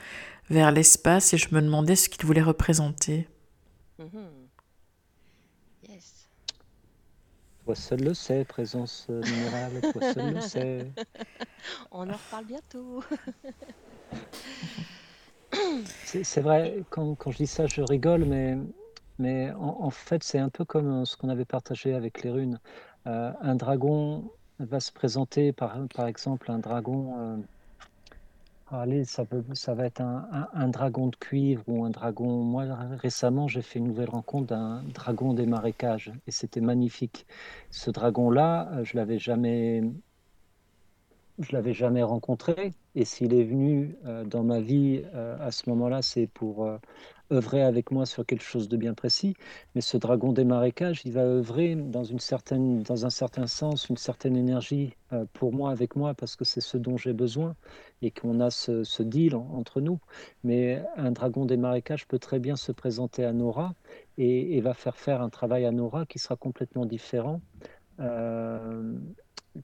[0.49, 3.29] vers l'espace et je me demandais ce qu'il voulait représenter.
[4.01, 4.29] Mm-hmm.
[5.89, 6.29] Yes.
[7.65, 10.87] Toi seul le sais, Présence Minérale, toi seul le sais.
[11.91, 13.03] On en reparle bientôt.
[16.05, 18.57] C'est vrai, quand, quand, je dis ça, je rigole, mais,
[19.21, 22.59] mais en, fait, c'est un peu comme ce qu'on avait partagé avec les runes.
[23.07, 25.77] Euh, un dragon va se présenter, par,
[26.07, 27.15] exemple, un dragon.
[27.19, 27.37] Euh,
[28.71, 32.43] allez, ça, peut, ça va être un, dragon de cuivre ou un dragon.
[32.43, 32.65] Moi,
[33.03, 37.27] récemment, j'ai fait une nouvelle rencontre d'un dragon des marécages et c'était magnifique.
[37.71, 39.83] Ce dragon-là, euh, je l'avais jamais
[41.41, 42.73] je l'avais jamais rencontré.
[42.95, 46.79] Et s'il est venu euh, dans ma vie euh, à ce moment-là, c'est pour euh,
[47.33, 49.35] œuvrer avec moi sur quelque chose de bien précis.
[49.75, 53.89] Mais ce dragon des marécages, il va œuvrer dans, une certaine, dans un certain sens,
[53.89, 54.95] une certaine énergie
[55.33, 57.57] pour moi, avec moi, parce que c'est ce dont j'ai besoin
[58.03, 59.99] et qu'on a ce, deal entre nous.
[60.45, 63.75] Mais un dragon des marécages peut très bien se présenter à Nora
[64.19, 67.41] et, va faire faire un travail à Nora qui sera complètement différent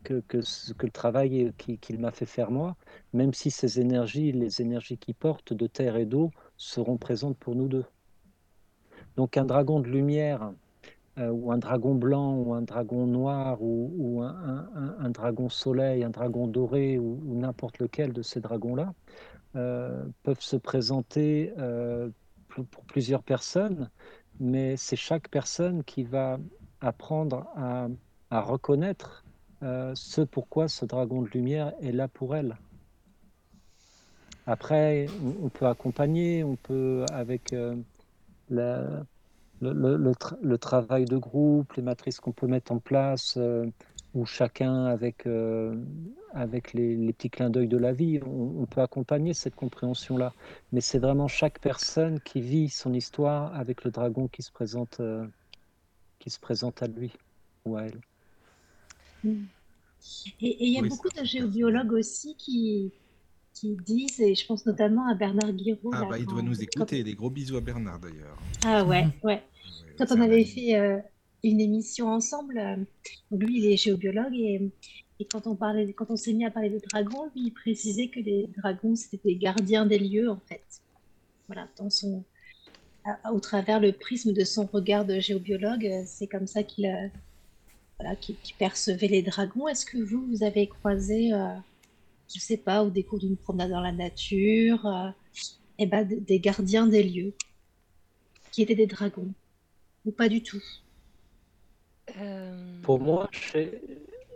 [0.05, 0.39] que, que,
[0.73, 2.77] que le travail qu'il m'a fait faire moi,
[3.13, 7.55] même si ces énergies, les énergies qui portent de terre et d'eau, seront présentes pour
[7.55, 7.85] nous deux.
[9.16, 10.53] Donc un dragon de lumière,
[11.19, 16.47] euh, ou un dragon blanc, ou un dragon noir, ou, un, dragon soleil, un dragon
[16.47, 18.93] doré, ou, n'importe lequel de ces dragons-là,
[19.55, 22.11] euh, peuvent se présenter euh,
[22.49, 23.91] pour, plusieurs personnes,
[24.41, 26.39] mais c'est chaque personne qui va
[26.83, 27.89] apprendre à,
[28.41, 29.24] reconnaître
[29.62, 32.57] ce pourquoi ce dragon de lumière est là pour elle.
[34.47, 35.06] Après,
[35.43, 37.74] on peut accompagner, on peut, avec euh,
[38.48, 39.05] le,
[39.60, 43.66] le, travail de groupe, les matrices qu'on peut mettre en place, euh,
[44.14, 45.27] ou chacun avec,
[46.32, 50.32] avec les, petits clins d'œil de la vie, on, peut accompagner cette compréhension-là.
[50.73, 55.02] Mais c'est vraiment chaque personne qui vit son histoire avec le dragon qui se présente,
[56.18, 57.12] qui se présente à lui
[57.66, 58.01] ou à elle.
[59.23, 59.44] Mm.
[60.40, 62.93] Et il y a beaucoup de géobiologues aussi qui,
[63.57, 65.91] qui disent, et je pense notamment à Bernard Guiraud.
[65.93, 67.03] Ah, bah, il doit nous écouter.
[67.03, 68.39] Des gros bisous à Bernard d'ailleurs.
[68.65, 69.43] Ah, ouais, ouais.
[69.99, 70.99] Quand on avait fait euh,
[71.43, 72.77] une émission ensemble, euh,
[73.31, 74.70] lui, il est géobiologue et,
[75.19, 78.09] et quand on, parlait, quand on s'est mis à parler de dragons, lui, il précisait
[78.09, 80.62] que les dragons, c'était des gardiens des lieux, en fait.
[81.49, 82.24] Voilà, dans son,
[83.33, 87.09] au travers le prisme de son regard de géobiologue, c'est comme ça qu'il a
[88.16, 89.69] qui, percevait les dragons.
[89.69, 91.55] Est-ce que vous, vous avez croisé, euh,
[92.32, 95.11] je sais pas, au décours d'une promenade dans la nature, euh,
[95.78, 97.35] eh ben, des gardiens des lieux
[98.51, 99.32] qui étaient des dragons
[100.05, 100.62] Ou pas du tout
[102.19, 103.28] euh, Pour moi,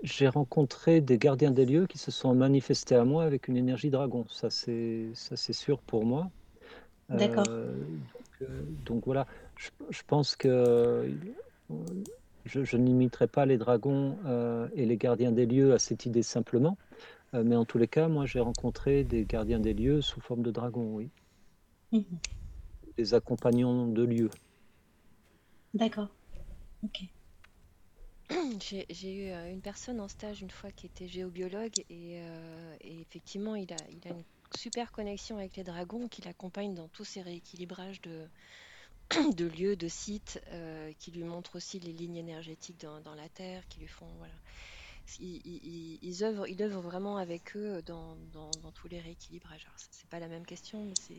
[0.03, 3.91] j'ai rencontré des gardiens des lieux qui se sont manifestés à moi avec une énergie
[3.91, 4.27] dragon.
[4.29, 6.31] Ça, c'est sûr pour moi.
[7.09, 7.47] D'accord.
[8.87, 9.27] donc, voilà,
[9.57, 11.13] je, je pense que
[12.45, 16.77] je, n'imiterai pas les dragons euh, et les gardiens des lieux à cette idée simplement,
[17.35, 20.43] euh, mais en tous les cas, moi j'ai rencontré des gardiens des lieux sous forme
[20.43, 21.11] de dragons, oui.
[21.93, 22.05] Mhm.
[22.97, 24.31] Des accompagnants de lieux.
[25.75, 26.09] D'accord.
[26.83, 27.03] Ok.
[28.61, 32.21] J'ai eu euh, une personne en stage une fois qui était géobiologue et,
[32.83, 34.25] effectivement il a, il a une
[34.57, 38.29] super connexion avec les dragons qui l'accompagnent dans tous ces rééquilibrages de,
[39.37, 43.67] de lieux, de sites, euh, qui lui montrent aussi les lignes énergétiques dans, la Terre,
[43.69, 44.35] qui lui font voilà.
[45.19, 49.67] Ils, ils, œuvrent, ils œuvrent vraiment avec eux dans, dans, tous les rééquilibrages.
[49.91, 51.15] C'est pas la même question, mais c'est.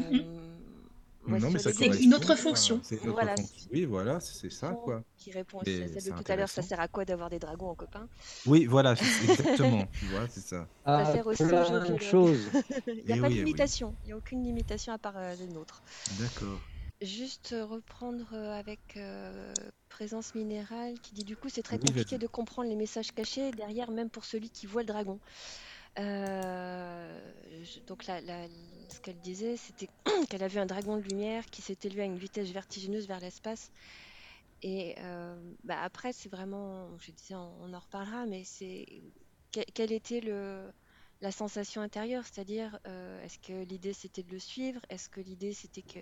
[0.00, 0.24] Euh, mm-hmm.
[0.24, 2.80] euh, c'est une autre fonction.
[3.04, 3.34] Voilà.
[3.72, 5.02] Oui, voilà, c'est ça, quoi.
[5.16, 7.68] Qui répond à celle de tout à l'heure, ça sert à quoi d'avoir des dragons
[7.68, 8.08] en copain?
[8.46, 10.66] Oui, voilà, exactement, tu vois, c'est ça.
[10.84, 12.40] Ah, ça sert aussi plein chose.
[12.86, 15.34] Il n'y a eh pas de limitation, il n'y a aucune limitation à part euh,
[15.36, 15.82] les nôtres.
[16.18, 16.58] D'accord.
[17.02, 19.52] Juste reprendre euh, avec euh,
[19.88, 23.90] présence minérale qui dit du coup c'est très compliqué de comprendre les messages cachés derrière
[23.90, 25.18] même pour celui qui voit le dragon.
[25.98, 27.20] Euh,
[27.86, 29.88] donc ce qu'elle disait, c'était
[30.30, 33.20] qu'elle a vu un dragon de lumière qui s'est élevé à une vitesse vertigineuse vers
[33.20, 33.70] l'espace.
[34.62, 35.34] Et euh,
[35.64, 38.86] bah, après, c'est vraiment, je disais, on, en reparlera, mais c'est
[39.50, 40.70] quelle était le,
[41.20, 45.52] la sensation intérieure, c'est-à-dire, euh, est-ce que l'idée c'était de le suivre, est-ce que l'idée
[45.52, 45.98] c'était que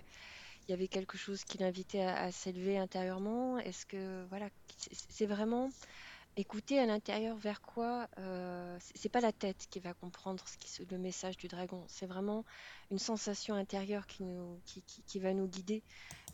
[0.67, 4.49] il y avait quelque chose qui l'invitait à, s'élever intérieurement Est-ce que voilà,
[5.09, 5.69] c'est vraiment
[6.37, 10.85] écouter à l'intérieur vers quoi euh, C'est pas la tête qui va comprendre ce qui,
[10.89, 11.83] le message du dragon.
[11.87, 12.45] C'est vraiment
[12.89, 15.83] une sensation intérieure qui nous, qui, va nous guider,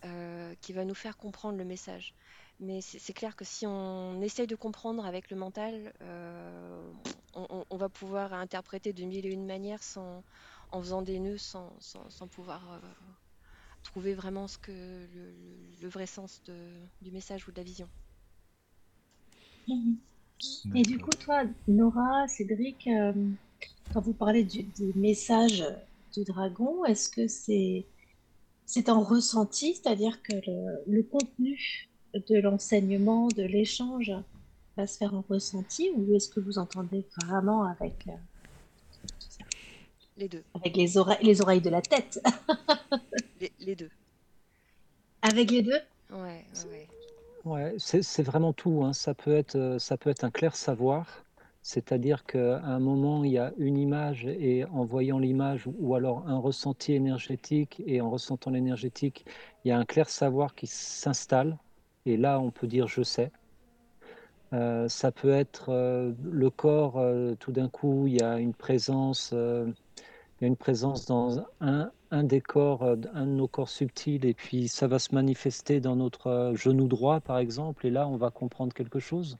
[0.06, 2.14] euh, qui va nous faire comprendre le message.
[2.60, 6.92] Mais c'est clair que si on essaye de comprendre avec le mental, euh,
[7.36, 10.24] on, va pouvoir interpréter de mille et une manières sans,
[10.72, 12.80] en faisant des nœuds sans, sans, pouvoir euh,
[13.88, 14.72] trouver vraiment ce que
[15.82, 16.42] le, vrai sens
[17.02, 17.88] du message ou de la vision.
[20.76, 23.14] Et du coup, toi, Nora, Cédric, euh,
[23.94, 24.66] quand vous parlez du,
[24.96, 25.64] message
[26.14, 27.86] du dragon, est-ce que c'est
[28.66, 34.12] c'est en ressenti, c'est-à-dire que le, le contenu de l'enseignement, de l'échange
[34.76, 38.12] va se faire en ressenti ou est-ce que vous entendez vraiment avec euh,
[40.18, 42.22] les deux Avec les oreilles, les oreilles de la tête
[43.60, 43.90] les, deux.
[45.22, 45.80] Avec les deux?
[46.12, 46.88] Ouais, ouais.
[47.46, 48.84] ouais c'est vraiment tout.
[48.84, 48.94] Hein.
[48.94, 51.24] Ça, peut être, euh, ça peut être un clair savoir,
[51.62, 56.28] c'est-à-dire qu'à un moment, il y a une image et en voyant l'image ou alors
[56.28, 59.26] un ressenti énergétique et en ressentant l'énergétique,
[59.64, 61.58] il y a un clair savoir qui s'installe
[62.06, 63.32] et là, on peut dire je sais.
[64.54, 68.54] Euh, ça peut être euh, le corps, euh, tout d'un coup, il y a une
[68.54, 69.34] présence,
[70.40, 74.26] il y a une présence dans un, un des corps, un de nos corps subtils,
[74.26, 78.18] et puis ça va se manifester dans notre genou droit, par exemple, et là, on
[78.18, 79.38] va comprendre quelque chose.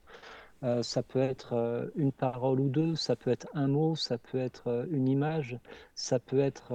[0.82, 4.88] ça peut être une parole ou deux, ça peut être un mot, ça peut être
[4.92, 5.60] une image,
[5.96, 6.74] ça peut être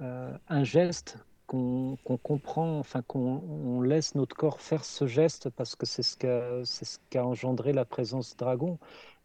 [0.00, 1.18] un geste
[1.48, 7.24] qu'on comprend, enfin qu'on laisse notre corps faire ce geste parce que c'est ce qu'a
[7.24, 8.78] engendré la présence dragon.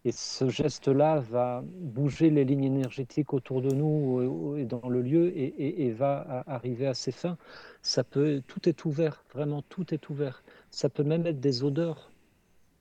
[0.06, 5.28] Et ce geste-là va bouger les lignes énergétiques autour de nous et dans le lieu
[5.38, 7.38] et, et, va arriver à ses fins.
[7.82, 10.44] Ça peut, tout est ouvert, vraiment tout est ouvert.
[10.72, 12.12] Ça peut même être des odeurs.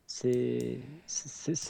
[0.07, 0.81] C'est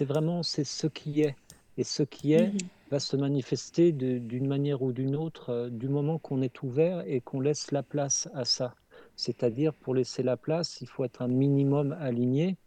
[0.00, 1.36] vraiment c'est ce qui est.
[1.76, 5.88] Et ce qui est, mm-hmm va se manifester d'une manière ou d'une autre euh, du
[5.88, 8.74] moment qu'on est ouvert et qu'on laisse la place à ça.
[9.16, 12.58] C'est-à-dire, pour laisser la place, il faut être un minimum aligné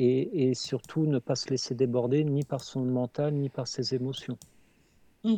[0.00, 4.38] et, surtout ne pas se laisser déborder ni par son mental ni par ses émotions.
[5.24, 5.36] Mmh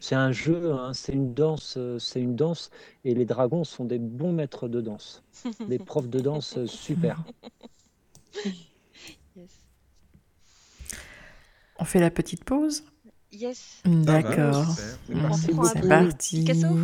[0.00, 2.70] c'est un jeu, hein, c'est une danse, euh, c'est une danse,
[3.04, 5.22] et les dragons sont des bons maîtres de danse,
[5.68, 7.22] des profs de danse euh, super.
[11.78, 12.82] On fait la petite pause?
[13.30, 13.82] Yes.
[13.84, 14.64] D'accord.
[14.74, 16.38] C'est parti.
[16.40, 16.78] Picasso?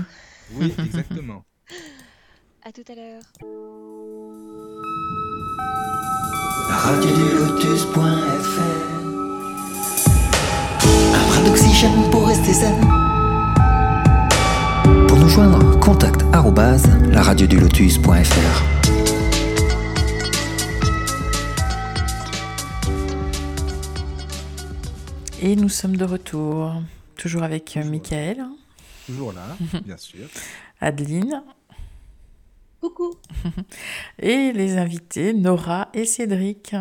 [0.53, 1.43] Oui, exactement.
[2.63, 3.23] à tout à l'heure.
[6.69, 7.99] Radio du lotus.fr
[11.15, 12.81] Un bras d'oxygène pour rester zen.
[15.09, 18.63] Pour nous joindre, contact arrobase la radio du lotus.fr.
[25.43, 26.73] Et nous sommes de retour,
[27.17, 28.45] toujours avec Michael.
[29.07, 30.27] Toujours là, bien sûr.
[30.81, 31.43] Adeline.
[32.85, 33.15] Coucou.
[34.19, 36.77] Et les invités, Nora et Cédric.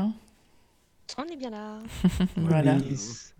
[1.17, 1.79] On est bien là.
[2.35, 2.77] voilà.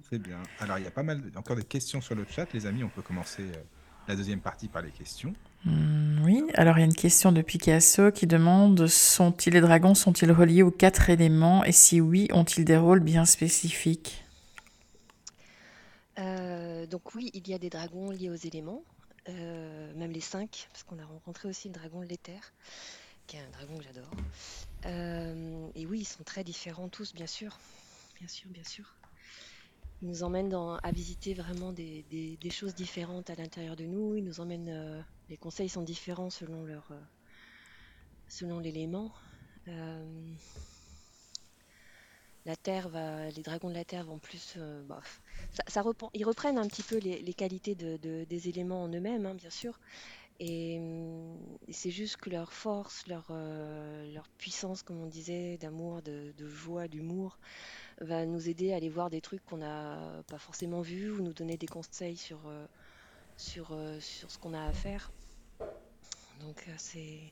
[0.10, 0.42] c'est bien.
[0.62, 2.86] Alors, il y a pas mal, encore des questions sur le chat, les amis.
[2.86, 3.64] On peut commencer euh,
[4.08, 5.34] la deuxième partie par les questions.
[5.66, 9.94] Hmm, oui, alors il y a une question de Picasso qui demande sont-ils les dragons
[9.94, 11.66] sont-ils reliés aux quatre éléments?
[11.66, 14.24] Et si oui, ont-ils des rôles bien spécifiques?
[16.18, 18.84] Euh, donc oui, il y a des dragons liés aux éléments,
[19.28, 22.54] même les cinq, parce qu'on a rencontré aussi le dragon de l'éther,
[23.28, 24.12] qui est un dragon que j'adore.
[24.86, 27.58] Euh, et oui, ils sont très différents tous, bien sûr.
[28.20, 28.96] Bien sûr, bien sûr.
[30.02, 34.16] Ils nous emmènent à visiter vraiment des, choses différentes à l'intérieur de nous.
[34.16, 35.06] Ils nous emmènent.
[35.30, 36.92] les conseils sont différents selon leur,
[38.28, 39.14] selon l'élément
[42.46, 45.02] la Terre va, les dragons de la Terre vont plus, euh, bah,
[46.14, 49.80] ils reprennent un petit peu les, qualités des éléments en eux-mêmes, hein, bien sûr,
[50.40, 50.80] et,
[51.72, 57.38] c'est juste que leur force, leur, euh, puissance, comme on disait, d'amour, de, joie, d'humour,
[58.02, 61.34] va nous aider à aller voir des trucs qu'on n'a pas forcément vus ou nous
[61.34, 62.68] donner des conseils sur, euh,
[63.38, 65.12] ce qu'on a à faire.
[66.42, 67.32] Donc c'est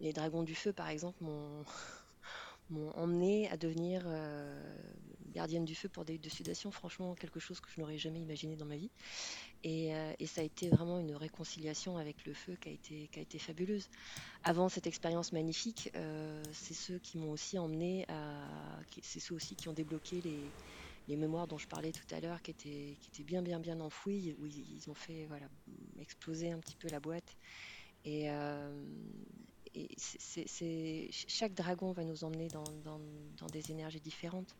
[0.00, 1.64] les dragons du feu, par exemple, m'ont
[2.70, 4.76] m'ont emmené à devenir euh,
[5.32, 8.56] gardienne du feu pour des de sudation, franchement quelque chose que je n'aurais jamais imaginé
[8.56, 8.90] dans ma vie.
[9.64, 13.38] Et, euh, et, ça a été vraiment une réconciliation avec le feu qui a été,
[13.38, 13.88] fabuleuse.
[14.44, 18.46] Avant cette expérience magnifique, euh, c'est ceux qui m'ont aussi emmené à...
[19.02, 22.50] C'est ceux aussi qui ont débloqué les, mémoires dont je parlais tout à l'heure qui
[22.52, 25.26] étaient, bien, bien, bien enfouies, où ils, ont fait
[25.98, 27.36] exploser un petit peu la boîte.
[28.04, 28.28] Et,
[31.10, 34.54] chaque dragon va nous emmener dans, des énergies différentes.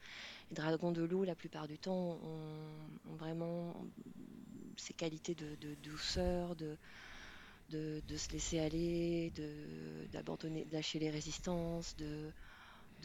[0.51, 3.75] Les dragons de l'eau, la plupart du temps, ont, vraiment
[4.77, 6.77] ces qualités de, douceur, de,
[7.71, 9.33] se laisser aller,
[10.13, 12.33] d'abandonner, de lâcher les résistances, de,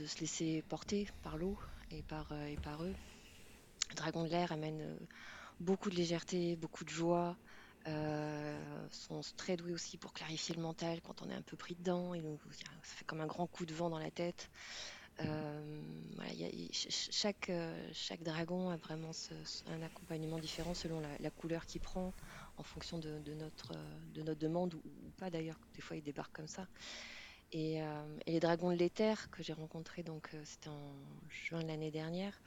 [0.05, 1.57] se laisser porter par l'eau
[1.91, 2.95] et par, euh, eux.
[3.89, 4.97] Le dragon de l'air amène euh,
[5.59, 7.37] beaucoup de légèreté, beaucoup de joie.
[7.87, 11.75] Euh, sont très doués aussi pour clarifier le mental quand on est un peu pris
[11.75, 12.13] dedans.
[12.13, 14.49] Ça fait comme un grand coup de vent dans la tête.
[17.11, 17.51] chaque,
[17.93, 19.11] chaque dragon a vraiment
[19.67, 22.13] un accompagnement différent selon la, couleur qu'il prend
[22.57, 23.73] en fonction de, notre,
[24.13, 24.81] de notre demande ou,
[25.17, 25.59] pas d'ailleurs.
[25.75, 26.67] Des fois, il débarque comme ça.
[27.55, 30.93] Euh, et, les dragons de l'éther que j'ai rencontrés, euh, c'était en
[31.29, 32.41] juin de l'année dernière,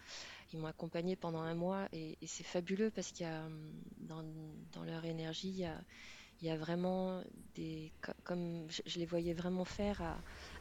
[0.53, 3.49] ils m'ont accompagné pendant un mois et, c'est fabuleux parce qu'il y a
[3.99, 7.23] dans, leur énergie, il y a, vraiment
[7.55, 7.93] des,
[8.25, 10.03] comme je, les voyais vraiment faire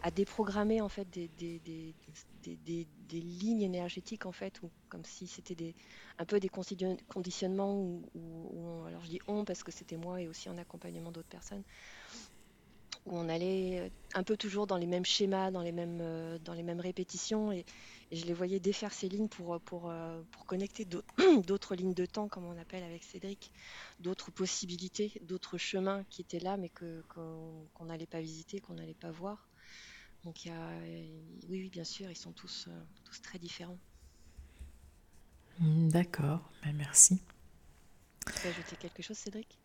[0.02, 1.30] à, déprogrammer en fait des,
[3.12, 5.76] lignes énergétiques en fait, ou comme si c'était
[6.18, 7.76] un peu des conditionnements
[8.14, 11.64] où, alors je dis on parce que c'était moi et aussi en accompagnement d'autres personnes
[13.06, 16.40] où on allait euh, un peu toujours dans les mêmes schémas, dans les mêmes, euh,
[16.40, 17.65] dans les mêmes répétitions, et,
[18.11, 20.86] je les voyais défaire ces lignes pour, pour, euh, pour connecter
[21.48, 23.52] d'autres lignes de temps, comme on appelle avec Cédric,
[23.99, 29.10] d'autres possibilités, d'autres chemins qui étaient là, mais qu'on n'allait pas visiter, qu'on n'allait pas
[29.10, 29.49] voir.
[30.23, 30.69] Donc il y a,
[31.49, 32.69] oui, oui, bien sûr, ils sont tous,
[33.03, 33.80] tous très différents.
[35.60, 37.19] Hmm, d'accord, ben, merci.
[38.27, 39.60] Tu veux ajouter quelque chose, Cédric?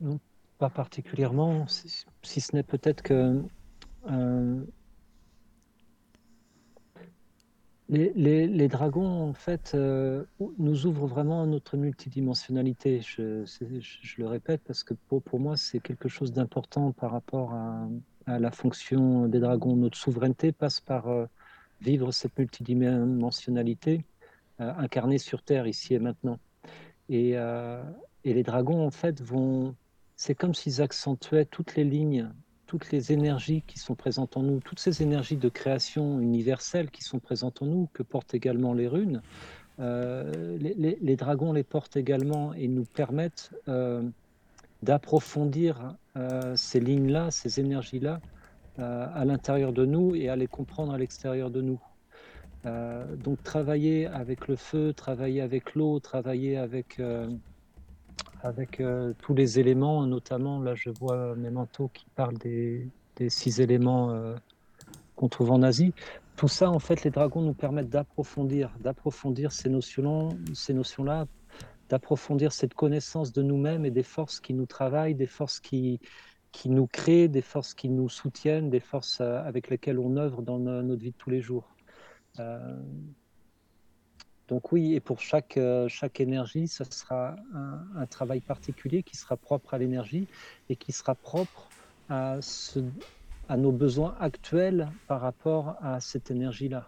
[0.00, 0.18] Non,
[0.70, 3.42] particulièrement, si, ce n'est peut-être que
[4.10, 4.64] euh,
[7.88, 10.24] les, dragons, en fait, euh,
[10.58, 13.00] nous ouvrent vraiment notre multidimensionnalité.
[13.00, 17.52] Je, je, le répète parce que pour, pour moi, c'est quelque chose d'important par rapport
[17.52, 17.88] à,
[18.26, 19.74] la fonction des dragons.
[19.74, 21.26] Notre souveraineté passe par euh,
[21.80, 24.04] vivre cette multidimensionnalité
[24.58, 26.38] incarnée sur Terre, ici et maintenant.
[27.08, 29.74] Et, et les dragons, en fait, vont
[30.16, 32.30] c'est comme s'ils accentuaient toutes les lignes,
[32.66, 37.02] toutes les énergies qui sont présentes en nous, toutes ces énergies de création universelle qui
[37.02, 39.20] sont présentes en nous, que portent également les runes.
[39.80, 44.02] Euh, les, dragons les portent également et nous permettent euh,
[44.82, 48.20] d'approfondir euh, ces lignes-là, ces énergies-là,
[48.78, 51.78] à l'intérieur de nous et à les comprendre à l'extérieur de nous.
[53.22, 56.98] donc travailler avec le feu, travailler avec l'eau, travailler avec
[58.42, 62.88] avec euh, tous les éléments, notamment là je vois Memento qui parle des,
[63.28, 64.34] six éléments euh,
[65.16, 65.94] qu'on trouve en Asie.
[66.36, 71.26] Tout ça, en fait, les dragons nous permettent d'approfondir, d'approfondir ces notions-là,
[71.88, 76.00] d'approfondir cette connaissance de nous-mêmes et des forces qui nous travaillent, des forces qui,
[76.50, 80.42] qui nous créent, des forces qui nous soutiennent, des forces euh, avec lesquelles on œuvre
[80.42, 81.68] dans notre vie de tous les jours.
[84.52, 89.38] Donc oui, et pour chaque, euh, chaque énergie, ce sera un, travail particulier qui sera
[89.38, 90.28] propre à l'énergie
[90.68, 91.70] et qui sera propre
[92.10, 92.38] à,
[93.48, 96.86] à nos besoins actuels par rapport à cette énergie-là.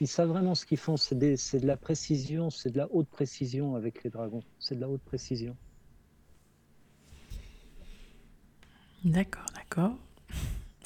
[0.00, 3.76] Ils savent vraiment ce qu'ils font, c'est de la précision, c'est de la haute précision
[3.76, 5.56] avec les dragons, c'est de la haute précision.
[9.04, 9.96] D'accord, d'accord.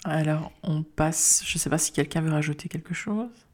[0.04, 3.47] Alors on passe, je ne sais pas si quelqu'un veut rajouter quelque chose.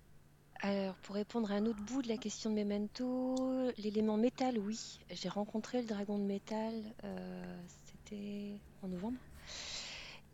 [0.66, 4.99] Alors, pour répondre à un autre bout de la question de Memento, l'élément métal, oui.
[5.11, 6.73] J'ai rencontré le dragon de métal,
[7.05, 9.19] euh, c'était en novembre.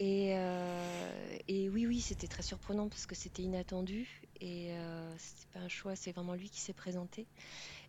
[0.01, 4.23] Euh, et, oui, oui, c'était très surprenant parce que c'était inattendu.
[4.41, 7.27] Et euh, c'était pas un choix, c'est vraiment lui qui s'est présenté.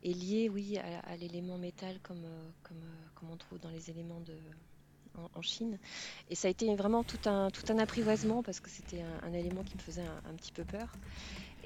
[0.01, 2.25] Et lié, oui, à, l'élément métal comme,
[2.63, 4.19] comme, on trouve dans les éléments
[5.35, 5.77] en, Chine.
[6.31, 9.63] Et ça a été vraiment tout un, tout un apprivoisement parce que c'était un, élément
[9.63, 10.91] qui me faisait un petit peu peur.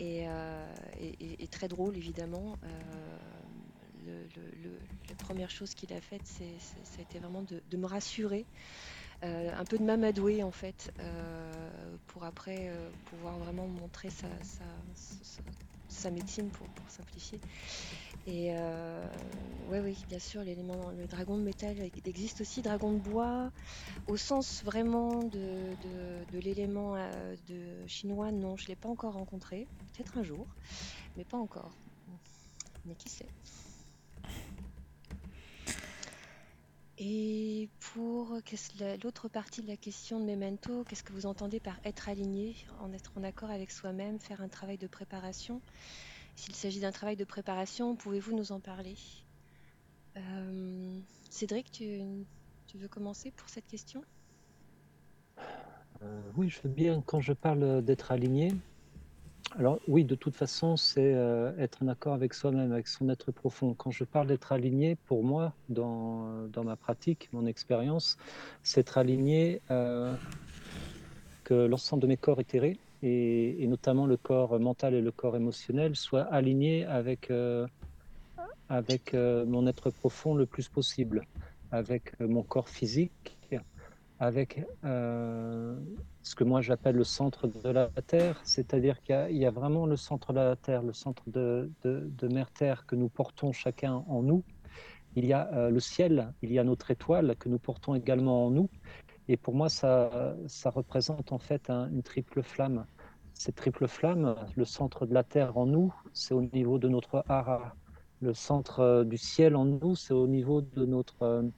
[0.01, 2.57] Euh, et, très drôle évidemment.
[2.63, 4.23] Euh,
[5.09, 8.45] la première chose qu'il a faite, ça a été vraiment de, me rassurer,
[9.23, 10.93] euh, un peu de m'amadouer en fait,
[12.07, 12.71] pour après
[13.05, 14.27] pouvoir vraiment montrer sa,
[16.11, 17.39] médecine pour, simplifier.
[18.27, 18.51] Et
[19.67, 23.51] oui, oui, bien sûr, l'élément, le dragon de métal existe aussi, dragon de bois,
[24.07, 26.95] au sens vraiment de, de l'élément
[27.47, 29.67] de chinois, non, je ne l'ai pas encore rencontré.
[29.93, 30.47] Peut-être un jour,
[31.15, 31.73] mais pas encore.
[32.85, 33.29] Mais qui sait?
[36.97, 38.37] Et pour
[39.03, 42.93] l'autre partie de la question de Memento, qu'est-ce que vous entendez par être aligné, en
[42.93, 45.61] être en accord avec soi-même, faire un travail de préparation?
[46.35, 48.95] S'il s'agit d'un travail de préparation, pouvez-vous nous en parler?
[50.15, 50.99] Euh,
[51.29, 52.01] Cédric, tu,
[52.75, 54.01] veux commencer pour cette question?
[56.01, 57.01] Euh, Oui, je veux bien.
[57.01, 58.53] Quand je parle d'être aligné,
[59.51, 63.31] alors oui, de toute façon, c'est euh, être en accord avec soi-même, avec son être
[63.31, 63.73] profond.
[63.73, 68.17] Quand je parle d'être aligné, pour moi, dans, dans ma pratique, mon expérience,
[68.63, 70.13] c'est être aligné euh,
[71.45, 75.95] que l'ensemble de mes corps éthérés, et, notamment le corps mental et le corps émotionnel,
[75.95, 77.67] soient alignés avec, euh,
[78.67, 81.21] avec mon être profond le plus possible,
[81.71, 83.37] avec mon corps physique,
[84.19, 85.77] avec euh,
[86.21, 89.97] ce que moi j'appelle le centre de la Terre, c'est-à-dire qu'il y, a vraiment le
[89.97, 94.23] centre de la Terre, le centre de, de, Mère Terre que nous portons chacun en
[94.23, 94.43] nous.
[95.15, 98.45] Il y a euh, le ciel, il y a notre étoile que nous portons également
[98.45, 98.69] en nous.
[99.27, 102.85] Et pour moi, ça, ça représente en fait une triple flamme.
[103.33, 107.23] Cette triple flamme, le centre de la Terre en nous, c'est au niveau de notre
[107.27, 107.75] hara.
[108.21, 111.51] Le centre euh, du ciel en nous, c'est au niveau de notre,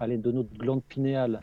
[0.00, 1.40] allez, de notre glande pinéale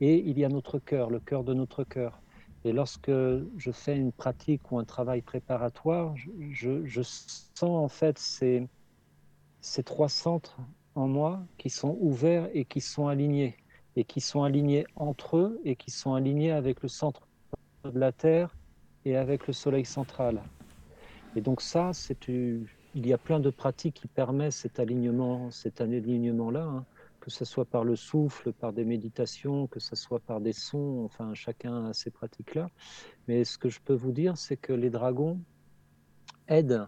[0.00, 2.20] et il y a notre cœur, le cœur de notre cœur.
[2.64, 6.14] Et lorsque je fais une pratique ou un travail préparatoire,
[6.50, 8.66] je, sens en fait ces,
[9.60, 10.58] ces trois centres
[10.94, 13.56] en moi qui sont ouverts et qui sont alignés,
[13.96, 17.26] et qui sont alignés entre eux et qui sont alignés avec le centre
[17.84, 18.54] de la Terre
[19.04, 20.42] et avec le Soleil central.
[21.36, 25.80] Et donc ça, c'est il y a plein de pratiques qui permettent cet alignement, cet
[25.80, 26.62] alignement-là.
[26.62, 26.84] Hein
[27.20, 31.02] que ce soit par le souffle, par des méditations, que ce soit par des sons,
[31.04, 32.70] enfin chacun a ses pratiques-là.
[33.26, 35.40] Mais ce que je peux vous dire, c'est que les dragons
[36.48, 36.86] aident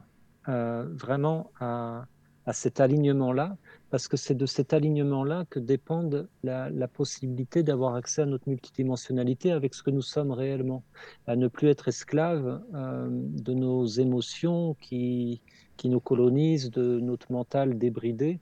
[0.49, 2.07] euh, vraiment à,
[2.53, 3.57] cet alignement-là,
[3.91, 6.11] parce que c'est de cet alignement-là que dépend
[6.43, 10.83] la, possibilité d'avoir accès à notre multidimensionnalité avec ce que nous sommes réellement,
[11.29, 15.43] à ne plus être esclaves euh, de nos émotions qui,
[15.81, 18.41] qui nous colonisent, de notre mental débridé,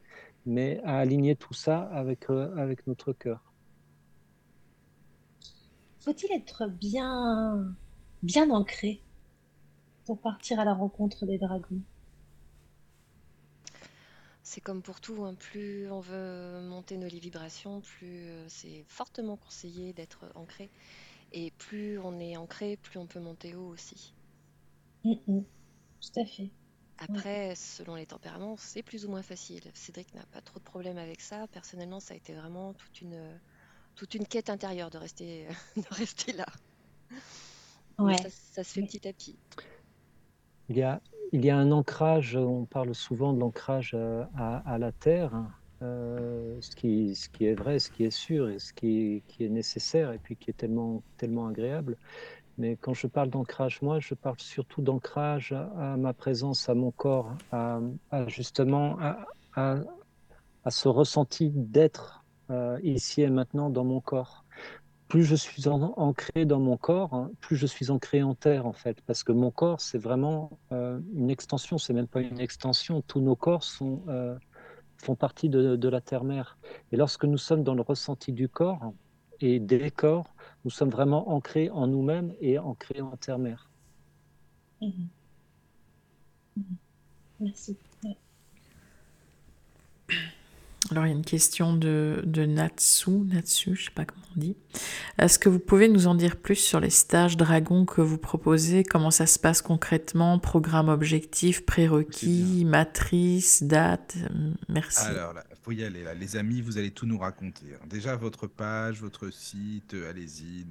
[0.49, 3.53] mais à aligner tout ça avec, euh, avec notre cœur.
[6.01, 7.75] Faut-il être bien,
[8.23, 9.03] bien ancré
[10.07, 11.83] pour partir à la rencontre des dragons?
[14.43, 15.35] C'est comme pour tout, hein.
[15.35, 20.71] plus on veut monter nos vibrations, plus euh, c'est fortement conseillé d'être ancré.
[21.33, 24.15] Et plus on est ancré, plus on peut monter haut aussi.
[25.05, 25.45] Mm, mm.
[26.01, 26.51] tout à fait.
[26.99, 29.63] Après, selon les tempéraments, c'est plus ou moins facile.
[29.75, 31.47] Cédric n'a pas trop de problèmes avec ça.
[31.49, 33.39] Personnellement, ça a été vraiment toute une,
[33.95, 35.47] toute une quête intérieure de rester,
[35.77, 36.47] de rester là.
[37.99, 38.17] Ouais.
[38.17, 39.37] Ça, se fait petit à petit.
[40.69, 41.01] Il y, a,
[41.33, 45.51] il y a un ancrage, on parle souvent de l'ancrage euh, à, la terre, hein.
[45.83, 49.45] euh, ce, qui, ce qui est vrai, ce qui est sûr et ce qui, qui
[49.45, 51.97] est nécessaire et puis qui est tellement, tellement agréable.
[52.59, 56.91] Mais quand je parle d'ancrage, moi, je parle surtout d'ancrage à, ma présence, à mon
[56.91, 57.81] corps, à,
[58.27, 58.99] justement
[59.55, 59.81] à,
[60.69, 64.45] ce ressenti d'être euh, ici et maintenant dans mon corps.
[65.07, 68.75] Plus je suis ancré dans mon corps, hein, plus je suis ancré en terre, en
[68.75, 73.01] fait, parce que mon corps, c'est vraiment euh, une extension, c'est même pas une extension.
[73.03, 73.65] Tous nos corps
[74.09, 74.37] euh,
[74.99, 76.59] font partie de la terre-mère.
[76.93, 78.93] Et lorsque nous sommes dans le ressenti du corps
[79.41, 80.27] et des corps,
[80.65, 83.69] nous sommes vraiment ancrés en nous-mêmes et ancrés en terre-mère.
[84.81, 85.09] Mhm.
[86.57, 86.65] Mhm.
[87.41, 87.77] Merci.
[90.91, 94.25] Alors, il y a une question de, de Natsu, Natsu, je ne sais pas comment
[94.35, 94.57] on dit.
[95.19, 98.85] Est-ce que vous pouvez nous en dire plus sur les stages dragons que vous proposez?
[98.85, 100.39] Comment ça se passe concrètement?
[100.39, 104.17] Programme objectif, prérequis, matrice, date?
[104.69, 105.07] Merci.
[105.07, 106.03] Alors, il faut y aller.
[106.03, 106.15] Là.
[106.15, 107.67] Les amis, vous allez tout nous raconter.
[107.75, 107.87] Hein.
[107.89, 110.67] Déjà, votre page, votre site, euh, allez-y,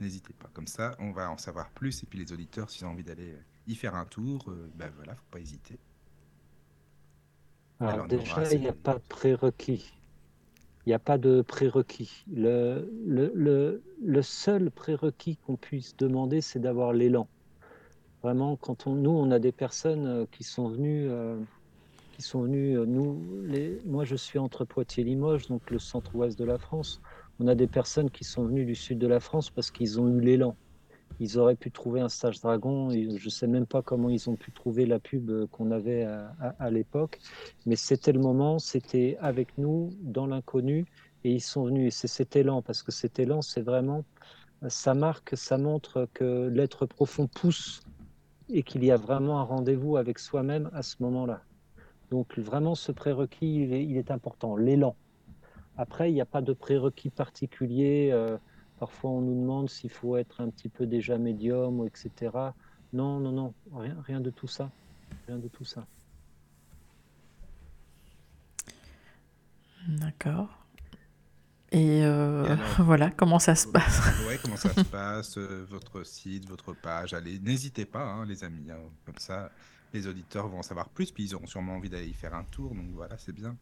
[0.00, 0.50] n'hésitez pas.
[0.52, 2.02] Comme ça, on va en savoir plus.
[2.02, 3.36] Et puis, les auditeurs, s'ils ont envie d'aller
[3.68, 5.78] y faire un tour, euh, ben voilà, faut pas hésiter.
[7.78, 9.92] Alors, déjà, il n'y a pas de prérequis.
[10.84, 12.24] Il n'y a pas de prérequis.
[12.32, 17.28] Le, le, le, seul prérequis qu'on puisse demander, c'est d'avoir l'élan.
[18.22, 21.38] Vraiment, quand on, nous, on a des personnes euh, qui sont venues, euh,
[22.20, 26.38] qui sont venues euh, nous, les, moi je suis entre Poitiers Limoges, donc le centre-ouest
[26.38, 27.00] de la France.
[27.38, 30.08] On a des personnes qui sont venues du sud de la France parce qu'ils ont
[30.08, 30.54] eu l'élan
[31.18, 32.88] ils auraient pu trouver un stage dragon.
[32.90, 36.70] Je ne sais même pas comment ils ont pu trouver la pub qu'on avait à,
[36.70, 37.18] l'époque.
[37.66, 40.86] Mais c'était le moment, c'était avec nous, dans l'inconnu,
[41.24, 41.88] et ils sont venus.
[41.88, 44.04] Et c'est cet élan, parce que cet élan, c'est vraiment,
[44.68, 47.82] ça marque, ça montre que l'être profond pousse
[48.48, 51.42] et qu'il y a vraiment un rendez-vous avec soi-même à ce moment-là.
[52.10, 54.96] Donc vraiment, ce prérequis, il est, il est important, l'élan.
[55.76, 58.12] Après, il n'y a pas de prérequis particulier.
[58.78, 62.30] parfois, on nous demande s'il faut être un petit peu déjà médium, etc.
[62.92, 64.70] Non, non, non, rien, rien de tout ça.
[65.28, 65.86] Rien de tout ça.
[69.88, 70.48] D'accord.
[71.72, 72.02] Et,
[72.78, 74.00] voilà, comment ça se passe?
[74.26, 77.14] Ouais, comment ça se passe, votre site, votre page?
[77.14, 78.70] Allez, n'hésitez pas, hein, les amis.
[78.70, 79.50] Hein, comme ça,
[79.92, 82.44] les auditeurs vont en savoir plus, puis ils auront sûrement envie d'aller y faire un
[82.44, 82.74] tour.
[82.74, 83.56] Donc voilà, c'est bien.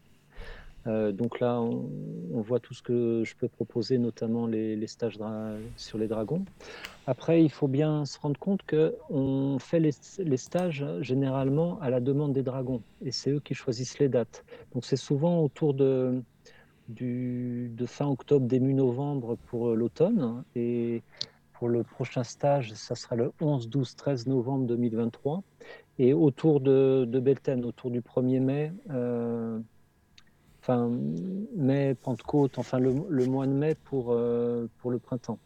[0.88, 5.18] Euh, donc là, on, voit tout ce que je peux proposer, notamment les, stages
[5.76, 6.44] sur les dragons.
[7.06, 12.32] Après, il faut bien se rendre compte qu'on fait les, stages généralement à la demande
[12.32, 14.44] des dragons, et c'est eux qui choisissent les dates.
[14.72, 16.22] Donc c'est souvent autour de,
[17.86, 21.02] fin octobre, début novembre pour l'automne, et
[21.52, 25.42] pour le prochain stage, ça sera le 11, 12, 13 novembre 2023.
[25.98, 29.58] Et autour de, de Belten, autour du 1er mai, euh,
[30.68, 30.90] enfin
[31.56, 35.38] mai, Pentecôte, enfin le, mois de mai pour, euh, pour le printemps.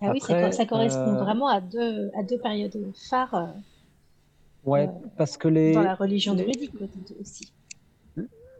[0.00, 2.76] Ah oui, ça, correspond euh, vraiment à deux, à deux périodes
[3.08, 3.34] phares.
[3.34, 3.46] Euh,
[4.64, 5.72] ouais, parce que les.
[5.72, 6.74] Dans la religion druidique
[7.20, 7.52] aussi.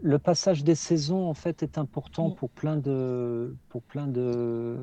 [0.02, 4.76] Le passage des saisons, en fait, est important pour plein de, pour plein de,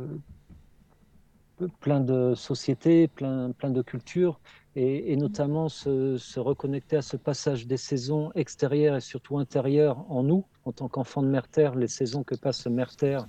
[1.80, 4.40] plein de sociétés, plein, plein de cultures
[4.76, 10.46] et, notamment se, reconnecter à ce passage des saisons extérieures et surtout intérieures en nous,
[10.66, 13.28] en tant qu'enfants de Mère Terre, les saisons que passe Mère Terre,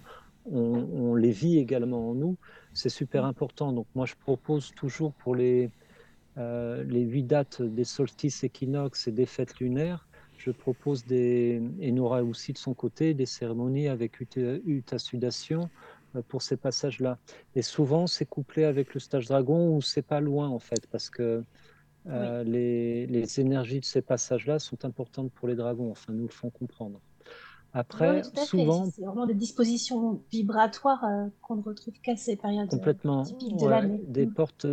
[0.50, 2.36] on, les vit également en nous,
[2.72, 3.72] c'est super important.
[3.72, 5.70] Donc moi je propose toujours pour les,
[6.38, 10.06] euh, les huit dates des solstices équinoxes et des fêtes lunaires,
[10.36, 15.66] je propose des, et Nora aussi de son côté, des cérémonies avec utasudation euh,
[16.22, 17.18] pour ces passages-là.
[17.54, 21.10] Et souvent, c'est couplé avec le stage dragon ou c'est pas loin en fait, parce
[21.10, 21.44] que
[22.06, 26.32] euh, les, les, énergies de ces passages-là sont importantes pour les dragons, enfin, nous le
[26.32, 27.00] font comprendre.
[27.72, 28.88] Après, souvent.
[28.90, 34.04] C'est vraiment des dispositions vibratoires euh, qu'on ne retrouve qu'à ces périodes complètement, typiques de.
[34.06, 34.34] Des mm.
[34.34, 34.66] portes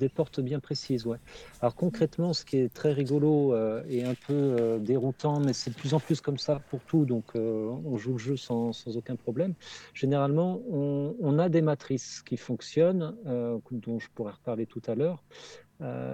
[0.00, 1.18] des portes bien précises, ouais.
[1.60, 5.70] Alors concrètement, ce qui est très rigolo euh, et un peu euh, déroutant, mais c'est
[5.70, 8.72] de plus en plus comme ça pour tout, donc euh, on joue le jeu sans,
[8.72, 9.54] sans aucun problème.
[9.94, 13.14] Généralement, on, on, a des matrices qui fonctionnent,
[13.70, 15.22] dont je pourrais reparler tout à l'heure,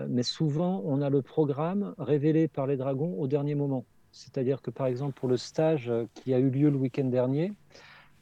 [0.08, 3.84] mais souvent on a le programme révélé par les dragons au dernier moment.
[4.10, 7.52] C'est-à-dire que par exemple pour le stage qui a eu lieu le week-end dernier,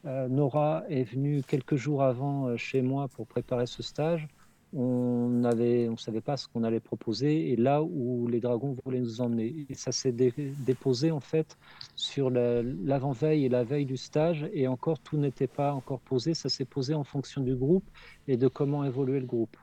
[0.04, 4.28] Nora est venue quelques jours avant chez moi pour préparer ce stage
[4.74, 9.00] on ne on savait pas ce qu'on allait proposer et là où les dragons voulaient
[9.00, 9.66] nous emmener.
[9.68, 11.56] Et ça s'est déposé en fait
[11.94, 16.34] sur l'avant-veille et la veille du stage et encore tout n'était pas encore posé.
[16.34, 17.84] Ça s'est posé en fonction du groupe
[18.26, 19.56] et de comment évoluer le groupe.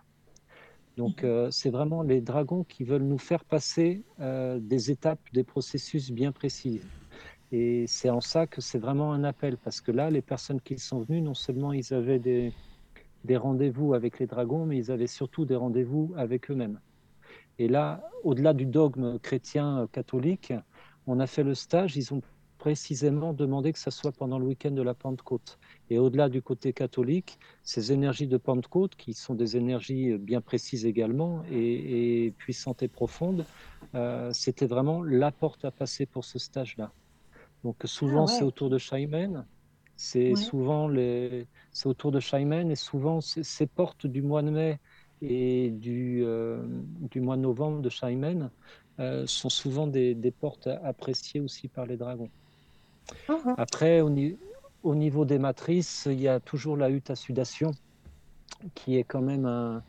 [0.97, 1.29] Donc mhm.
[1.29, 6.11] euh, c'est vraiment les dragons qui veulent nous faire passer euh, des étapes, des processus
[6.11, 6.81] bien précis.
[7.51, 10.79] Et c'est en ça que c'est vraiment un appel parce que là, les personnes qui
[10.79, 12.53] sont venues, non seulement ils avaient des,
[13.25, 16.79] des rendez-vous avec les dragons, mais ils avaient surtout des rendez-vous avec eux-mêmes.
[17.59, 20.53] Et là, au-delà du dogme chrétien catholique,
[21.07, 22.21] on a fait le stage, ils ont
[22.57, 25.57] précisément demandé que ça soit pendant le week-end de la Pentecôte.
[25.89, 30.85] Et au-delà du côté catholique, ces énergies de Pentecôte, qui sont des énergies bien précises
[30.85, 33.45] également et, puissantes et profondes,
[33.95, 36.91] euh, c'était vraiment la porte à passer pour ce stage-là.
[37.63, 39.45] Donc souvent, ah c'est autour de Shaimen,
[40.01, 44.79] c'est souvent les, c'est autour de Shaimen et souvent ces portes du mois de mai
[45.21, 46.63] et du, euh,
[47.11, 48.49] du mois de novembre de Shaimen
[48.99, 52.31] euh, sont souvent des, des, portes appréciées aussi par les dragons.
[53.29, 53.53] Uh-huh.
[53.57, 54.11] Après, au,
[54.81, 57.69] au, niveau des matrices, il y a toujours la hutte à sudation
[58.73, 59.83] qui est quand même un,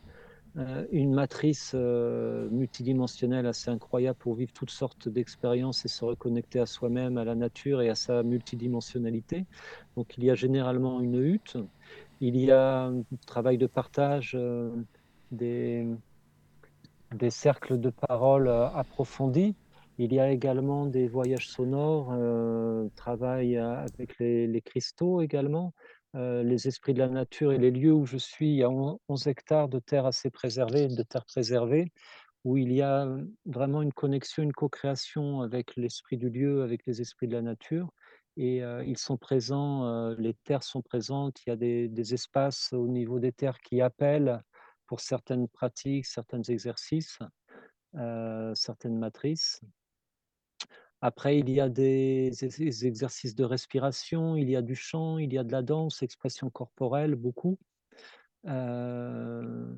[0.91, 6.67] une matrice euh, multidimensionnelle assez incroyable pour vivre toutes sortes d'expériences et se reconnecter à
[6.67, 9.45] soi-même, à la nature et à sa multidimensionnalité.
[9.97, 11.57] Donc il y a généralement une hutte,
[12.19, 14.71] il y a un travail de partage, euh,
[15.31, 15.87] des,
[17.15, 19.55] des cercles de parole approfondis.
[19.97, 22.13] Il y a également des voyages sonores,
[22.95, 25.73] travail avec les, les cristaux également.
[26.15, 28.69] Euh, les esprits de la nature et les lieux où je suis, il y a
[28.69, 31.91] 11 hectares de terre assez préservée, de terre préservée,
[32.43, 33.07] où il y a
[33.45, 37.89] vraiment une connexion, une co-création avec l'esprit du lieu, avec les esprits de la nature.
[38.37, 42.73] Et euh, ils sont présents, euh, les terres sont présentes, il y a des, espaces
[42.73, 44.43] au niveau des terres qui appellent
[44.85, 47.17] pour certaines pratiques, certains exercices,
[48.53, 49.61] certaines matrices.
[51.05, 52.31] Après, il y a des,
[52.85, 56.49] exercices de respiration, il y a du chant, il y a de la danse, expression
[56.49, 57.59] corporelle, beaucoup.
[58.47, 59.75] Euh,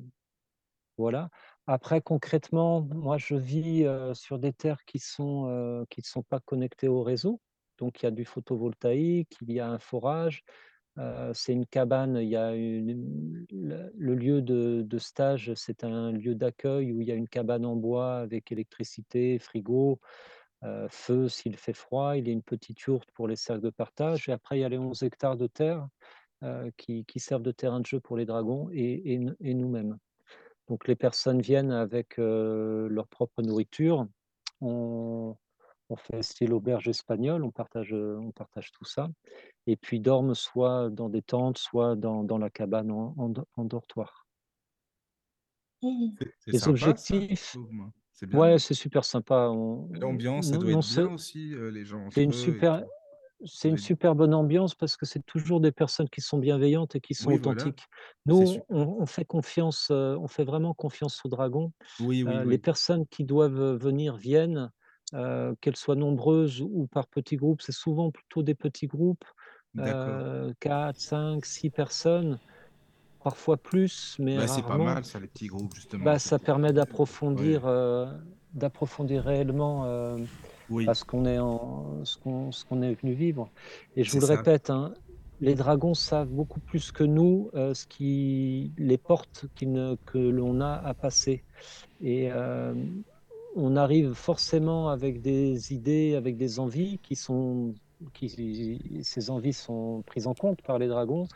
[0.96, 1.28] voilà.
[1.66, 3.84] Après, concrètement, moi, je vis
[4.14, 7.40] sur des terres qui sont, qui ne sont pas connectées au réseau.
[7.78, 10.44] Donc, il y a du photovoltaïque, il y a un forage.
[11.32, 17.00] c'est une cabane, il y a le, lieu de, stage, c'est un lieu d'accueil où
[17.00, 20.00] il y a une cabane en bois avec électricité, frigo,
[20.90, 22.16] feu s'il fait froid.
[22.16, 24.28] Il y a une petite yourte pour les cercles de partage.
[24.28, 25.86] Et après, il y a les 11 hectares de terre
[26.76, 29.98] qui, servent de terrain de jeu pour les dragons et nous-mêmes.
[30.68, 34.06] Donc les personnes viennent avec leur propre nourriture.
[34.60, 35.36] On,
[35.98, 39.08] fait style auberge espagnole, on partage, on partage tout ça.
[39.66, 44.26] Et puis dorment soit dans des tentes, soit dans, la cabane en, dortoir.
[45.82, 46.08] Mmh.
[46.46, 47.56] Les objectifs.
[48.16, 49.52] C'est ouais, c'est super sympa.
[49.92, 52.08] L'ambiance, ça doit être bien aussi, les gens.
[52.10, 52.82] C'est une super.
[53.44, 57.00] C'est une super bonne ambiance parce que c'est toujours des personnes qui sont bienveillantes et
[57.00, 57.84] qui sont authentiques.
[58.24, 61.70] Nous, on, fait confiance, on fait vraiment confiance aux dragons.
[62.00, 64.70] Oui, oui, les personnes qui doivent venir viennent,
[65.12, 67.60] qu'elles soient nombreuses ou par petits groupes.
[67.60, 69.24] C'est souvent plutôt des petits groupes,
[69.76, 72.38] 4, 5, 6 personnes,
[73.26, 76.04] parfois plus, mais bah, c'est pas mal ça, les petits groupes, justement.
[76.04, 77.62] Bah, ça permet d'approfondir,
[78.54, 80.16] d'approfondir réellement
[80.70, 80.88] oui.
[80.88, 83.50] à ce qu'on est, en, ce qu'on, ce qu'on est venu vivre.
[83.96, 84.94] Et je vous le répète, hein,
[85.40, 90.60] les dragons savent beaucoup plus que nous euh, ce qui, les portes ne, que l'on
[90.60, 91.42] a à passer.
[92.00, 92.74] Et euh,
[93.54, 97.74] on arrive forcément avec des idées, avec des envies qui sont,
[98.14, 101.28] qui, ces envies sont prises en compte par les dragons.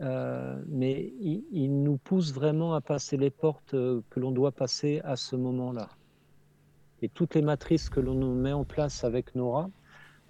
[0.00, 5.16] Euh, mais ils nous poussent vraiment à passer les portes que l'on doit passer à
[5.16, 5.88] ce moment-là.
[7.02, 9.70] Et toutes les matrices que l'on met en place avec Nora,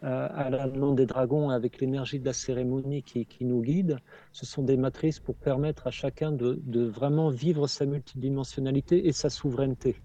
[0.04, 3.98] euh, à la des dragons, avec l'énergie de la cérémonie qui, nous guide,
[4.32, 9.28] ce sont des matrices pour permettre à chacun de, vraiment vivre sa multidimensionnalité et sa
[9.28, 9.96] souveraineté.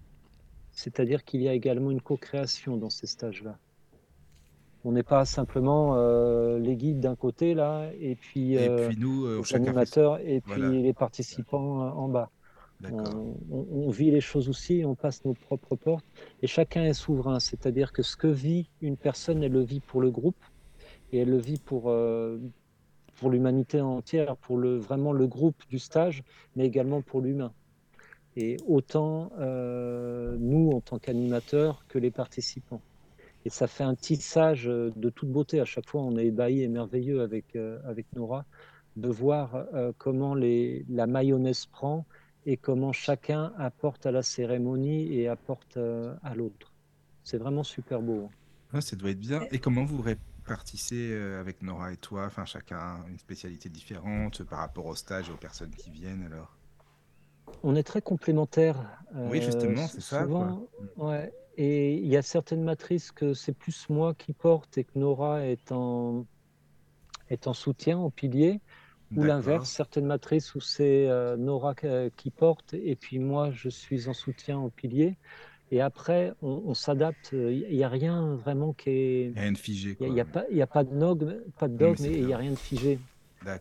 [0.72, 3.56] C'est-à-dire qu'il y a également une co-création dans ces stages-là.
[4.84, 9.24] On n'est pas simplement euh, les guides d'un côté là, et puis, et puis nous,
[9.24, 12.30] euh, les animateurs, et puis les participants en bas.
[13.50, 16.04] On, vit les choses aussi, on passe nos propres portes,
[16.42, 20.00] et chacun est souverain, c'est-à-dire que ce que vit une personne, elle le vit pour
[20.00, 20.36] le groupe,
[21.12, 22.38] et elle le vit pour, euh,
[23.16, 26.24] pour l'humanité entière, pour le, vraiment le groupe du stage,
[26.56, 27.52] mais également pour l'humain.
[28.36, 32.80] Et autant euh, nous, en tant qu'animateurs, que les participants.
[33.44, 35.60] Et ça fait un tissage de toute beauté.
[35.60, 38.44] À chaque fois, on est ébahi et merveilleux avec, euh, avec Nora
[38.96, 39.66] de voir
[39.98, 42.06] comment les, la mayonnaise prend
[42.46, 46.72] et comment chacun apporte à la cérémonie et apporte euh, à l'autre.
[47.22, 48.28] C'est vraiment super beau.
[48.72, 48.80] Hein.
[48.80, 49.42] ça doit être bien.
[49.50, 52.26] Et comment vous répartissez euh, avec Nora et toi?
[52.26, 56.54] Enfin, chacun une spécialité différente par rapport au stage et aux personnes qui viennent alors?
[57.62, 58.76] On est très complémentaires.
[59.14, 60.26] oui, justement, c'est ça.
[60.26, 60.66] Mm.
[60.96, 61.32] Ouais.
[61.56, 65.46] Et il y a certaines matrices que c'est plus moi qui porte et que Nora
[65.46, 66.26] est en,
[67.30, 68.60] est en soutien, en pilier.
[69.16, 71.74] Ou l'inverse, certaines matrices où c'est euh, Nora
[72.16, 75.16] qui porte et puis moi je suis en soutien au pilier.
[75.70, 77.30] Et après, on, s'adapte.
[77.32, 79.32] Il n'y a rien vraiment qui est.
[79.36, 79.96] Rien de figé.
[80.00, 82.38] Il n'y a, pas, a pas de dogme, pas de dogme et il n'y a
[82.38, 82.98] rien de figé.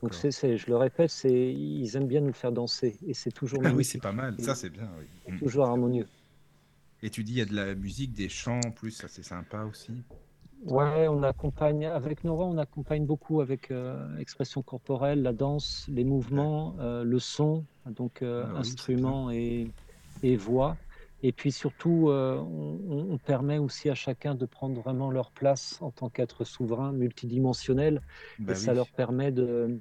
[0.01, 2.97] Donc, c'est, je le répète, c'est, ils aiment bien nous faire danser.
[3.07, 3.61] Et c'est toujours.
[3.65, 4.35] Ah oui, c'est pas mal.
[4.39, 4.89] Ça, c'est bien.
[4.97, 5.33] Oui.
[5.33, 5.39] Mm.
[5.39, 6.07] Toujours harmonieux.
[7.03, 9.23] Et tu dis, il y a de la musique, des chants en plus, ça c'est
[9.23, 9.91] sympa aussi.
[10.65, 16.05] Ouais, on accompagne avec Nora, on accompagne beaucoup avec euh, expression corporelle, la danse, les
[16.05, 19.69] mouvements, euh, le son, donc euh, ah instruments et,
[20.37, 20.77] voix.
[21.23, 26.09] Et puis surtout, on, permet aussi à chacun de prendre vraiment leur place en tant
[26.09, 28.01] qu'être souverain, multidimensionnel.
[28.39, 29.79] Bah et ça leur permet de,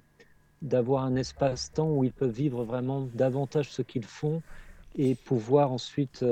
[0.61, 4.43] d'avoir un espace-temps où ils peuvent vivre vraiment davantage ce qu'ils font
[4.97, 6.25] et pouvoir ensuite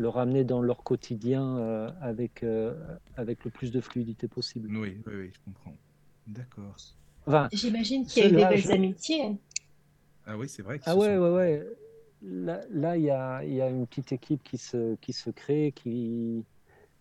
[0.00, 2.74] le ramener dans leur quotidien euh, avec, euh,
[3.16, 4.68] avec le plus de fluidité possible.
[4.76, 5.76] Oui, oui, oui je comprends.
[6.26, 6.76] D'accord.
[7.52, 9.36] J'imagine qu'il y a eu des belles amitiés.
[10.26, 10.80] Ah oui, c'est vrai.
[10.86, 11.66] Ah ouais, ouais, ouais.
[12.22, 16.44] Là, il y, a, y, a, une petite équipe qui se, qui se crée, qui,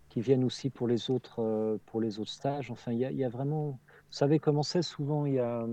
[0.09, 2.71] qui viennent aussi pour les autres, euh, pour les autres stages.
[2.71, 3.71] Enfin, il y a, y a, vraiment.
[3.71, 3.77] Vous
[4.17, 5.67] savez comment c'est souvent Il y a,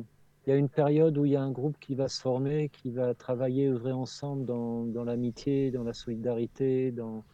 [0.46, 2.68] il y a une période où il y a un groupe qui va se former,
[2.68, 7.24] qui va travailler, œuvrer ensemble dans, l'amitié, dans la solidarité, dans,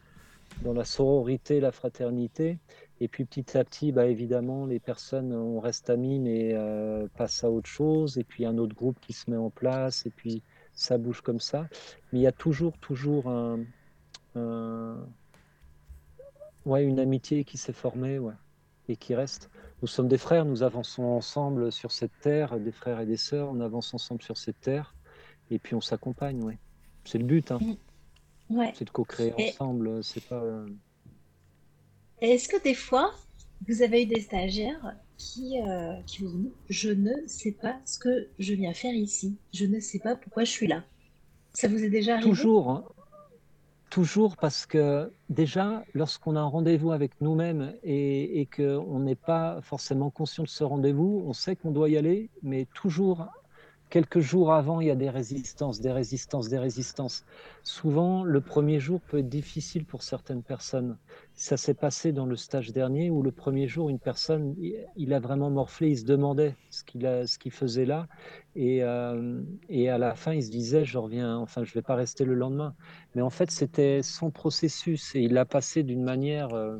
[0.63, 2.59] dans la sororité, la fraternité.
[3.01, 7.45] Et puis petit à petit, bah, évidemment, les personnes, on reste amis, mais euh, passent
[7.45, 8.17] à autre chose.
[8.17, 11.41] Et puis un autre groupe qui se met en place, et puis ça bouge comme
[11.41, 11.69] ça.
[12.13, 13.59] Mais il y a toujours, toujours un,
[16.65, 18.35] ouais, une amitié qui s'est formée ouais,
[18.89, 19.51] et qui reste.
[19.83, 23.51] Nous sommes des frères, nous avançons ensemble sur cette terre, des frères et des sœurs,
[23.51, 24.95] on avance ensemble sur cette terre
[25.51, 26.41] et puis on s'accompagne.
[26.45, 26.59] Ouais.
[27.05, 27.51] C'est le but.
[27.51, 27.59] Hein.
[28.49, 28.73] Ouais.
[28.77, 30.05] C'est de co-créer ensemble.
[30.05, 30.41] C'est pas.
[30.41, 30.69] Euh,
[32.21, 33.13] est-ce que des fois,
[33.67, 37.99] vous avez eu des stagiaires qui, euh, qui vous disent Je ne sais pas ce
[37.99, 39.37] que je viens faire ici.
[39.53, 40.85] Je ne sais pas pourquoi je suis là?
[41.55, 42.29] Ça vous est déjà arrivé?
[42.31, 42.71] Toujours.
[42.71, 42.85] Hein.
[43.93, 50.09] Toujours parce que déjà, lorsqu'on a un rendez-vous avec nous-mêmes et, qu'on n'est pas forcément
[50.09, 53.27] conscient de ce rendez-vous, on sait qu'on doit y aller, mais toujours
[53.93, 57.27] Quelques jours avant, il y a des résistances, des résistances, des résistances.
[57.63, 60.97] Souvent, le premier jour peut être difficile pour certaines personnes.
[61.35, 64.57] Ça s'est passé dans le stage dernier où le premier jour, une personne,
[64.97, 68.09] il a vraiment morflé, il se demandait ce qu'il faisait là,
[68.57, 71.95] et, euh, et à la fin, il se disait, je reviens, enfin, je vais pas
[71.95, 72.75] rester le lendemain.
[73.15, 76.79] Mais en fait, c'était son processus et il l'a passé d'une manière euh,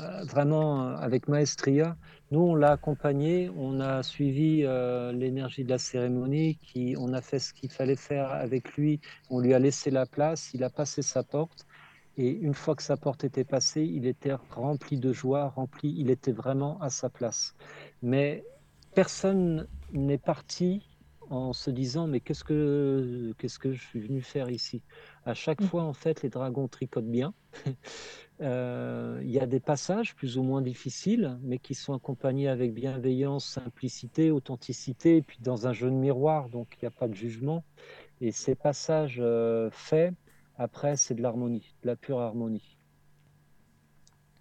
[0.00, 1.96] euh, vraiment avec maestria.
[2.32, 7.20] Nous, on l'a accompagné, on a suivi euh, l'énergie de la cérémonie, qui, on a
[7.20, 10.70] fait ce qu'il fallait faire avec lui, on lui a laissé la place, il a
[10.70, 11.66] passé sa porte,
[12.16, 16.08] et une fois que sa porte était passée, il était rempli de joie, rempli, il
[16.08, 17.54] était vraiment à sa place.
[18.00, 18.42] Mais
[18.94, 20.88] personne n'est parti
[21.28, 24.82] en se disant mais qu'est-ce que qu'est-ce que je suis venu faire ici?
[25.26, 25.66] À chaque mmh.
[25.66, 27.34] fois, en fait, les dragons tricotent bien.
[28.42, 32.74] Euh, il y a des passages plus ou moins difficiles, mais qui sont accompagnés avec
[32.74, 37.06] bienveillance, simplicité, authenticité, et puis dans un jeu de miroir, donc il n'y a pas
[37.06, 37.62] de jugement.
[38.20, 40.14] Et ces passages euh, faits,
[40.58, 42.76] après, c'est de l'harmonie, de la pure harmonie.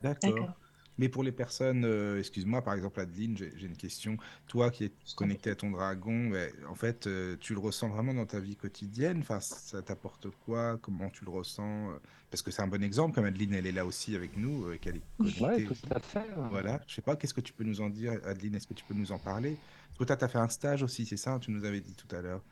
[0.01, 0.60] D'accord.
[1.01, 4.17] Mais pour les personnes, euh, excuse-moi, par exemple, Adeline, j'ai une question.
[4.47, 6.31] Toi qui es connecté à ton dragon,
[6.69, 9.17] en fait, euh, tu le ressens vraiment dans ta vie quotidienne?
[9.21, 10.77] Enfin, ça t'apporte quoi?
[10.79, 11.87] Comment tu le ressens
[12.29, 14.77] Parce que c'est un bon exemple, comme Adeline, elle est là aussi avec nous, euh,
[14.79, 15.43] qu'elle est connectée.
[15.43, 16.27] Ouais, tout à fait.
[16.51, 16.79] Voilà.
[16.85, 18.53] Je sais pas, qu'est-ce que tu peux nous en dire, Adeline?
[18.53, 19.57] Est-ce que tu peux nous en parler?
[19.87, 21.95] Parce que toi, tu as fait un stage aussi, c'est ça Tu nous avais dit
[21.95, 22.43] tout à l'heure.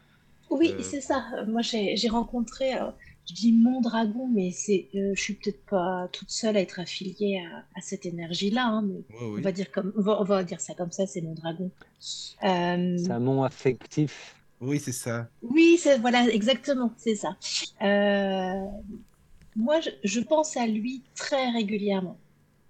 [0.49, 1.23] Oui, c'est ça.
[1.47, 2.73] Moi, j'ai rencontré
[3.29, 6.79] je dis mon dragon, mais c'est, euh, je suis peut-être pas toute seule à être
[6.79, 7.43] affiliée
[7.75, 8.65] à, cette énergie-là.
[8.65, 11.69] Hein, mais on va dire comme, on va, dire ça comme ça, c'est mon dragon.
[12.43, 14.35] Euh, c'est un affectif.
[14.61, 15.29] Oui, c'est ça.
[15.43, 17.37] Oui, c'est voilà, exactement, c'est ça.
[17.83, 18.65] Euh,
[19.55, 22.17] moi, je, je, pense à lui très régulièrement.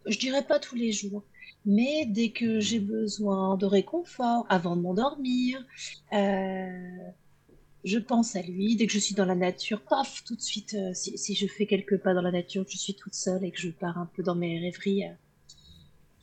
[0.05, 1.23] Je dirais pas tous les jours,
[1.65, 5.65] mais dès que j'ai besoin de réconfort, avant de m'endormir.
[7.79, 8.75] Euh, je pense à lui.
[8.75, 11.65] Dès que je suis dans la nature, paf, tout de suite, euh, si, je fais
[11.65, 14.05] quelques pas dans la nature, que je suis toute seule et que je pars un
[14.05, 15.11] peu dans mes rêveries, euh,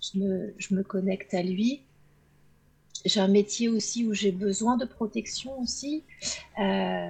[0.00, 1.82] je, me, je, me, connecte à lui.
[3.04, 6.02] J'ai un métier aussi où j'ai besoin de protection aussi.
[6.58, 7.08] Euh,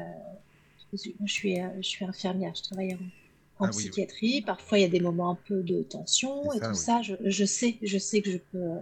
[0.92, 4.42] je, suis, je suis infirmière, je travaille en, ah psychiatrie.
[4.42, 7.00] Parfois, il y a des moments un peu de tension et tout ça.
[7.02, 8.74] Je, je, sais, je sais que je peux,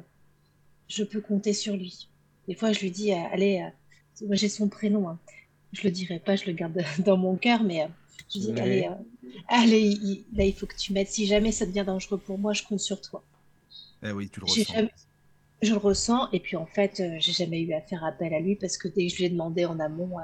[0.89, 2.09] je peux compter sur lui.
[2.49, 3.65] Des fois, je lui dis, allez,
[4.23, 5.09] moi j'ai son prénom.
[5.09, 5.19] Hein
[5.75, 7.87] je le dirai pas, je le garde dans mon cœur, mais euh,
[8.33, 11.09] je dis, allez, euh, allez il, là, il faut que tu m'aides.
[11.09, 13.23] Si jamais ça devient dangereux pour moi, je compte sur toi.
[14.03, 14.89] Eh oui, tu le ressens.
[15.63, 18.41] Je le ressens, et puis en fait, euh, j'ai jamais eu à faire appel à
[18.41, 20.17] lui parce que dès que je lui ai demandé en amont,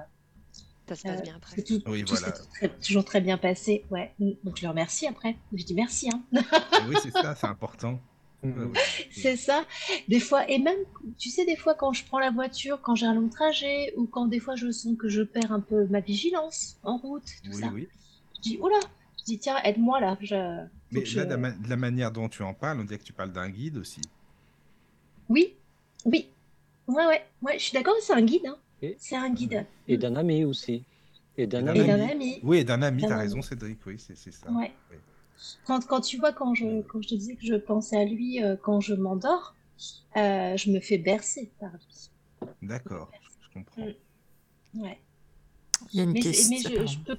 [0.87, 1.63] ça se passe bien après.
[1.63, 2.35] Tout, oui, voilà.
[2.83, 4.13] toujours très bien passé, ouais.
[4.19, 5.37] Donc je le remercie après.
[5.55, 6.11] Je dis merci.
[6.13, 6.23] Hein.
[6.33, 7.99] Eh oui, c'est ça, c'est important.
[9.11, 9.65] C'est ça.
[10.09, 10.79] Des fois, et même,
[11.19, 14.07] tu sais, des fois, quand je prends la voiture, quand j'ai un long trajet, ou
[14.07, 17.53] quand des fois je sens que je perds un peu ma vigilance en route, tout
[17.53, 18.79] ça, je dis, oula,
[19.19, 20.17] je dis, tiens, aide-moi là.
[20.21, 20.65] Je...
[20.93, 23.49] Mais là, de la, manière dont tu en parles, on dirait que tu parles d'un
[23.49, 24.01] guide aussi.
[25.29, 25.55] Oui,
[26.07, 26.29] oui.
[26.89, 28.47] Ouais, ouais, ouais, je suis d'accord, c'est un guide.
[28.47, 28.57] Hein.
[28.99, 29.67] C'est un guide.
[29.87, 30.83] Et d'un ami aussi.
[31.37, 31.91] Et d'un ami.
[31.91, 32.41] ami.
[32.43, 34.51] Oui, et d'un ami, t'as raison, Cédric, oui, c'est ça.
[34.51, 34.73] Ouais.
[35.67, 38.43] Quand, quand tu vois, quand je, quand je te disais que je pensais à lui
[38.43, 39.55] euh, quand je m'endors,
[40.17, 42.11] euh, je me fais bercer par lui.
[42.63, 43.11] D'accord,
[43.43, 43.87] je comprends.
[43.87, 44.83] Mm.
[44.83, 45.01] Ouais.
[45.93, 46.57] Il y a une mais, question.
[46.57, 47.17] Mais je, je, peux,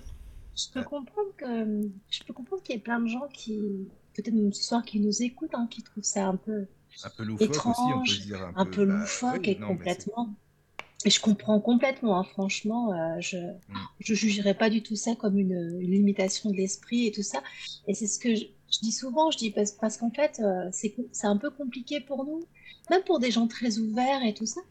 [0.55, 4.33] je peux comprendre que je peux comprendre qu'il y ait plein de gens qui, peut-être
[4.33, 6.67] même ce soir, qui nous écoutent, hein, qui trouvent ça un peu,
[7.03, 9.57] un peu loufoque étrange, aussi, on peut dire un, un peu, peu bah, loufoque et
[9.57, 10.35] complètement.
[11.05, 14.13] Et je comprends complètement, hein, franchement, euh, je ne mm.
[14.13, 17.41] jugerai pas du tout ça comme une, une limitation de l'esprit et tout ça.
[17.87, 18.45] Et c'est ce que je,
[18.81, 22.45] dis souvent, je dis parce, parce qu'en fait, euh, c'est un peu compliqué pour nous,
[22.89, 24.61] même pour des gens très ouverts et tout ça.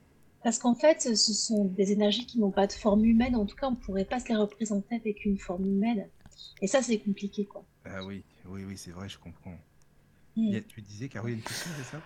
[0.43, 3.57] Parce qu'en fait, ce sont des énergies qui n'ont pas de forme humaine, en tout
[3.57, 6.09] cas, on ne pourrait pas se les représenter avec une forme humaine.
[6.63, 7.65] Et ça, c'est compliqué, quoi.
[7.85, 9.59] Ah oui, oui, oui, c'est vrai, je comprends.
[10.37, 10.61] Mm.
[10.69, 12.03] tu disais, Caroline, une question, c'est ça?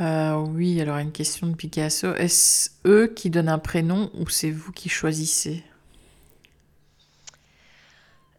[0.00, 2.14] Euh, oui, alors une question de Picasso.
[2.14, 5.62] Est-ce eux qui donnent un prénom ou c'est vous qui choisissez?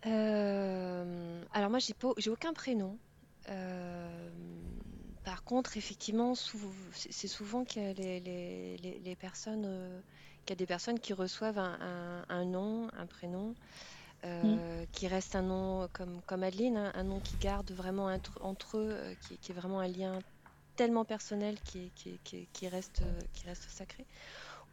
[0.07, 2.98] Euh, Alors moi, j'ai, j'ai aucun prénom.
[5.23, 10.02] par contre, effectivement, c'est souvent qu'il les, les, personnes,
[10.45, 13.53] qu'il y a des personnes qui reçoivent un, nom, un prénom,
[14.23, 14.57] mmh.
[14.91, 18.10] qui reste un nom comme, comme Adeline, hein, un nom qui garde vraiment
[18.41, 18.98] entre, eux,
[19.28, 20.19] qui, qui, est vraiment un lien
[20.82, 21.91] tellement personnel qui,
[22.68, 23.03] reste,
[23.34, 24.03] qui reste sacré.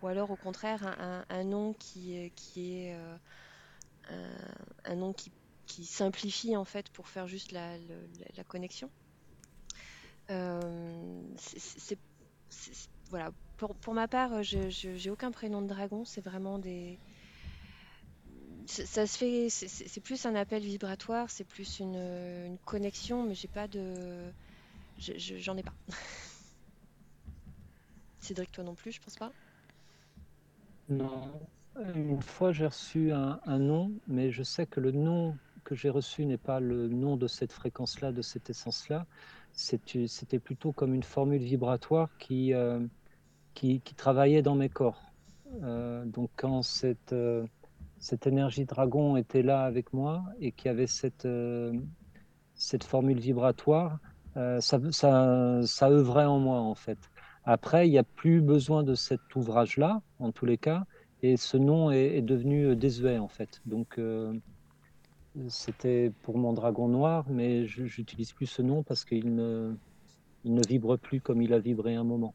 [0.01, 0.97] Ou alors au contraire
[1.28, 2.97] un, nom qui, qui est
[4.86, 7.74] un, nom qui, simplifie en fait pour faire juste la,
[8.48, 8.89] connexion.
[11.36, 11.98] c'est,
[13.10, 13.30] voilà.
[13.59, 16.98] Pour, ma part, je j'ai aucun prénom de dragon, c'est vraiment des.
[18.64, 23.68] Ça, se fait, c'est plus un appel vibratoire, c'est plus une connexion, mais j'ai pas
[23.68, 24.32] de
[24.98, 25.74] J'en ai pas.
[28.20, 29.32] Cédric, toi non plus, je pense pas.
[30.88, 31.30] Non.
[31.94, 36.26] Une fois, j'ai reçu un, nom, mais je sais que le nom que j'ai reçu
[36.26, 39.06] n'est pas le nom de cette fréquence-là, de cette essence-là.
[39.52, 42.80] C'était plutôt comme une formule vibratoire qui, euh,
[43.54, 45.12] qui, travaillait dans mes corps.
[45.62, 47.46] Euh, donc quand cette, euh,
[47.98, 51.28] cette énergie dragon était là avec moi et qu'il y avait cette,
[52.54, 54.00] cette formule vibratoire,
[54.60, 56.98] ça, ça, ça, œuvrait en moi en fait.
[57.44, 60.85] Après, il n'y a plus besoin de cet ouvrage-là, en tous les cas,
[61.23, 63.60] et ce nom est, devenu euh, désuet en fait.
[63.66, 64.35] Donc, euh,
[65.48, 69.74] c'était pour mon dragon noir, mais je n'utilise plus ce nom parce qu'il ne,
[70.44, 72.35] il ne vibre plus comme il a vibré un moment.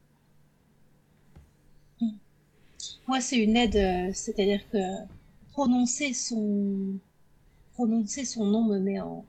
[3.08, 4.80] Moi, c'est une aide, c'est-à-dire que
[5.52, 7.00] prononcer son
[7.76, 9.26] nom me met en,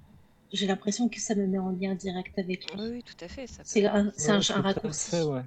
[0.55, 2.81] j'ai l'impression que ça me met en lien direct avec lui.
[2.81, 3.47] Oui, tout à fait.
[3.65, 5.17] C'est un, un, raccourci.
[5.23, 5.43] ouais.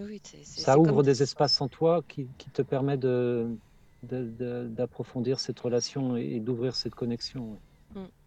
[0.00, 3.56] Oui, ça ouvre des espaces en toi qui, qui te permet de,
[4.02, 7.58] d'approfondir cette relation et, d'ouvrir cette connexion.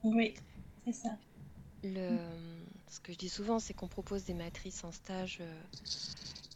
[0.03, 0.33] Oui,
[0.85, 1.09] c'est ça.
[1.83, 2.17] Le,
[2.89, 5.63] ce que je dis souvent, c'est qu'on propose des matrices en stage euh,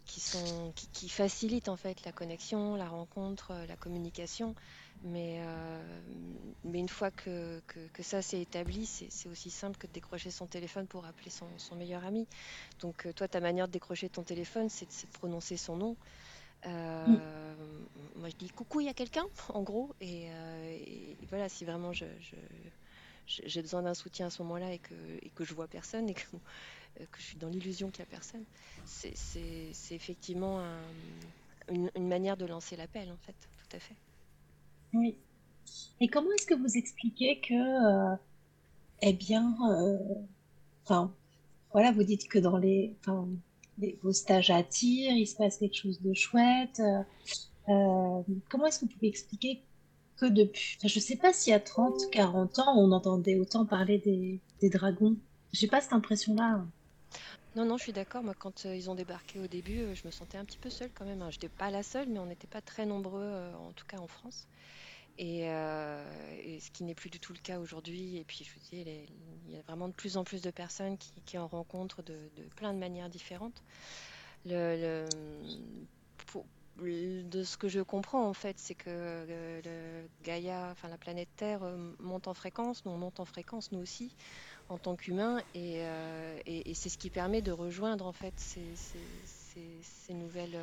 [0.06, 4.56] qui, sont, qui, qui, facilitent en fait la connexion, la rencontre, euh, la communication.
[5.04, 6.02] Mais, euh,
[6.64, 10.46] mais une fois que, que, ça s'est établi, c'est aussi simple que de décrocher son
[10.46, 12.28] téléphone pour appeler son, son meilleur ami.
[12.80, 15.98] Donc euh, toi, ta manière de décrocher ton téléphone, c'est de, prononcer son nom.
[16.68, 18.20] Euh, mm.
[18.20, 19.96] Moi, je dis coucou, il y a quelqu'un, en gros.
[20.02, 20.30] Et,
[21.30, 22.06] voilà, si vraiment je,
[23.26, 26.14] j'ai besoin d'un soutien à ce moment-là et que, et que je vois personne et
[26.14, 26.28] que,
[27.00, 28.44] que je suis dans l'illusion qu'il n'y a personne,
[28.86, 29.16] c'est
[29.90, 30.64] effectivement
[31.70, 33.96] une, une manière de lancer l'appel, en fait, tout à fait.
[34.94, 35.16] Oui.
[36.00, 38.16] Et comment est-ce que vous expliquez que, euh,
[39.02, 39.98] eh bien, euh,
[40.84, 41.14] enfin,
[41.72, 43.28] voilà, vous dites que dans les, enfin,
[44.04, 46.82] vos stages attirent, il se passe quelque chose de chouette.
[47.70, 49.62] Euh, comment est-ce que vous pouvez expliquer
[50.18, 53.98] que depuis, je sais pas s'il y a 30, 40 ans, on entendait autant parler
[54.00, 55.16] des, des dragons.
[55.54, 56.66] J'ai pas cette impression-là.
[57.56, 58.24] Non, non, je suis d'accord.
[58.24, 61.06] Moi, quand ils ont débarqué au début, je me sentais un petit peu seule quand
[61.06, 61.20] même.
[61.30, 64.08] Je n'étais pas la seule, mais on n'était pas très nombreux, en tout cas en
[64.08, 64.48] France.
[65.20, 66.04] Euh,
[66.44, 68.18] et, ce qui n'est plus du tout le cas aujourd'hui.
[68.18, 68.84] Et puis, je vous dis,
[69.48, 72.18] il y a vraiment de plus en plus de personnes qui, en rencontrent de,
[72.56, 73.64] plein de manières différentes.
[74.46, 75.06] De
[77.44, 79.62] ce que je comprends, en fait, c'est que
[80.72, 82.84] enfin la planète Terre, euh, monte en fréquence.
[82.86, 84.16] Nous, on monte en fréquence, nous aussi,
[84.72, 85.42] en tant qu'humains.
[85.54, 86.40] Et, euh,
[86.74, 88.64] c'est ce qui permet de rejoindre, en fait, ces,
[90.10, 90.60] nouvelles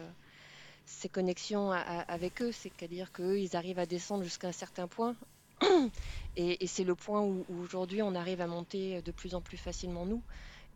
[0.85, 5.15] ces connexions avec eux, c'est-à-dire qu'eux, ils arrivent à descendre jusqu'à un certain point.
[6.37, 10.07] et, c'est le point où, aujourd'hui on arrive à monter de plus en plus facilement
[10.07, 10.23] nous.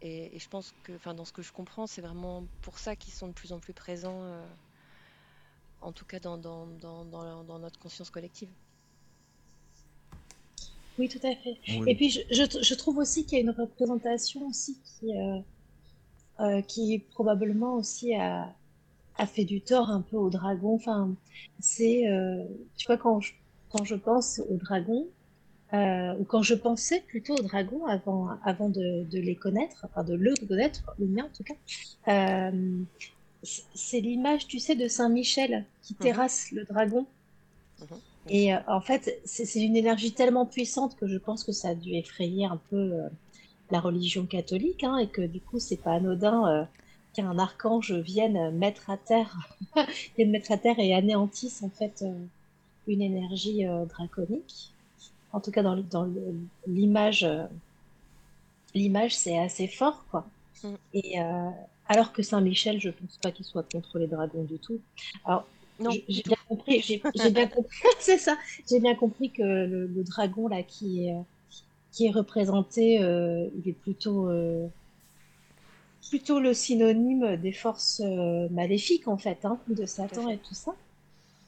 [0.03, 3.15] Et, je pense que, enfin, dans ce que je comprends, c'est vraiment pour ça qu'ils
[3.15, 4.47] sont de plus en plus présents, euh,
[5.81, 8.51] en tout cas dans, notre conscience collective.
[11.03, 11.59] Oui, tout à fait.
[11.89, 15.39] Et puis, je, je, trouve aussi qu'il y a une représentation aussi qui, euh,
[16.39, 18.55] euh, qui probablement aussi a,
[19.19, 20.77] a fait du tort un peu aux dragons.
[20.77, 21.13] Enfin,
[21.59, 22.45] c'est, euh,
[22.77, 23.33] tu vois, quand je,
[23.73, 25.09] quand je pense aux dragons,
[25.73, 30.05] euh, ou quand je pensais plutôt aux dragons avant, avant de, de les connaître, enfin
[30.05, 32.53] de le connaître, le mien en tout cas,
[33.43, 35.99] c'est l'image, tu sais, de Saint-Michel qui mhm.
[35.99, 37.07] terrasse le dragon.
[37.81, 37.99] Mhm.
[38.29, 41.75] Et euh, en fait, c'est une énergie tellement puissante que je pense que ça a
[41.75, 43.09] dû effrayer un peu euh,
[43.71, 46.65] la religion catholique, hein, et que du coup, c'est pas anodin euh,
[47.15, 49.49] qu'un archange vienne mettre à terre,
[50.17, 52.05] vienne mettre à terre et anéantisse en fait
[52.87, 54.73] une énergie draconique.
[55.33, 56.09] En tout cas, dans, dans
[56.67, 57.27] l'image,
[58.75, 60.27] l'image c'est assez fort, quoi.
[60.65, 60.75] Mm.
[60.95, 61.19] Et
[61.87, 64.81] alors que Saint Michel, je pense pas qu'il soit contre les dragons du tout.
[65.27, 65.47] Alors,
[65.81, 68.37] j'ai bien compris, j'ai bien compris, c'est ça.
[68.69, 71.17] J'ai bien compris que le, dragon là qui est
[71.93, 74.31] qui est représenté, il est plutôt,
[76.09, 78.01] plutôt le synonyme des forces
[78.51, 80.75] maléfiques, en fait, hein, de Satan et tout ça.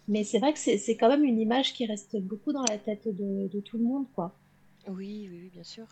[0.07, 3.07] Mais c'est vrai que c'est quand même une image qui reste beaucoup dans la tête
[3.07, 4.35] de, de tout le monde, quoi.
[4.87, 5.87] Oui, oui, bien sûr.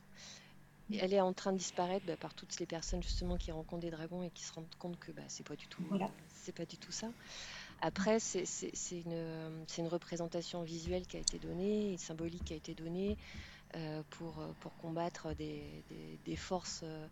[0.90, 3.82] Et elle est en train de disparaître bah, par toutes les personnes justement qui rencontrent
[3.82, 5.82] des dragons et qui se rendent compte que bah, c'est pas du tout,
[6.28, 7.08] c'est pas du tout ça.
[7.84, 8.46] Après, c'est
[8.92, 13.18] une, une, représentation visuelle qui a été donnée, symbolique qui a été donnée
[13.74, 15.64] euh, pour, pour combattre des,
[16.24, 17.08] des, forces euh,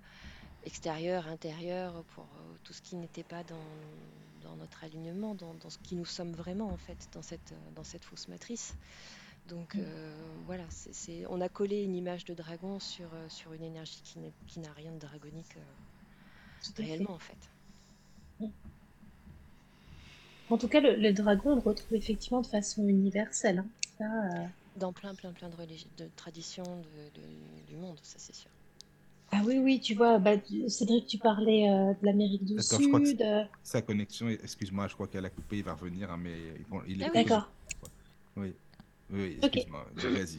[0.64, 5.70] extérieures, intérieures, pour euh, tout ce qui n'était pas dans, dans, notre alignement, dans, dans,
[5.70, 8.76] ce qui nous sommes vraiment en fait, dans cette, dans cette fausse matrice.
[9.48, 9.82] Donc mm.
[10.46, 10.62] voilà,
[11.30, 14.02] on a collé une image de dragon sur, sur une énergie
[14.46, 15.56] qui n'a rien de dragonique
[16.76, 17.50] réellement en fait.
[20.50, 23.64] En tout cas, le, dragon, on le retrouve effectivement de façon universelle.
[24.00, 24.04] Hein.
[24.36, 24.44] Euh,
[24.76, 25.54] Dans plein, plein, plein de,
[26.04, 26.64] de traditions
[27.68, 28.50] du monde, ça c'est sûr.
[29.32, 30.32] Ah oui, oui, tu vois, bah,
[30.66, 33.22] Cédric, tu parlais euh, de l'Amérique du Sud.
[33.22, 33.44] Euh.
[33.62, 36.36] Sa connexion, excuse-moi, je crois qu'elle a coupé, il va revenir, hein, mais
[36.88, 37.04] il est.
[37.04, 37.48] Ah D'accord.
[38.36, 38.52] Oui,
[39.10, 40.38] oui, excuse-moi, vas-y.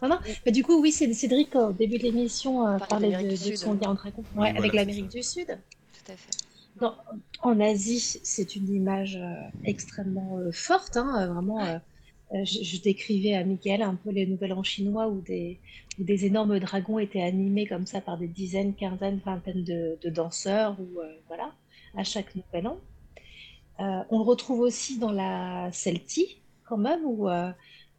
[0.00, 0.18] Non, non.
[0.44, 4.24] Bah, du coup, oui, Cédric, au début de l'émission, parlait de, de, son lien dragon
[4.36, 5.46] ouais, avec l'Amérique du Sud.
[5.46, 6.41] Tout à fait
[7.42, 9.34] en Asie, c'est une image euh,
[9.64, 10.96] extrêmement euh, forte.
[10.96, 11.80] Hein, euh, vraiment,
[12.32, 15.60] je, décrivais à Miguel un peu les nouvelles en chinois où des,
[15.98, 21.00] des énormes dragons étaient animés comme ça par des dizaines, quinzaines, vingtaines de, danseurs, ou
[21.28, 21.52] voilà,
[21.94, 22.78] à chaque nouvel an.
[23.78, 27.28] on le retrouve aussi dans la Celtie, quand même, où,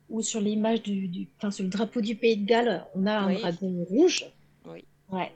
[0.10, 3.34] où sur l'image du, enfin, sur le drapeau du pays de Galles, on a un
[3.36, 4.26] dragon rouge.
[4.66, 4.84] Oui.
[5.12, 5.32] Ouais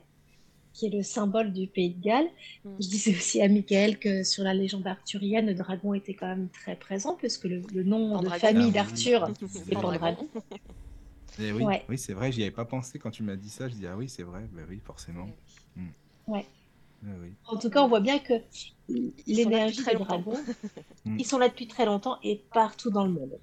[0.78, 2.30] qui est le symbole du pays de Galles.
[2.64, 2.70] Mm.
[2.80, 6.50] Je disais aussi à Michael que sur la légende arthurienne, le dragon était quand même
[6.50, 9.28] très présent, puisque le, nom de famille ah d'Arthur
[9.72, 10.30] est Pendragon.
[11.40, 13.68] Et oui, oui c'est vrai, j'y avais pas pensé quand tu m'as dit ça.
[13.68, 15.28] Je dis ah oui, c'est vrai, ben oui, forcément.
[15.76, 15.88] Mm.
[16.28, 16.46] Ouais.
[17.06, 17.10] Ah
[17.54, 18.34] en tout cas, on voit bien que
[19.26, 20.38] l'énergie des dragons,
[21.06, 21.20] mm.
[21.20, 23.40] ils sont là depuis très longtemps et partout dans le monde.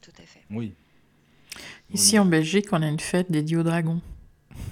[0.00, 0.40] Tout à fait.
[0.50, 0.72] Oui.
[1.92, 4.00] Ici en Belgique, on a une fête dédiée aux dragons.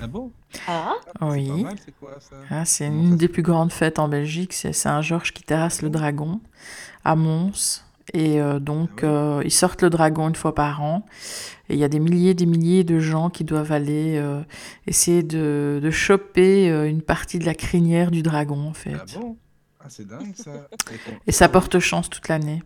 [0.01, 0.31] Ah bon?
[0.67, 1.65] Ah Oui.
[1.85, 2.37] C'est quoi ça?
[2.51, 4.53] Ah, C'est une des plus grandes fêtes en Belgique.
[4.53, 6.41] C'est Saint-Georges qui terrasse le dragon
[7.05, 7.85] à Mons.
[8.15, 11.05] Et euh, donc, ah euh, ils sortent le dragon une fois par an.
[11.69, 14.43] Et il y a des milliers et des milliers de gens qui doivent aller euh,
[14.87, 18.97] essayer de, de choper une partie de la crinière du dragon, en fait.
[18.99, 19.37] Ah bon?
[19.81, 20.69] Ah, c'est dingue ça.
[21.27, 22.63] Et, ça porte chance toute l'année.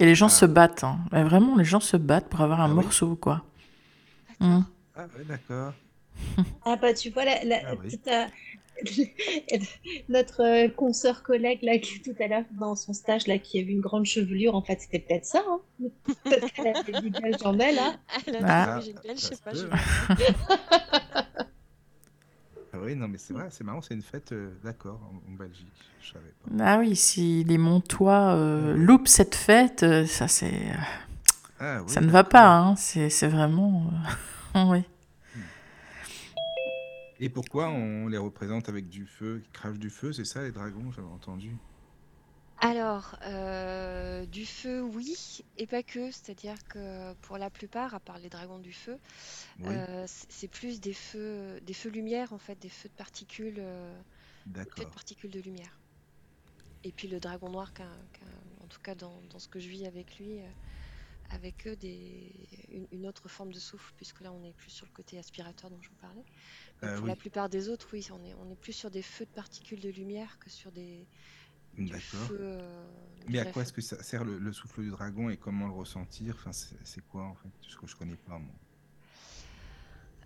[0.00, 0.30] Et les gens ah.
[0.30, 0.84] se battent.
[0.84, 0.98] Hein.
[1.10, 3.42] vraiment, les gens se battent pour avoir un morceau, quoi.
[4.40, 4.64] Hum.
[4.96, 5.72] Ah, oui, d'accord.
[6.64, 8.26] Ah bah tu vois, la, ah
[10.08, 13.72] notre euh, consoeur collègue là, qui tout à l'heure dans son stage là, qui avait
[13.72, 15.42] une grande chevelure, en fait c'était peut-être ça.
[15.48, 15.60] Hein
[16.24, 17.78] peut-être qu'elle avait du belge en elle.
[17.78, 19.52] Hein elle ah, je sais pas.
[22.72, 25.72] Ah oui, non mais c'est vrai, c'est marrant, c'est une fête, euh, d'accord, en, Belgique,
[26.02, 26.64] je savais pas.
[26.64, 30.72] Ah oui, si les Montois euh, loupent cette fête, ça c'est...
[31.58, 33.90] Ah ça ne va pas, hein, c'est vraiment...
[34.54, 34.84] oui.
[37.20, 40.52] Et pourquoi on les représente avec du feu, qui crachent du feu, c'est ça les
[40.52, 41.56] dragons, j'avais entendu.
[42.58, 46.10] Alors, euh, du feu, oui, et pas que.
[46.10, 48.98] C'est-à-dire que pour la plupart, à part les dragons du feu,
[49.64, 53.94] euh, c'est plus des feux, des feux lumière en fait, des feux de particules, euh,
[54.46, 55.78] de particules de lumière.
[56.84, 57.72] Et puis le dragon noir,
[58.62, 60.38] en tout cas dans, dans ce que je vis avec lui,
[61.30, 62.32] avec eux des,
[62.92, 65.80] une, autre forme de souffle, puisque là on est plus sur le côté aspirateur dont
[65.80, 66.24] je vous parlais.
[66.82, 69.24] Euh, pour la plupart des autres, oui, on est, on est plus sur des feux
[69.24, 71.06] de particules de lumière que sur des.
[71.78, 72.28] D'accord.
[72.32, 72.86] Euh,
[73.28, 76.34] Mais à quoi est-ce que ça sert le, souffle du dragon et comment le ressentir?
[76.38, 77.50] Enfin, c'est quoi en fait?
[77.60, 78.54] Ce que je connais pas moi.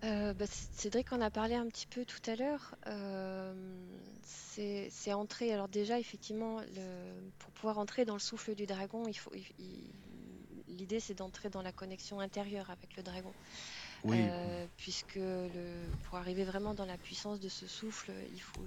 [0.02, 2.76] Euh, bah, Cédric en a parlé un petit peu tout à l'heure.
[4.22, 5.52] c'est entrer.
[5.52, 9.32] Alors déjà, effectivement, le, pour pouvoir entrer dans le souffle du dragon, il faut,
[10.80, 13.34] l'idée c'est d'entrer dans la connexion intérieure avec le dragon.
[14.08, 15.48] Euh, puisque le,
[16.04, 18.62] pour arriver vraiment dans la puissance de ce souffle, il faut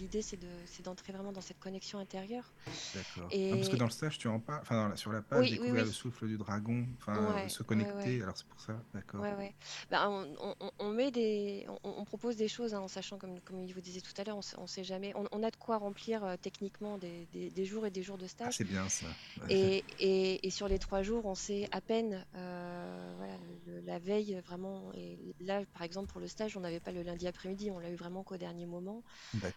[0.00, 0.38] l'idée c'est
[0.82, 2.52] d'entrer vraiment dans cette connexion intérieure.
[2.94, 3.28] D'accord.
[3.30, 3.50] Et...
[3.50, 6.26] parce que dans le stage tu en parles, enfin sur la page découvrir le souffle
[6.26, 8.22] du dragon, enfin se connecter.
[8.22, 9.24] alors c'est pour ça, d'accord.
[9.90, 13.74] Bah, on, on, met des, on, propose des choses hein, en sachant comme comme il
[13.74, 16.36] vous disait tout à l'heure, on, ne sait jamais, on, a de quoi remplir euh,
[16.40, 18.48] techniquement des, des, jours et des jours de stage.
[18.48, 19.06] Ah, c'est bien ça.
[19.48, 23.34] Et, et, et, sur les trois jours, on sait à peine, euh, voilà,
[23.84, 24.53] la veille vraiment
[24.94, 27.90] et là, par exemple, pour le stage, on n'avait pas le lundi après-midi, on l'a
[27.90, 29.02] eu vraiment qu'au dernier moment.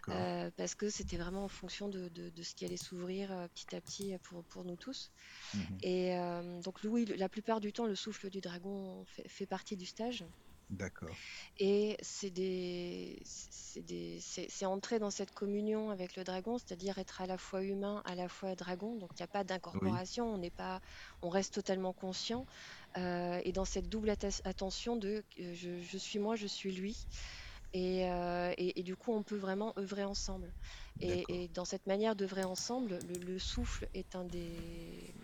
[0.08, 3.74] Euh, parce que c'était vraiment en fonction de, de, ce qui allait s'ouvrir euh, petit
[3.76, 5.10] à petit pour, pour nous tous.
[5.54, 5.78] Mhm.
[5.82, 9.76] Et euh, donc, oui, la plupart du temps, le souffle du dragon fait, fait partie
[9.76, 10.24] du stage.
[10.70, 11.16] D'accord.
[11.58, 13.22] Et c'est des,
[14.62, 18.28] entrer dans cette communion avec le dragon, c'est-à-dire être à la fois humain, à la
[18.28, 18.96] fois dragon.
[18.96, 20.80] Donc il n'y a pas d'incorporation, on n'est pas,
[21.22, 22.44] on reste totalement conscient.
[22.96, 27.06] Euh, et dans cette double attention de euh, je, suis moi, je suis lui.
[27.76, 30.52] Euh, et, et, du coup, on peut vraiment œuvrer ensemble.
[31.00, 35.14] Et, dans cette manière d'œuvrer ensemble, le, souffle est un des,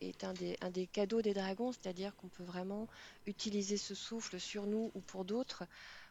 [0.00, 2.88] est un des, un des cadeaux des dragons, c'est-à-dire qu'on peut vraiment
[3.26, 5.64] utiliser ce souffle sur nous ou pour d'autres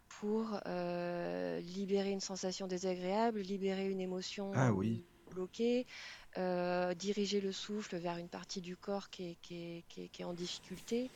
[0.10, 5.04] pour euh, libérer une sensation désagréable, libérer une émotion ah, oui.
[5.30, 5.86] bloquée,
[6.38, 10.26] euh, diriger le souffle vers une partie du corps qui est, qui est, qui est,
[10.26, 11.10] en difficulté.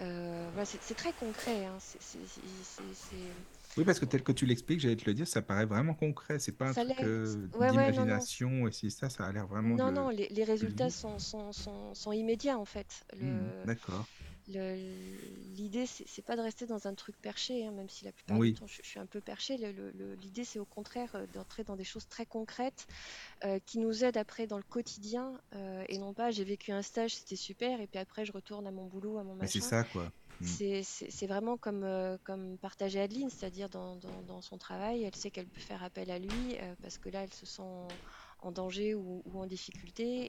[0.00, 1.66] Euh, voilà, c'est très concret.
[1.66, 1.78] Hein.
[3.76, 6.38] oui, parce que tel que tu l'expliques, j'allais te le dire, ça paraît vraiment concret.
[6.38, 6.96] C'est pas un truc
[7.52, 9.74] d'imagination et si ça, ça a l'air vraiment.
[9.76, 13.04] Non, non, les, résultats sont, sont, sont, immédiats en fait.
[13.20, 14.06] Mmh, d'accord.
[14.52, 18.54] L'idée, c'est pas de rester dans un truc perché, hein, même si la plupart du
[18.54, 19.56] temps je, suis un peu perché.
[20.20, 22.86] L'idée, c'est au contraire euh, d'entrer dans des choses très concrètes
[23.44, 26.82] euh, qui nous aident après dans le quotidien euh, et non pas j'ai vécu un
[26.82, 29.60] stage, c'était super, et puis après je retourne à mon boulot, à mon machin.
[29.60, 30.12] c'est ça, quoi.
[30.40, 30.46] Mm.
[30.72, 33.96] C'est vraiment comme, euh, comme partager Adeline, c'est-à-dire dans,
[34.26, 37.32] dans, son travail, elle sait qu'elle peut faire appel à lui parce que là, elle
[37.32, 37.62] se sent
[38.42, 40.28] en danger ou, en difficulté.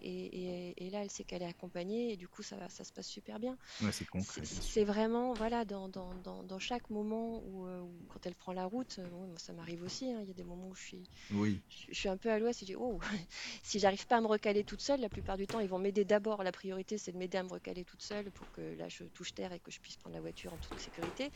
[0.78, 3.40] Et, là, elle sait qu'elle est accompagnée et du coup, ça, ça se passe super
[3.40, 3.58] bien.
[3.92, 4.42] c'est concret.
[4.46, 9.00] C'est vraiment, voilà, dans, dans, dans, chaque moment où, euh, quand elle prend la route,
[9.00, 11.62] euh, ça m'arrive aussi, hein, il y a des moments où je suis, oui.
[11.90, 13.00] je, suis un peu à l'ouest et je dis, oh,
[13.64, 16.06] si j'arrive pas à me recaler toute seule, la plupart du temps, ils vont m'aider
[16.06, 16.44] d'abord.
[16.44, 19.34] La priorité, c'est de m'aider à me recaler toute seule pour que là, je touche
[19.34, 21.32] terre et que je puisse prendre la voiture en toute sécurité.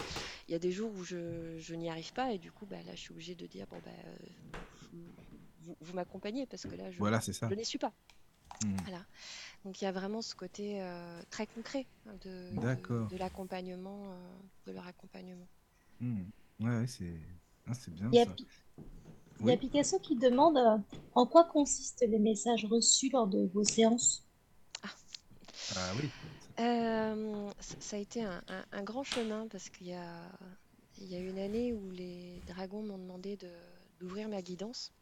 [0.47, 2.77] Il y a des jours où je, je n'y arrive pas et du coup, bah,
[2.85, 4.97] là, je suis obligée de dire, bon, bah, euh,
[5.81, 7.93] vous, m'accompagnez parce que là, je, voilà, je n'y suis pas.
[8.63, 8.75] Mmh.
[8.83, 9.05] Voilà.
[9.65, 14.15] Donc il y a vraiment ce côté euh, très concret hein, de, de, l'accompagnement, euh,
[14.67, 15.47] de leur accompagnement.
[15.99, 16.23] Mmh.
[16.61, 17.13] Ouais, c'est
[17.67, 18.09] ah, bien.
[18.11, 18.25] Il y, a,
[19.41, 20.77] il y a Picasso qui demande euh,
[21.13, 24.23] en quoi consistent les messages reçus lors de vos séances?
[24.83, 24.89] Ah,
[25.75, 26.09] ah oui.
[27.79, 28.41] ça a été un,
[28.71, 30.31] un, grand chemin parce qu'il y a,
[30.99, 33.37] il y a une année où les dragons m'ont demandé
[33.99, 34.93] d'ouvrir ma guidance.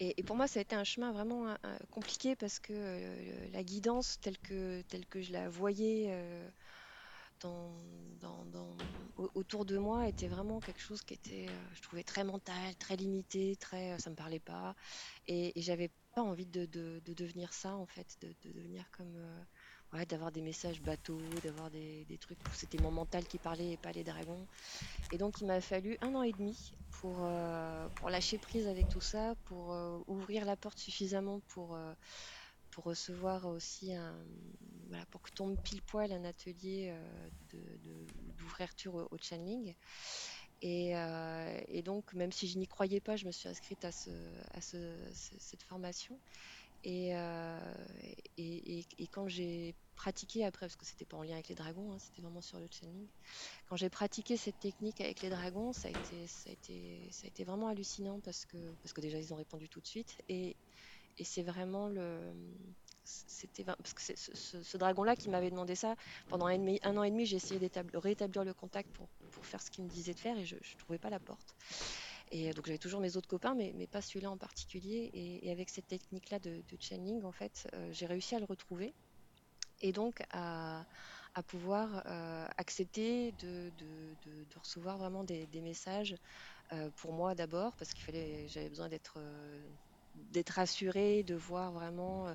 [0.00, 1.56] Et, pour moi, ça a été un chemin vraiment euh,
[1.90, 6.48] compliqué parce que euh, la guidance telle que, telle que je la voyais euh,
[9.34, 13.56] autour de moi était vraiment quelque chose qui était, je trouvais très mental, très limité,
[13.56, 14.76] très, ça me parlait pas.
[15.26, 19.16] Et, et j'avais pas envie de, de, devenir ça en fait, de devenir comme
[20.08, 23.76] d'avoir des messages bateaux, d'avoir des, des, trucs où c'était mon mental qui parlait et
[23.76, 24.46] pas les dragons.
[25.12, 28.88] Et donc il m'a fallu un an et demi pour, euh, pour lâcher prise avec
[28.88, 31.92] tout ça, pour euh, ouvrir la porte suffisamment pour, euh,
[32.70, 33.92] pour recevoir aussi
[35.10, 36.94] pour que tombe pile poil un atelier
[38.38, 39.74] d'ouverture au, channeling.
[40.60, 40.92] Et,
[41.68, 44.10] et, donc, même si je n'y croyais pas, je me suis inscrite à, ce,
[44.52, 46.18] à ce, cette formation.
[46.86, 47.74] Euh,
[48.36, 51.98] et, quand j'ai pratiqué après, parce que c'était pas en lien avec les dragons, hein,
[51.98, 53.08] c'était vraiment sur le channeling,
[53.66, 58.76] quand j'ai pratiqué cette technique avec les dragons, ça a été, vraiment hallucinant parce que,
[58.98, 60.22] déjà ils ont répondu tout de suite.
[60.28, 60.56] Et,
[61.24, 62.32] c'est vraiment le.
[63.02, 65.96] C'était parce que ce, dragon-là qui m'avait demandé ça
[66.28, 66.60] pendant un,
[66.96, 69.08] an et demi, j'ai essayé de rétablir le contact pour
[69.42, 71.56] faire ce qu'il me disait de faire et je ne trouvais pas la porte.
[72.30, 75.10] Et donc j'avais toujours mes autres copains, mais, pas celui-là en particulier.
[75.14, 78.94] Et, avec cette technique-là de, de, channeling, en fait, euh, j'ai réussi à le retrouver.
[79.80, 80.84] Et donc à,
[81.46, 83.70] pouvoir euh, accepter de,
[84.58, 86.16] recevoir vraiment des, messages
[86.72, 89.18] euh, pour moi d'abord, parce qu'il fallait, j'avais besoin d'être
[90.32, 90.58] d'être
[91.22, 92.34] de voir vraiment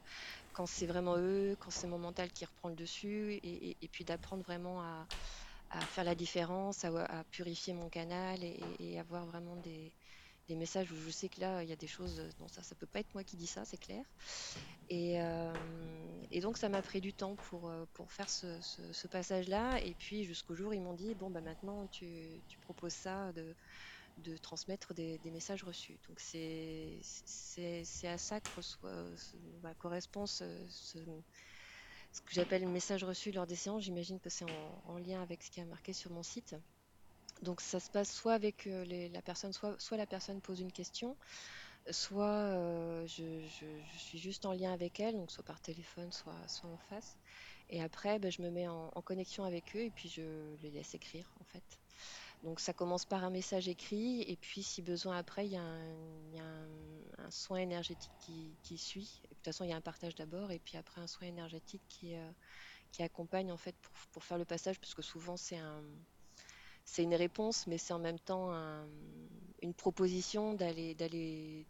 [0.53, 4.41] quand c'est vraiment eux, quand c'est mon mental qui reprend le dessus, et puis d'apprendre
[4.41, 5.05] vraiment à,
[5.73, 8.39] à faire la différence, à, purifier mon canal
[8.79, 9.91] et, avoir vraiment des,
[10.49, 12.85] messages où je sais que là, il y a des choses, non, ça, ça peut
[12.85, 14.05] pas être moi qui dis ça, c'est clair.
[14.89, 15.51] Et, euh,
[16.41, 19.79] donc, ça m'a pris du temps pour, euh, pour faire ce, passage-là.
[19.79, 23.55] Et puis, jusqu'au jour, ils m'ont dit, bon, bah, maintenant, tu, proposes ça de,
[24.19, 25.97] de transmettre des, messages reçus.
[26.07, 26.99] Donc, c'est
[28.03, 28.49] à ça que
[29.63, 30.45] bah, correspond ce
[32.21, 33.83] que j'appelle le message reçu lors des séances.
[33.83, 34.45] J'imagine que c'est
[34.85, 36.55] en, lien avec ce qui est marqué sur mon site.
[37.41, 41.17] Donc ça se passe soit avec euh, la personne, soit, la personne pose une question,
[41.89, 43.41] soit euh, je,
[43.97, 47.17] suis juste en lien avec elle, donc soit par téléphone, soit, soit en face.
[47.69, 50.93] Et après, ben, je me mets en, connexion avec eux et puis je les laisse
[50.93, 51.79] écrire en fait.
[52.43, 55.61] Donc ça commence par un message écrit et puis si besoin après, il y a
[55.61, 58.11] un, soin énergétique
[58.61, 59.21] qui, suit.
[59.23, 61.81] de toute façon, il y a un partage d'abord et puis après un soin énergétique
[61.87, 62.31] qui, euh,
[62.99, 63.75] accompagne en fait
[64.11, 65.81] pour, faire le passage parce que souvent c'est un,
[66.85, 68.53] c'est une réponse, mais c'est en même temps
[69.61, 71.65] une proposition d'aller d'aller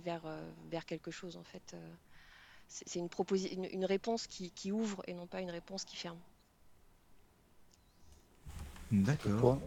[0.00, 1.76] vers, quelque chose en fait.
[2.68, 6.18] C'est une, réponse qui, ouvre et non pas une réponse qui ferme.
[8.90, 9.60] D'accord.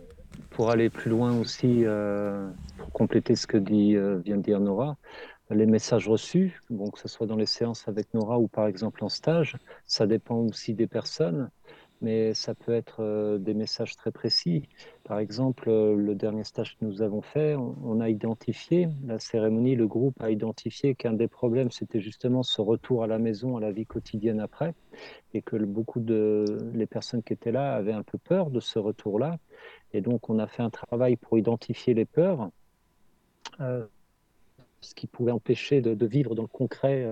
[0.50, 1.84] Pour, aller plus loin aussi,
[2.78, 4.98] pour compléter ce que dit, vient de dire Nora,
[5.50, 9.04] les messages reçus, bon, que ce soit dans les séances avec Nora ou par exemple
[9.04, 11.50] en stage, ça dépend aussi des personnes,
[12.04, 14.64] mais ça peut être euh, des messages très précis.
[15.06, 19.76] Par exemple, euh, le dernier stage que nous avons fait, on, a identifié, la cérémonie,
[19.76, 23.62] le groupe a identifié qu'un des problèmes, c'était justement ce retour à la maison, à
[23.62, 24.74] la vie quotidienne après,
[25.34, 28.80] et que beaucoup de les personnes qui étaient là avaient un peu peur de ce
[28.80, 29.38] retour-là.
[29.94, 32.50] Et donc, on a fait un travail pour identifier les peurs.
[33.62, 33.86] Euh,
[34.82, 37.08] ce qui pouvait empêcher de, vivre dans le concret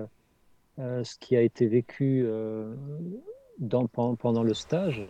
[0.76, 2.26] ce qui a été vécu
[3.92, 5.06] pendant le stage.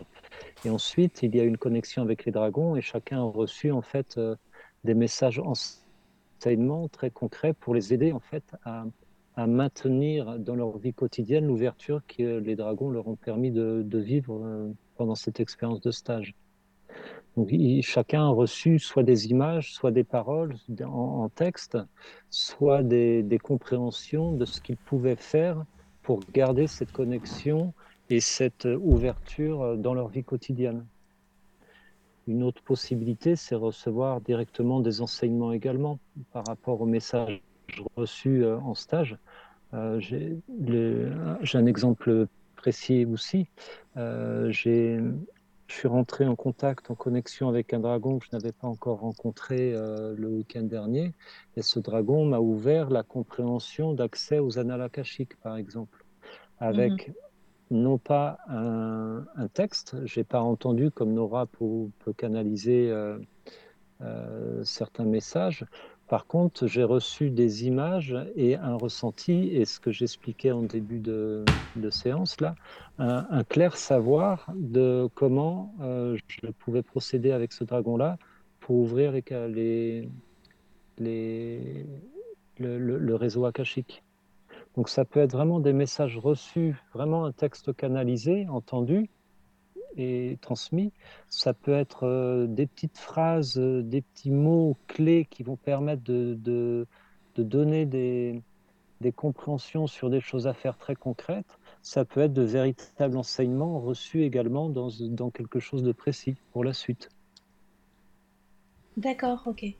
[0.65, 3.81] Et ensuite, il y a une connexion avec les dragons et chacun a reçu en
[3.81, 4.19] fait
[4.83, 8.85] des messages enseignements très concrets pour les aider en fait à,
[9.47, 15.15] maintenir dans leur vie quotidienne l'ouverture que les dragons leur ont permis de vivre pendant
[15.15, 16.35] cette expérience de stage.
[17.35, 17.51] Donc,
[17.81, 20.55] chacun a reçu soit des images, soit des paroles
[20.85, 21.77] en, texte,
[22.29, 25.65] soit des, compréhensions de ce qu'il pouvait faire
[26.03, 27.73] pour garder cette connexion
[28.13, 30.85] et cette ouverture dans leur vie quotidienne.
[32.27, 35.97] Une autre possibilité, c'est recevoir directement des enseignements également
[36.31, 37.41] par rapport aux messages
[37.95, 39.17] reçus euh, en stage.
[39.73, 43.47] Euh, j'ai un exemple précis aussi.
[43.97, 48.67] Euh, je suis rentré en contact, en connexion avec un dragon que je n'avais pas
[48.67, 51.13] encore rencontré euh, le week-end dernier.
[51.57, 56.05] Et ce dragon m'a ouvert la compréhension d'accès aux annales akashiques, par exemple,
[56.59, 57.13] avec mhm.
[57.71, 63.19] Non pas un, texte, j'ai pas entendu comme Nora peut, canaliser euh,
[64.01, 65.65] euh, certains messages,
[66.07, 70.99] par contre, j'ai reçu des images et un ressenti, et ce que j'expliquais en début
[70.99, 71.43] de,
[71.89, 72.55] séance, là,
[72.97, 78.17] un, clair savoir de comment euh, je pouvais procéder avec ce dragon-là
[78.59, 80.09] pour ouvrir les,
[80.97, 81.87] les,
[82.59, 84.02] le, réseau akashique.
[84.75, 89.09] Donc ça peut être vraiment des messages reçus, vraiment un texte canalisé, entendu,
[89.97, 90.91] et transmis.
[91.29, 96.03] Ça peut être euh, des petites phrases, euh, des petits mots clés qui vont permettre
[96.03, 96.87] de, de,
[97.37, 98.41] donner des,
[99.01, 101.59] des, compréhensions sur des choses à faire très concrètes.
[101.81, 106.63] Ça peut être de véritables enseignements reçus également dans, dans quelque chose de précis pour
[106.63, 107.09] la suite.
[108.97, 109.75] D'accord, ok.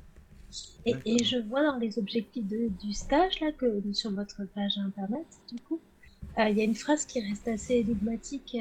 [0.86, 5.60] Et, je vois dans les objectifs du stage, là, que sur votre page internet, du
[5.62, 5.80] coup,
[6.38, 8.58] euh, il y a une phrase qui reste assez énigmatique.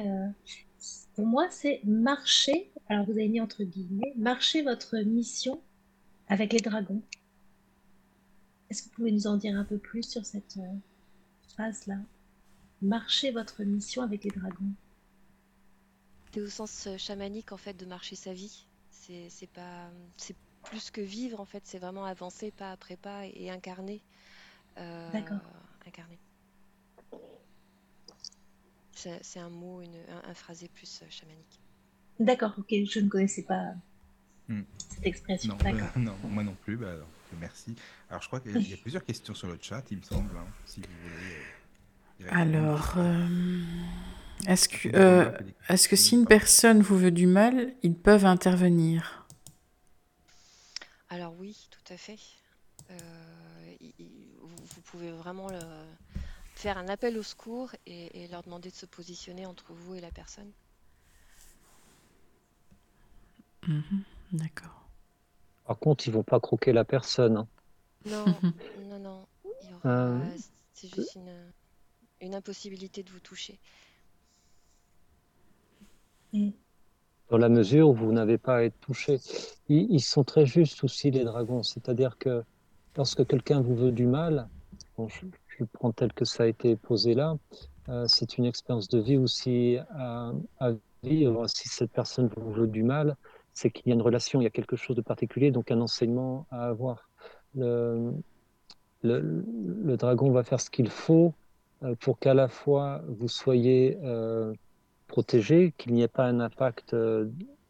[1.15, 5.61] Pour moi, c'est marcher, alors vous avez mis entre guillemets, marcher votre mission
[6.29, 7.03] avec les dragons.
[8.71, 10.75] Est-ce que vous pouvez nous en dire un peu plus sur cette euh,
[11.49, 11.99] phrase-là
[12.81, 14.73] Marcher votre mission avec les dragons.
[16.33, 18.65] C'est au sens euh, chamanique en fait de marcher sa vie.
[18.91, 19.91] C'est pas,
[20.65, 21.63] plus que vivre en fait.
[21.65, 24.03] C'est vraiment avancer pas après pas et, incarner.
[24.79, 25.39] Euh, D'accord.
[25.87, 26.19] Incarner
[29.23, 29.97] c'est un mot, une,
[30.29, 31.61] un, phrasé plus euh, chamanique.
[32.21, 33.75] D'accord, ok, je ne connaissais pas
[34.49, 34.63] hmm.
[34.77, 35.57] cette expression.
[35.65, 36.95] Non, non, moi non plus, bah,
[37.41, 37.75] merci.
[38.11, 40.47] Alors je crois qu'il y a plusieurs questions sur le chat, il me semble, hein,
[40.67, 42.27] si vous voulez.
[42.27, 43.27] Euh, Alors, euh,
[44.47, 44.89] est-ce que,
[45.69, 49.22] est que si une personne vous veut du mal, ils peuvent intervenir?
[51.53, 52.19] Oui, tout à fait.
[52.89, 55.59] vous, pouvez vraiment le,
[56.55, 60.11] faire un appel au secours et, leur demander de se positionner entre vous et la
[60.11, 60.51] personne.
[63.67, 64.03] Mhm,
[64.33, 64.89] d'accord.
[65.65, 67.37] Par contre, ils vont pas croquer la personne.
[67.37, 67.49] Hein.
[68.07, 68.25] Non,
[68.87, 69.27] non, non.
[69.85, 70.19] Euh,
[70.73, 71.17] c'est juste
[72.21, 73.59] une, impossibilité de vous toucher.
[77.33, 79.19] Dans la mesure où vous n'avez pas à être touché.
[79.71, 81.63] Ils, sont très justes aussi, les dragons.
[81.63, 82.43] C'est-à-dire que
[82.95, 84.51] lorsque quelqu'un vous veut du mal,
[84.99, 87.39] je prends tel que ça a été posé là,
[87.89, 90.33] euh, c'est une expérience de vie aussi à,
[91.03, 91.47] vivre.
[91.49, 93.17] Si cette personne vous veut du mal,
[93.55, 95.81] c'est qu'il y a une relation, il y a quelque chose de particulier, donc un
[95.81, 97.09] enseignement à avoir.
[97.55, 98.13] Le,
[99.03, 101.33] le, dragon va faire ce qu'il faut
[101.83, 104.53] euh, pour qu'à la fois vous soyez euh,
[105.13, 106.97] protégé, qu'il n'y ait pas un impact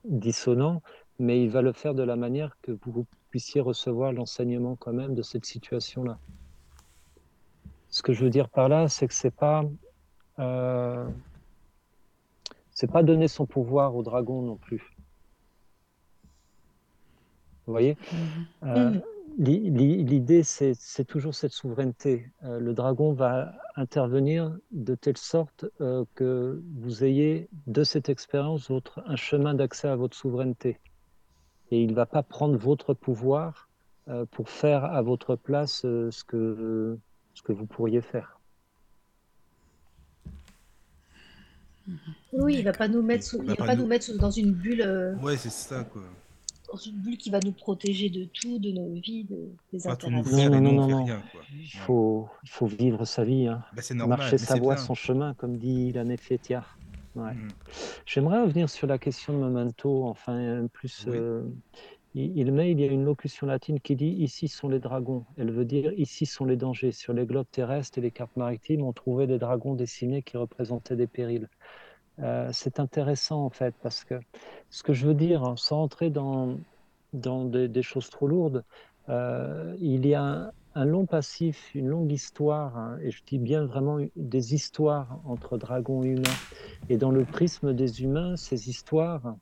[0.05, 0.81] dissonant,
[1.19, 5.17] mais il va le faire de la manière que vous puissiez recevoir l'enseignement quand même
[5.17, 6.19] de cette situation-là.
[7.91, 9.65] Ce que je veux dire par là, c'est que c'est pas
[10.39, 11.05] euh,
[12.71, 14.95] c'est pas donner son pouvoir au dragon non plus.
[17.67, 17.97] Vous voyez?
[18.63, 19.01] Mmh.
[19.39, 22.31] L'idée, c'est toujours cette souveraineté.
[22.43, 25.65] le dragon va intervenir de telle sorte
[26.15, 30.79] que vous ayez de cette expérience votre, un chemin d'accès à votre souveraineté.
[31.71, 33.69] Et il ne va pas prendre votre pouvoir
[34.33, 36.99] pour faire à votre place ce, que,
[37.35, 38.39] ce que vous pourriez faire.
[42.33, 45.17] Oui, il va pas nous mettre, il va pas nous mettre dans une bulle.
[45.23, 46.03] Ouais, c'est ça quoi
[46.73, 50.51] dans une bulle qui va nous protéger de tout, de nos vies, de, des interactions.
[50.51, 51.07] Non, non, non, non.
[51.53, 52.29] Il, faut,
[52.63, 53.47] vivre sa vie.
[53.47, 53.63] Hein.
[53.75, 56.79] Bah, normal, Marcher sa voie, son chemin, comme dit la Fétiard.
[57.15, 57.35] Ouais.
[57.35, 57.49] Mm.
[58.07, 60.07] J'aimerais revenir sur la question de Memento.
[60.07, 61.43] Enfin, plus, euh,
[62.15, 65.27] il, met, il y a une locution latine qui dit Ici sont les dragons.
[65.37, 66.93] Elle veut dire Ici sont les dangers.
[66.93, 70.97] Sur les globes terrestres et les cartes maritimes, on trouvait des dragons dessinés qui représentaient
[70.97, 71.49] des périls.
[72.19, 74.21] Euh, c'est intéressant en fait parce que
[74.71, 76.59] ce que je veux dire, hein, sans entrer dans,
[77.13, 78.65] dans des, choses trop lourdes,
[79.09, 83.65] euh, il y a un, long passif, une longue histoire, hein, et je dis bien
[83.65, 86.39] vraiment des histoires entre dragons et humains.
[86.89, 89.37] Et dans le prisme des humains, ces histoires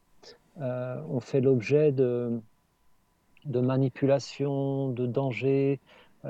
[0.61, 2.41] euh, ont fait l'objet de,
[3.47, 5.81] de manipulations, de dangers.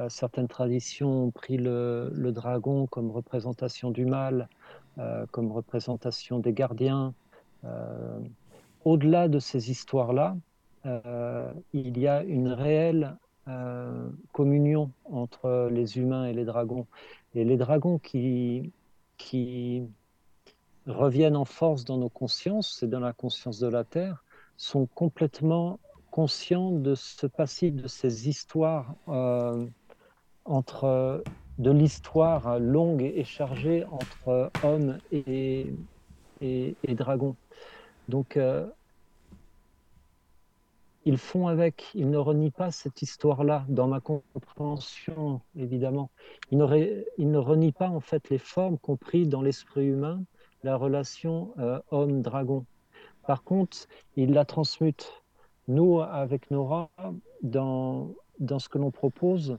[0.08, 4.48] certaines traditions ont pris le, dragon comme représentation du mal,
[5.30, 7.14] comme représentation des gardiens.
[7.64, 8.18] Euh,
[8.84, 10.36] au-delà de ces histoires-là,
[10.86, 13.16] euh, il y a une réelle
[14.32, 16.86] communion entre les humains et les dragons.
[17.34, 18.70] Et les dragons qui,
[19.16, 19.82] qui
[20.86, 24.22] reviennent en force dans nos consciences et dans la conscience de la Terre
[24.56, 25.80] sont complètement
[26.12, 28.94] conscients de ce passif, de ces histoires
[30.44, 31.24] entre
[31.60, 35.66] de l'histoire longue et chargée entre hommes et,
[36.40, 37.36] et, dragons.
[38.08, 38.66] Donc, euh,
[41.04, 46.08] ils font avec, ils ne renient pas cette histoire-là dans ma compréhension, évidemment.
[46.50, 50.22] Ils ne, ils ne renient pas en fait les formes compris dans l'esprit humain,
[50.62, 52.64] la relation euh, homme-dragon.
[53.26, 55.12] Par contre, ils la transmutent.
[55.68, 56.90] Nous, avec Nora,
[57.42, 58.08] dans,
[58.38, 59.58] dans ce que l'on propose,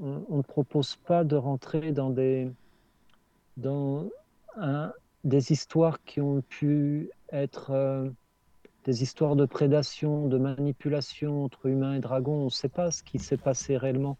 [0.00, 2.50] on ne propose pas de rentrer dans des,
[5.24, 8.08] histoires qui ont pu être euh,
[8.84, 12.42] des histoires de prédation, de manipulation entre humains et dragons.
[12.42, 14.16] On ne sait pas ce qui s'est passé réellement.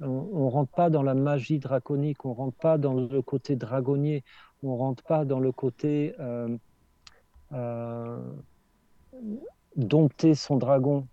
[0.00, 3.56] On ne rentre pas dans la magie draconique, on ne rentre pas dans le côté
[3.56, 4.24] dragonnier,
[4.62, 6.56] on ne rentre pas dans le côté euh,
[7.52, 8.18] euh,
[9.76, 11.06] dompter son dragon.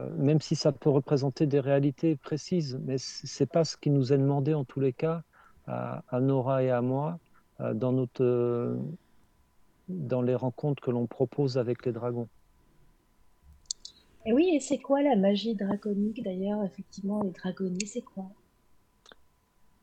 [0.00, 4.12] Euh, même si ça peut représenter des réalités précises, mais c'est pas ce qui nous
[4.12, 5.22] est demandé en tous les cas
[5.66, 7.18] à, Nora et à moi
[7.60, 8.76] euh, dans notre euh,
[9.88, 12.28] dans les rencontres que l'on propose avec les dragons.
[14.26, 16.64] Et oui, et c'est quoi la magie draconique d'ailleurs?
[16.64, 18.26] Effectivement, les dragonniers, c'est quoi?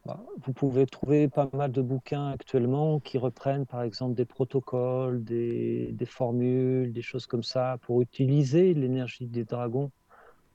[0.05, 5.23] Bah, vous pouvez trouver pas mal de bouquins actuellement qui reprennent par exemple des protocoles,
[5.23, 9.91] des, formules, des choses comme ça pour utiliser l'énergie des dragons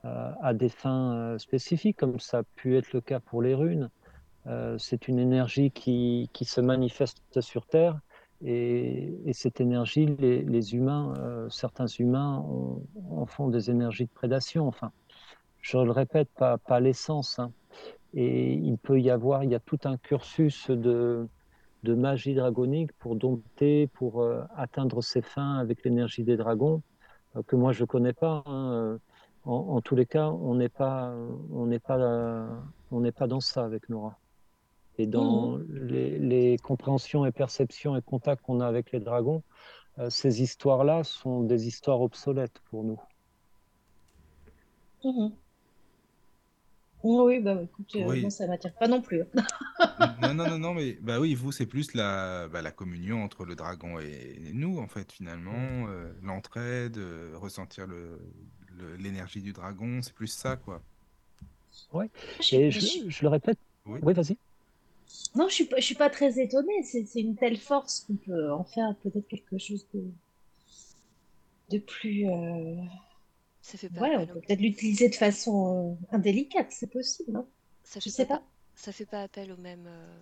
[0.04, 3.90] à des fins euh, spécifiques, comme ça a pu être le cas pour les runes.
[4.46, 8.00] Euh, c'est une énergie qui, se manifeste sur Terre
[8.44, 11.14] et, cette énergie, les, humains,
[11.48, 12.44] certains humains
[13.10, 14.66] en, font des énergies de prédation.
[14.66, 14.90] Enfin,
[15.60, 17.38] je le répète, pas, l'essence.
[17.38, 17.52] Hein.
[18.14, 21.28] Et il peut y avoir, il y a tout un cursus de,
[21.82, 26.82] de magie dragonique pour dompter, pour euh, atteindre ses fins avec l'énergie des dragons,
[27.36, 28.42] euh, que moi je ne connais pas.
[28.46, 28.98] Hein.
[29.44, 31.12] En, tous les cas, on n'est pas,
[31.52, 31.98] on n'est pas,
[32.92, 34.16] on n'est pas dans ça avec Nora.
[34.98, 35.66] Et dans mmh.
[35.72, 39.42] les, les, compréhensions et perceptions et contacts qu'on a avec les dragons,
[39.98, 43.00] euh, ces histoires-là sont des histoires obsolètes pour nous.
[45.02, 45.30] Mmh.
[47.04, 49.22] Oui, bah écoute, euh, ça m'attire pas non plus.
[50.22, 53.44] non, non, non, non, mais bah oui, vous, c'est plus la, bah, la communion entre
[53.44, 58.20] le dragon et nous, en fait, finalement, euh, l'entraide, euh, ressentir le,
[58.98, 60.82] l'énergie du dragon, c'est plus ça, quoi.
[61.92, 62.06] Oui,
[62.52, 63.58] et je, le répète.
[63.86, 64.36] Oui, vas-y.
[65.34, 66.82] Non, je suis pas, je suis pas très étonnée.
[66.84, 70.04] C'est, c'est une telle force qu'on peut en faire peut-être quelque chose de,
[71.70, 72.26] de plus.
[73.62, 77.46] Ça fait pas Ouais, on peut peut-être l'utiliser de façon euh, indélicate, c'est possible, non
[77.84, 78.42] Ça fait sais pas,
[78.74, 80.18] Ça fait pas appel aux mêmes, euh,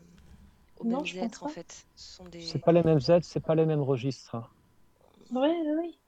[0.79, 1.85] aux mêmes êtres, en fait.
[1.97, 2.43] Ce sont des...
[2.43, 4.35] C'est pas les mêmes êtres, c'est pas les mêmes registres.
[4.35, 4.47] Hein.
[5.33, 5.49] Oui,
[5.79, 5.99] oui.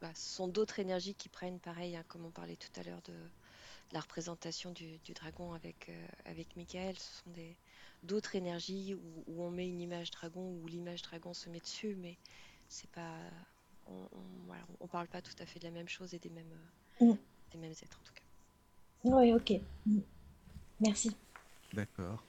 [0.00, 3.02] Bah, ce sont d'autres énergies qui prennent, pareil, hein, comme on parlait tout à l'heure
[3.02, 3.14] de
[3.92, 6.98] la représentation du, dragon avec, euh, avec Michael.
[6.98, 7.56] Ce sont des
[8.02, 11.96] d'autres énergies où, où, on met une image dragon, où l'image dragon se met dessus,
[11.96, 12.18] mais
[12.68, 13.18] c'est pas
[13.86, 16.52] on, ne parle pas tout à fait de la même chose et des mêmes,
[17.02, 17.18] euh, mm.
[17.52, 18.22] des mêmes êtres en tout cas.
[19.04, 19.60] Oui, ok.
[19.86, 20.00] Mm.
[20.80, 21.16] Merci.
[21.72, 22.22] D'accord.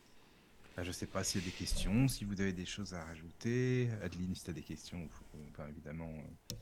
[0.76, 2.94] Bah, je ne sais pas s'il y a des questions, si vous avez des choses
[2.94, 3.90] à rajouter.
[4.04, 5.08] Adeline, si tu as des questions,
[5.70, 6.56] évidemment, euh,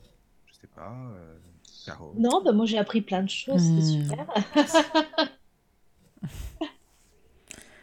[0.64, 0.94] sais pas.
[1.16, 1.36] Euh,
[1.86, 2.14] Caro.
[2.16, 4.08] Non, bah, moi j'ai appris plein de choses, c'est hmm.
[4.08, 4.26] super.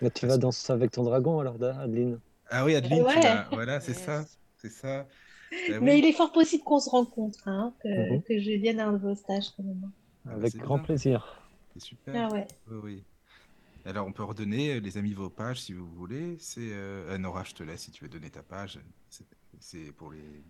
[0.02, 3.06] Bah, tu vas danser avec ton dragon alors, Adeline Ah oui, Adeline,
[3.52, 4.26] voilà, c'est ça.
[4.58, 5.06] C'est ça.
[5.70, 8.24] Bah Mais il est fort possible qu'on se rencontre, hein, que, mhm.
[8.24, 9.92] que, je vienne à un de vos stages quand même.
[10.26, 11.42] Ah, avec grand plaisir.
[11.74, 12.16] C'est super.
[12.16, 12.48] Ah ouais.
[12.70, 13.04] Oui, oui.
[13.86, 16.38] Alors, on peut redonner, euh, les amis, vos pages si vous voulez.
[16.40, 18.80] C'est euh, Nora, je te laisse si tu veux donner ta page.
[19.60, 20.44] C'est pour les,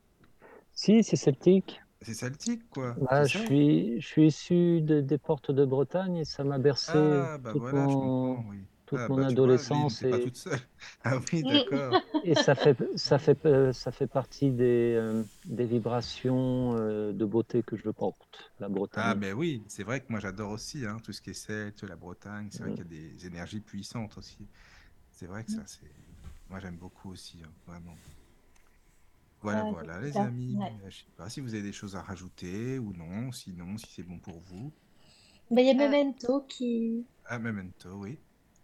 [0.73, 1.83] Si, c'est celtique.
[2.01, 2.95] C'est celtique, quoi.
[3.09, 7.37] Ah, je, suis, je suis issu des portes de Bretagne et ça m'a bercé ah,
[7.39, 10.03] bah voilà, je comprends, oui toute ah, mon bah, adolescence.
[10.03, 10.11] et...
[10.11, 10.59] pas toute seule.
[11.05, 12.01] Ah oui, d'accord.
[12.25, 17.25] et ça fait, ça fait, euh, ça fait partie des, euh, des vibrations euh, de
[17.25, 19.05] beauté que je porte, la Bretagne.
[19.07, 21.85] Ah, mais oui, c'est vrai que moi j'adore aussi hein, tout ce qui est celte,
[21.85, 22.49] la Bretagne.
[22.51, 22.75] C'est vrai mm.
[22.75, 24.47] qu'il y a des énergies puissantes aussi.
[25.13, 25.67] C'est vrai que ça, mm.
[25.67, 26.10] c'est.
[26.51, 27.97] Moi j'aime beaucoup aussi, hein, vraiment.
[29.41, 30.59] Voilà, voilà, les amis.
[30.89, 34.03] Je sais pas si vous avez des choses à rajouter ou non, sinon, si c'est
[34.03, 34.71] bon pour vous.
[35.51, 37.07] Bah, il y a Memento qui.
[37.25, 38.19] Ah, Memento, oui.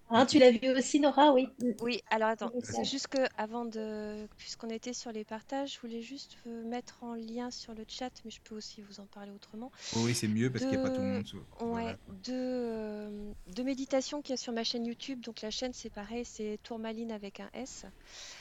[0.09, 1.49] Hein, tu l'as vu aussi, Nora, oui.
[1.81, 6.01] Oui, alors attends, c'est juste que avant de, puisqu'on était sur les partages, je voulais
[6.01, 9.73] juste mettre en lien sur le chat, mais je peux aussi vous en parler autrement.
[9.97, 11.25] oui, c'est mieux parce qu'il n'y a pas tout le monde.
[11.61, 15.21] Ouais, de, euh, de méditation qu'il y a sur ma chaîne YouTube.
[15.21, 17.85] Donc la chaîne, c'est pareil, c'est Tourmaline avec un S.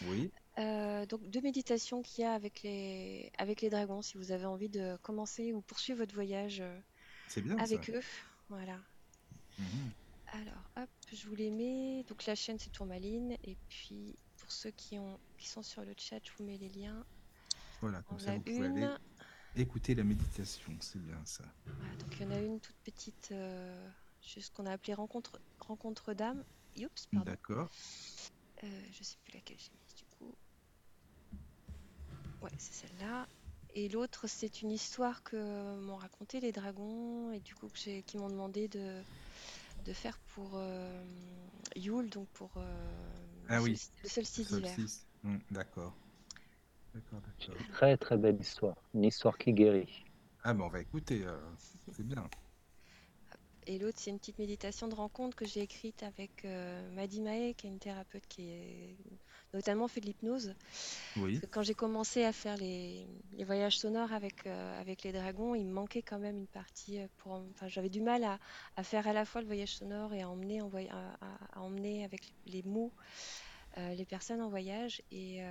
[0.08, 0.30] Oui.
[0.58, 4.46] Euh, donc deux méditations qu'il y a avec les, avec les dragons, si vous avez
[4.46, 6.80] envie de commencer ou poursuivre votre voyage euh,
[7.42, 8.02] bien, avec eux.
[8.50, 8.78] Voilà.
[9.58, 9.92] Mhm.
[10.36, 12.04] Alors, hop, je vous les mets.
[12.10, 13.38] Donc la chaîne c'est Tourmaline.
[13.44, 16.70] Et puis pour ceux qui, ont, qui sont sur le chat, je vous mets les
[16.70, 17.06] liens.
[17.82, 18.88] Voilà, comme ça vous pouvez aller
[19.56, 21.46] écouter la méditation, c'est bien ça.
[22.00, 23.90] donc il y en a une toute petite, euh,
[24.22, 26.44] juste qu'on a appelée rencontre, rencontre d'âme.
[26.78, 27.32] Oups, pardon.
[27.32, 27.70] D'accord.
[28.64, 30.36] Euh, je sais plus laquelle j'ai mise du coup.
[32.42, 33.28] Ouais, c'est celle-là.
[33.76, 38.30] Et l'autre, c'est une histoire que m'ont raconté les dragons et du coup qui m'ont
[38.30, 39.02] demandé de,
[39.86, 41.04] de faire pour euh,
[41.76, 42.64] Yule, donc pour euh,
[43.50, 43.80] ah le, oui.
[44.04, 44.76] le solstice d'hiver.
[45.24, 45.94] Mmh, d'accord.
[47.74, 50.04] Très très belle histoire, une histoire qui guérit.
[50.44, 51.38] Ah ben on va écouter, euh,
[51.92, 52.24] c'est bien.
[53.68, 57.54] Et l'autre, c'est une petite méditation de rencontre que j'ai écrite avec euh, Maddy Mae,
[57.56, 58.96] qui est une thérapeute qui est
[59.54, 60.54] notamment fait de l'hypnose.
[61.18, 61.42] Oui.
[61.52, 63.08] Quand j'ai commencé à faire les,
[63.40, 67.00] voyages sonores avec, euh, avec les dragons, il me manquait quand même une partie.
[67.00, 70.22] Euh, pour, enfin, j'avais du mal à, faire à la fois le voyage sonore et
[70.22, 72.92] à emmener, en à, emmener avec les mots
[73.78, 75.02] les personnes en voyage.
[75.12, 75.42] Et,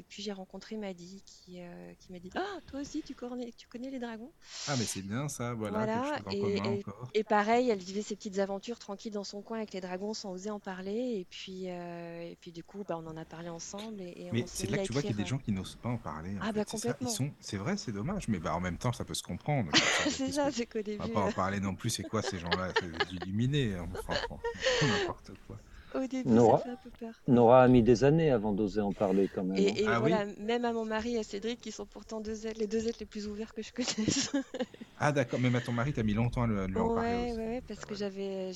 [0.00, 3.52] et puis j'ai rencontré Maddy qui, euh, qui m'a dit Ah, toi aussi, tu connais,
[3.54, 4.32] tu connais les dragons?
[4.66, 6.22] Ah, mais c'est bien ça, voilà.
[6.32, 10.14] et, et, pareil, elle vivait ses petites aventures tranquilles dans son coin avec les dragons
[10.14, 11.18] sans oser en parler.
[11.18, 14.00] Et puis, euh, et puis du coup, bah, on en a parlé ensemble.
[14.00, 15.90] Et, mais c'est là que tu vois qu'il y a des gens qui n'osent pas
[15.90, 16.34] en parler.
[16.40, 17.10] ah, bah complètement.
[17.40, 19.70] C'est vrai, c'est dommage, mais bah, en même temps, ça peut se comprendre.
[20.08, 21.02] c'est ça, c'est qu'au début.
[21.02, 22.72] On va pas en euh, parler non plus, c'est quoi ces gens-là?
[22.80, 23.86] C'est illuminés, hein,
[24.82, 25.58] n'importe quoi.
[25.94, 27.14] Au début, Nora, ça fait un peu peur.
[27.28, 29.56] Nora a mis des années avant d'oser en parler quand même.
[29.56, 29.92] Et, hein.
[29.94, 32.88] ah voilà, même à mon mari et à Cédric, qui sont pourtant deux les deux
[32.88, 34.32] êtres les plus ouverts que je connaisse.
[34.98, 37.32] ah d'accord, même à ton mari, t'as mis longtemps à lui, en parler.
[37.32, 38.52] Oui, ouais, parce que j'avais,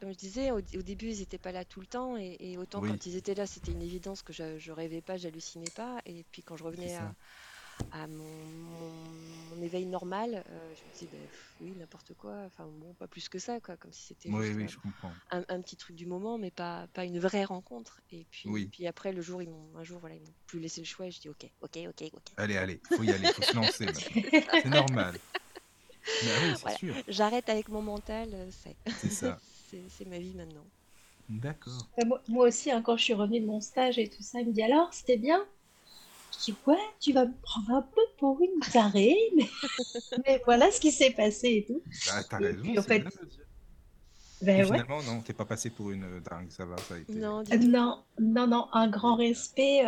[0.00, 3.06] comme je disais, au, début, ils n'étaient pas là tout le temps, et, autant quand
[3.06, 6.42] ils étaient là, c'était une évidence que je, je rêvais pas, j'hallucinais pas, et puis
[6.42, 7.12] quand je revenais à
[7.90, 11.18] à mon, éveil normal, euh, je me dis, bah,
[11.60, 14.30] oui, n'importe quoi, enfin bon, pas plus que ça, quoi, comme si c'était
[15.30, 18.00] un, un, petit truc du moment, mais pas, pas une vraie rencontre.
[18.10, 20.80] Et puis, puis après, le jour, ils m'ont, un jour, voilà, ils m'ont plus laissé
[20.80, 22.22] le choix, et je dis, ok, ok, ok, ok.
[22.36, 23.86] Allez, allez, faut y aller, faut se lancer.
[24.62, 25.14] C'est normal.
[26.22, 28.76] oui, J'arrête avec mon mental, euh, c'est
[29.10, 29.38] ça.
[29.88, 30.66] c'est ma vie maintenant.
[31.28, 31.88] D'accord.
[32.28, 34.52] Moi, aussi, hein, quand je suis revenue de mon stage et tout ça, il me
[34.52, 35.46] dit alors, c'était bien?
[36.32, 39.48] Je dis ouais, tu vas me prendre un peu pour une tarée, mais,
[40.26, 41.82] mais voilà ce qui s'est passé et tout.
[42.06, 43.04] Bah, t'as raison, en fait...
[44.40, 47.12] Ben finalement, non, t'es pas passé pour une dingue, ça va, ça a été.
[47.12, 49.84] Non, non, non, non, un grand respect.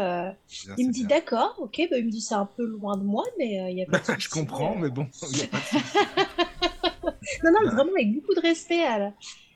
[0.78, 3.24] il me dit d'accord, ok, bah, il me dit c'est un peu loin de moi,
[3.36, 5.58] mais il y a pas de Je comprends, mais bon, il a pas
[7.42, 8.84] non, non, vraiment avec beaucoup de respect.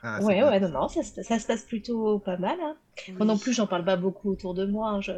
[0.03, 2.59] Ah, ouais, ouais, non, non, ça, ça, se passe plutôt pas mal.
[2.61, 2.77] Hein.
[3.17, 4.91] Moi non plus, j'en parle pas beaucoup autour de moi.
[4.91, 5.13] Hein, je,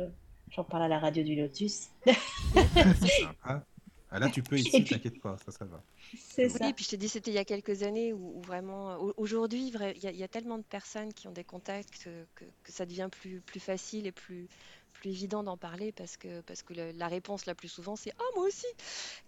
[0.51, 1.89] j'en parle à la radio du Lotus.
[2.05, 2.15] c'est
[3.23, 3.65] sympa.
[4.13, 5.83] Ah, là, tu peux ici, t'inquiète pas, ça, ça va.
[6.17, 6.67] C'est ça.
[6.67, 10.17] Oui, puis je t'ai dit, c'était il y a quelques années où, vraiment, aujourd'hui, il
[10.17, 12.03] y, a tellement de personnes qui ont des contacts
[12.35, 14.49] que, que, ça devient plus, plus facile et plus,
[14.95, 18.25] plus évident d'en parler parce que, parce que la réponse la plus souvent, c'est Ah,
[18.35, 18.67] moi aussi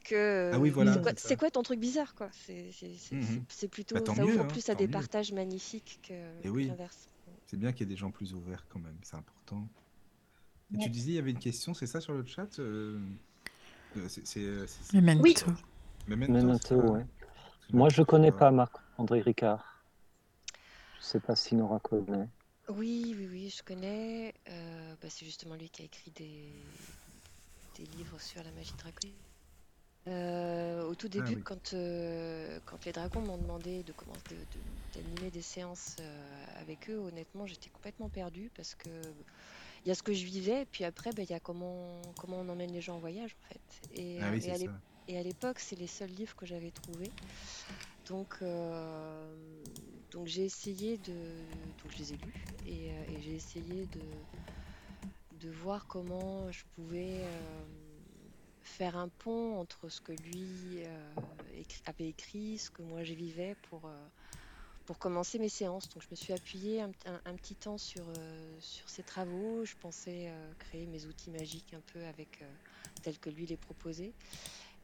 [0.03, 1.01] que, Ah oui, voilà.
[1.17, 2.31] C'est quoi, ton truc bizarre, quoi?
[2.33, 2.73] C'est
[3.13, 6.67] mmh plutôt, bah, ça ouvre hein, plus à des partages magnifiques que, oui.
[6.67, 7.09] l'inverse.
[7.47, 9.69] C'est bien qu'il y ait des gens plus ouverts quand même, c'est important.
[10.75, 12.99] Et tu disais, il y avait une question, c'est ça sur le chat euh,
[13.97, 15.47] euh, c'est Memento.
[16.09, 16.17] Oui.
[16.17, 17.07] Memento, ouais.
[17.73, 19.85] Moi, je connais pas Marc-André Ricard.
[20.99, 22.29] Je sais pas si Nora connaît.
[22.69, 24.35] Oui, oui, oui, je connais.
[24.49, 26.49] Euh, bah, c'est justement lui qui a écrit des,
[27.77, 29.15] des livres sur la magie draconique.
[30.09, 31.75] Euh, au tout ah début, quand,
[32.65, 34.37] quand les dragons m'ont demandé de commencer
[34.95, 35.97] d'animer des séances
[36.61, 38.89] avec eux, honnêtement, j'étais complètement perdue parce que
[39.85, 42.01] il y a ce que je vivais, et puis après, ben, il y a comment,
[42.19, 44.01] comment on emmène les gens en voyage, en fait.
[44.01, 44.35] Et, ah
[45.09, 47.11] et, à l'époque, c'est les seuls livres que j'avais trouvés.
[48.07, 49.35] Donc, euh,
[50.11, 51.13] donc j'ai essayé de.
[51.13, 57.21] Donc, je les ai lus, et, euh, j'ai essayé de, de voir comment je pouvais.
[57.21, 57.63] Euh,
[58.65, 60.83] faire un pont entre ce que lui
[61.85, 63.91] avait écrit, ce que moi je vivais pour,
[64.93, 65.89] pour commencer mes séances.
[65.89, 66.91] Donc je me suis appuyée un,
[67.37, 69.65] petit temps sur, euh, sur ses travaux.
[69.65, 72.47] Je pensais euh, créer mes outils magiques un peu avec euh,
[73.03, 74.13] tels que lui les proposait.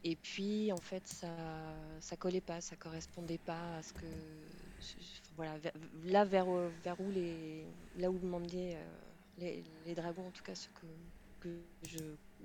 [0.04, 1.28] Et puis en fait ça
[2.00, 4.06] ça collait pas, ça correspondait pas à ce que
[5.36, 5.58] voilà
[6.06, 6.46] là vers,
[6.82, 7.66] vers où les
[7.98, 8.78] là où m'emmenaient
[9.36, 10.86] les, les, dragons en tout cas ce que,
[11.40, 11.98] que je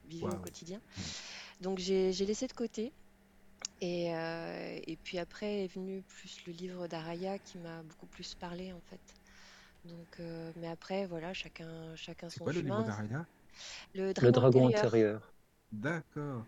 [0.10, 0.80] vivais au quotidien.
[0.80, 1.02] Mmh.
[1.62, 2.92] Donc j'ai laissé de côté.
[3.84, 8.72] Euh, et, puis après est venu plus le livre d'Araya qui m'a beaucoup plus parlé
[8.72, 9.02] en fait.
[9.86, 12.64] Donc, euh, mais après, voilà, chacun, chacun son quoi, chemin.
[12.64, 13.26] le livre d'Araya?
[13.94, 15.34] Le dragon, le dragon intérieur.
[15.72, 16.46] D'accord.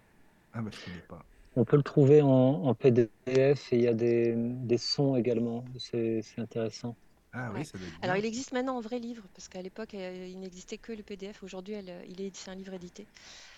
[0.53, 1.25] Ah bah je connais pas.
[1.57, 5.65] On peut le trouver en, PDF et il y a des, des sons également.
[5.77, 6.95] C'est intéressant.
[7.37, 9.93] Ah oui, ça doit être Alors, il existe maintenant en vrai livre, parce qu'à l'époque,
[9.93, 11.43] euh, il n'existait que le PDF.
[11.43, 11.75] Aujourd'hui,
[12.07, 13.05] il est, c'est un livre édité.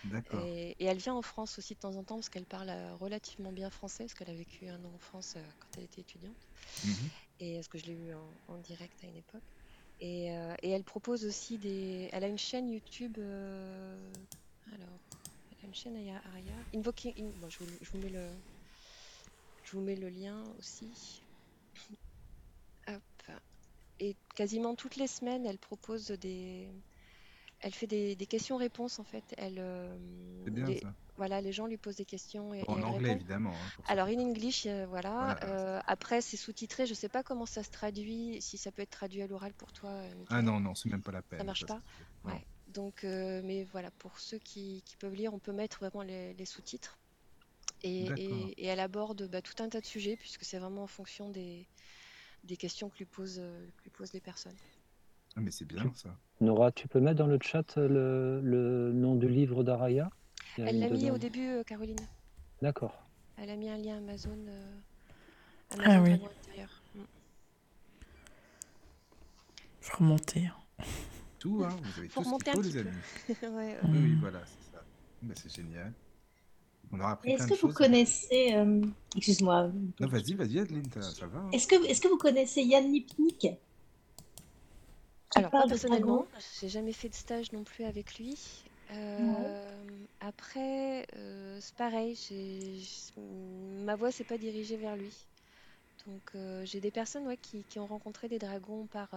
[0.06, 0.44] D'accord.
[0.44, 3.52] Et, elle vient en France aussi de temps en temps, parce qu'elle parle euh, relativement
[3.52, 6.36] bien français, parce qu'elle a vécu un an en France euh, quand elle était étudiante.
[6.86, 7.10] Mhm.
[7.40, 8.14] Et parce que je l'ai eu
[8.48, 9.44] en, direct à une époque.
[10.02, 10.28] Et,
[10.64, 12.10] et, elle propose aussi des.
[12.12, 13.18] Elle a une chaîne YouTube.
[13.18, 15.00] Alors,
[15.52, 16.54] elle a une chaîne Aria.
[16.76, 17.32] Invoking.
[17.40, 18.28] Bon, je, vous, je, vous, mets le.
[19.64, 21.22] Je vous mets le lien aussi.
[24.00, 26.70] Et quasiment toutes les semaines, elle propose des.
[27.60, 29.24] Elle fait des, questions-réponses en fait.
[29.38, 29.98] Elle, euh,
[30.46, 30.94] C'est bien ça.
[31.16, 32.54] Voilà, les gens lui posent des questions.
[32.54, 33.52] Et, en anglais évidemment.
[33.52, 35.44] Hein, Alors in English, euh, voilà.
[35.44, 36.86] Euh, après, c'est sous-titré.
[36.86, 38.40] Je sais pas comment ça se traduit.
[38.42, 39.92] Si ça peut être traduit à l'oral pour toi.
[40.30, 41.40] ah non, non, c'est même pas la peine.
[41.40, 41.82] Ça marche pas.
[42.26, 42.46] Ouais.
[42.68, 47.00] Donc, mais voilà, pour ceux qui, peuvent lire, on peut mettre vraiment les, sous-titres.
[47.82, 48.08] Et,
[48.58, 51.68] et, elle aborde bah, tout un tas de sujets puisque c'est vraiment en fonction des,
[52.44, 54.56] des questions que lui posent, euh, lui posent les personnes.
[55.36, 56.16] Ah, mais c'est bien ça.
[56.42, 60.10] Nora, tu peux mettre dans le chat le, le nom du livre d'Araya?
[60.58, 62.00] Elle l'a mis au début, euh, Caroline.
[62.62, 63.08] D'accord.
[63.38, 64.76] Elle a mis un lien Amazon, euh,
[65.72, 66.14] Amazon ah, oui.
[66.14, 66.82] intérieur.
[66.96, 67.02] Mm.
[69.82, 70.48] Faut remonter.
[70.48, 70.84] Hein.
[71.38, 72.90] Tout, hein, vous avez Faut tout ce qu'il faut, les amis.
[73.30, 74.84] ouais, Oui, oui, voilà, c'est ça.
[75.36, 75.94] C'est génial.
[77.24, 78.54] Est-ce que vous connaissez.
[78.54, 78.82] Euh,
[79.16, 79.72] excuse-moi.
[80.00, 81.40] Non, vas-y, vas-y, Adeline, ça va.
[81.40, 81.50] Hein.
[81.52, 83.48] Est-ce que, est que vous connaissez Yann Lipnik?
[85.36, 86.26] Alors, pas personnellement,
[86.60, 88.38] j'ai jamais fait de stage non plus avec lui.
[88.92, 89.84] Euh,
[90.22, 92.18] après, euh, c'est pareil,
[93.86, 95.14] ma voix s'est pas dirigée vers lui.
[96.06, 99.10] Donc j'ai des personnes ouais, qui, qui, ont rencontré des dragons par,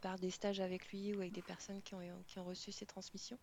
[0.00, 2.84] par des stages avec lui ou avec des personnes qui ont, qui ont reçu ses
[2.84, 3.38] transmissions.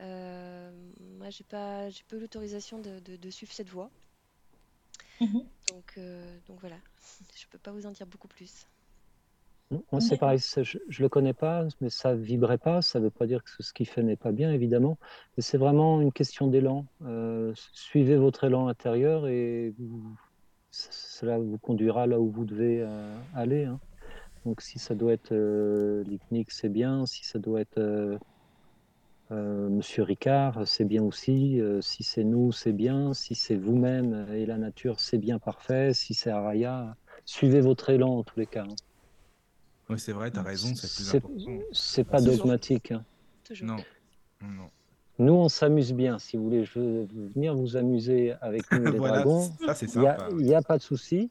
[0.00, 0.70] Euh,
[1.18, 3.90] moi, j'ai pas, j'ai peu l'autorisation de, de, suivre cette voie.
[5.20, 5.42] Mhm.
[5.72, 6.76] Donc, euh, donc voilà,
[7.34, 8.66] je peux pas vous en dire beaucoup plus.
[9.92, 12.80] Moi, c'est pareil, je, ne le connais pas, mais ça vibrait pas.
[12.80, 14.96] Ça veut pas dire que ce qu'il fait n'est pas bien, évidemment.
[15.36, 16.86] Mais c'est vraiment une question d'élan.
[17.04, 19.74] Euh, suivez votre élan intérieur et
[20.70, 22.86] cela vous conduira là où vous devez
[23.34, 23.64] aller.
[23.66, 23.78] Hein.
[24.46, 25.34] Donc, si ça doit être
[26.06, 27.04] l'hypnique, c'est bien.
[27.04, 28.18] Si ça doit être
[29.30, 31.60] euh, Monsieur Ricard, c'est bien aussi.
[31.60, 33.12] Euh, si c'est nous, c'est bien.
[33.14, 35.92] Si c'est vous-même et la nature, c'est bien parfait.
[35.92, 38.64] Si c'est Araya, suivez votre élan en tous les cas.
[38.64, 38.74] Hein.
[39.90, 41.62] Oui, c'est vrai, tu as raison, c'est plus important.
[41.72, 42.92] C'est pas dogmatique.
[42.92, 43.04] Hein.
[43.62, 43.76] Non,
[44.42, 44.70] non.
[45.18, 46.18] Nous, on s'amuse bien.
[46.18, 50.62] Si vous voulez je veux venir vous amuser avec nous, les dragons, il n'y a,
[50.62, 51.30] pas de souci.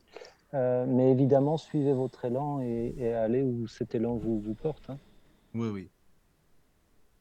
[0.53, 4.89] Euh, mais évidemment, suivez votre élan et, allez où cet élan vous, vous porte.
[4.89, 4.97] Hein.
[5.53, 5.89] Oui, oui.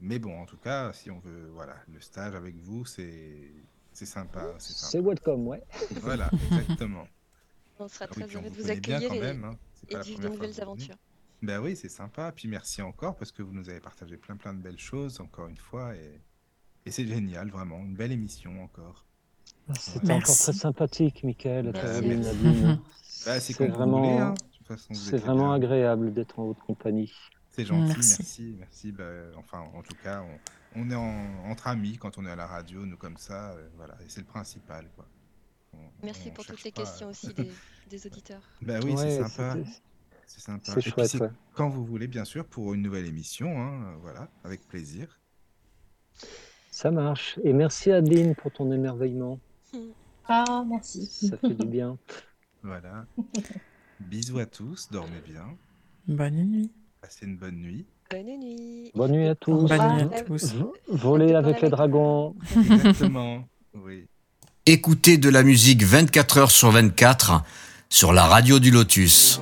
[0.01, 3.53] Mais bon, en tout cas, si on veut, voilà, le stage avec vous, c'est
[3.93, 4.55] sympa.
[4.59, 5.63] C'est welcome, ouais.
[6.03, 7.07] Voilà, exactement.
[7.79, 9.57] On sera ah très heureux de vous accueillir et, même, hein.
[9.89, 10.97] et vivre de nouvelles aventures.
[11.43, 12.33] Ben oui, c'est sympa.
[12.33, 15.49] Puis merci encore parce que vous nous avez partagé plein plein de belles choses encore
[15.49, 16.21] une fois et,
[16.87, 17.79] et c'est génial, vraiment.
[17.81, 19.05] Une belle émission encore.
[19.69, 21.73] Ah, c'est encore très sympathique, Michael.
[21.73, 24.35] Bah, c'est vraiment, hein.
[24.93, 27.13] c'est vraiment agréable d'être en votre compagnie.
[27.57, 28.57] C'est gentil, merci.
[28.59, 29.05] Merci, Bah,
[29.39, 30.23] enfin, en tout cas,
[30.75, 33.95] on, est entre amis quand on est à la radio, nous comme ça, euh, voilà,
[34.05, 34.87] et c'est le principal.
[34.95, 35.07] Quoi.
[36.03, 37.29] merci pour toutes les questions aussi
[37.91, 38.43] des, auditeurs.
[38.61, 39.57] Bah oui, c'est sympa.
[40.27, 40.73] C'est sympa.
[40.75, 41.17] C'est chouette.
[41.55, 45.19] Quand vous voulez, bien sûr, pour une nouvelle émission, hein, voilà, avec plaisir.
[46.71, 47.39] Ça marche.
[47.43, 49.41] Et merci Adeline pour ton émerveillement.
[50.29, 51.07] Ah, merci.
[51.07, 51.97] Ça fait du bien.
[52.61, 53.07] Voilà.
[54.01, 55.57] Bisous à tous, dormez bien.
[56.09, 56.73] Bonne nuit.
[57.07, 57.87] Passez une bonne nuit.
[58.11, 58.91] Bonne nuit.
[58.93, 59.69] Bonne nuit à tous.
[59.69, 60.55] Bonne nuit à tous.
[60.89, 62.35] Volez avec les dragons.
[62.57, 63.45] Exactement.
[63.85, 64.07] Oui.
[64.65, 67.43] Écoutez de la musique 24 heures sur 24
[67.91, 69.39] sur la radio du Lotus.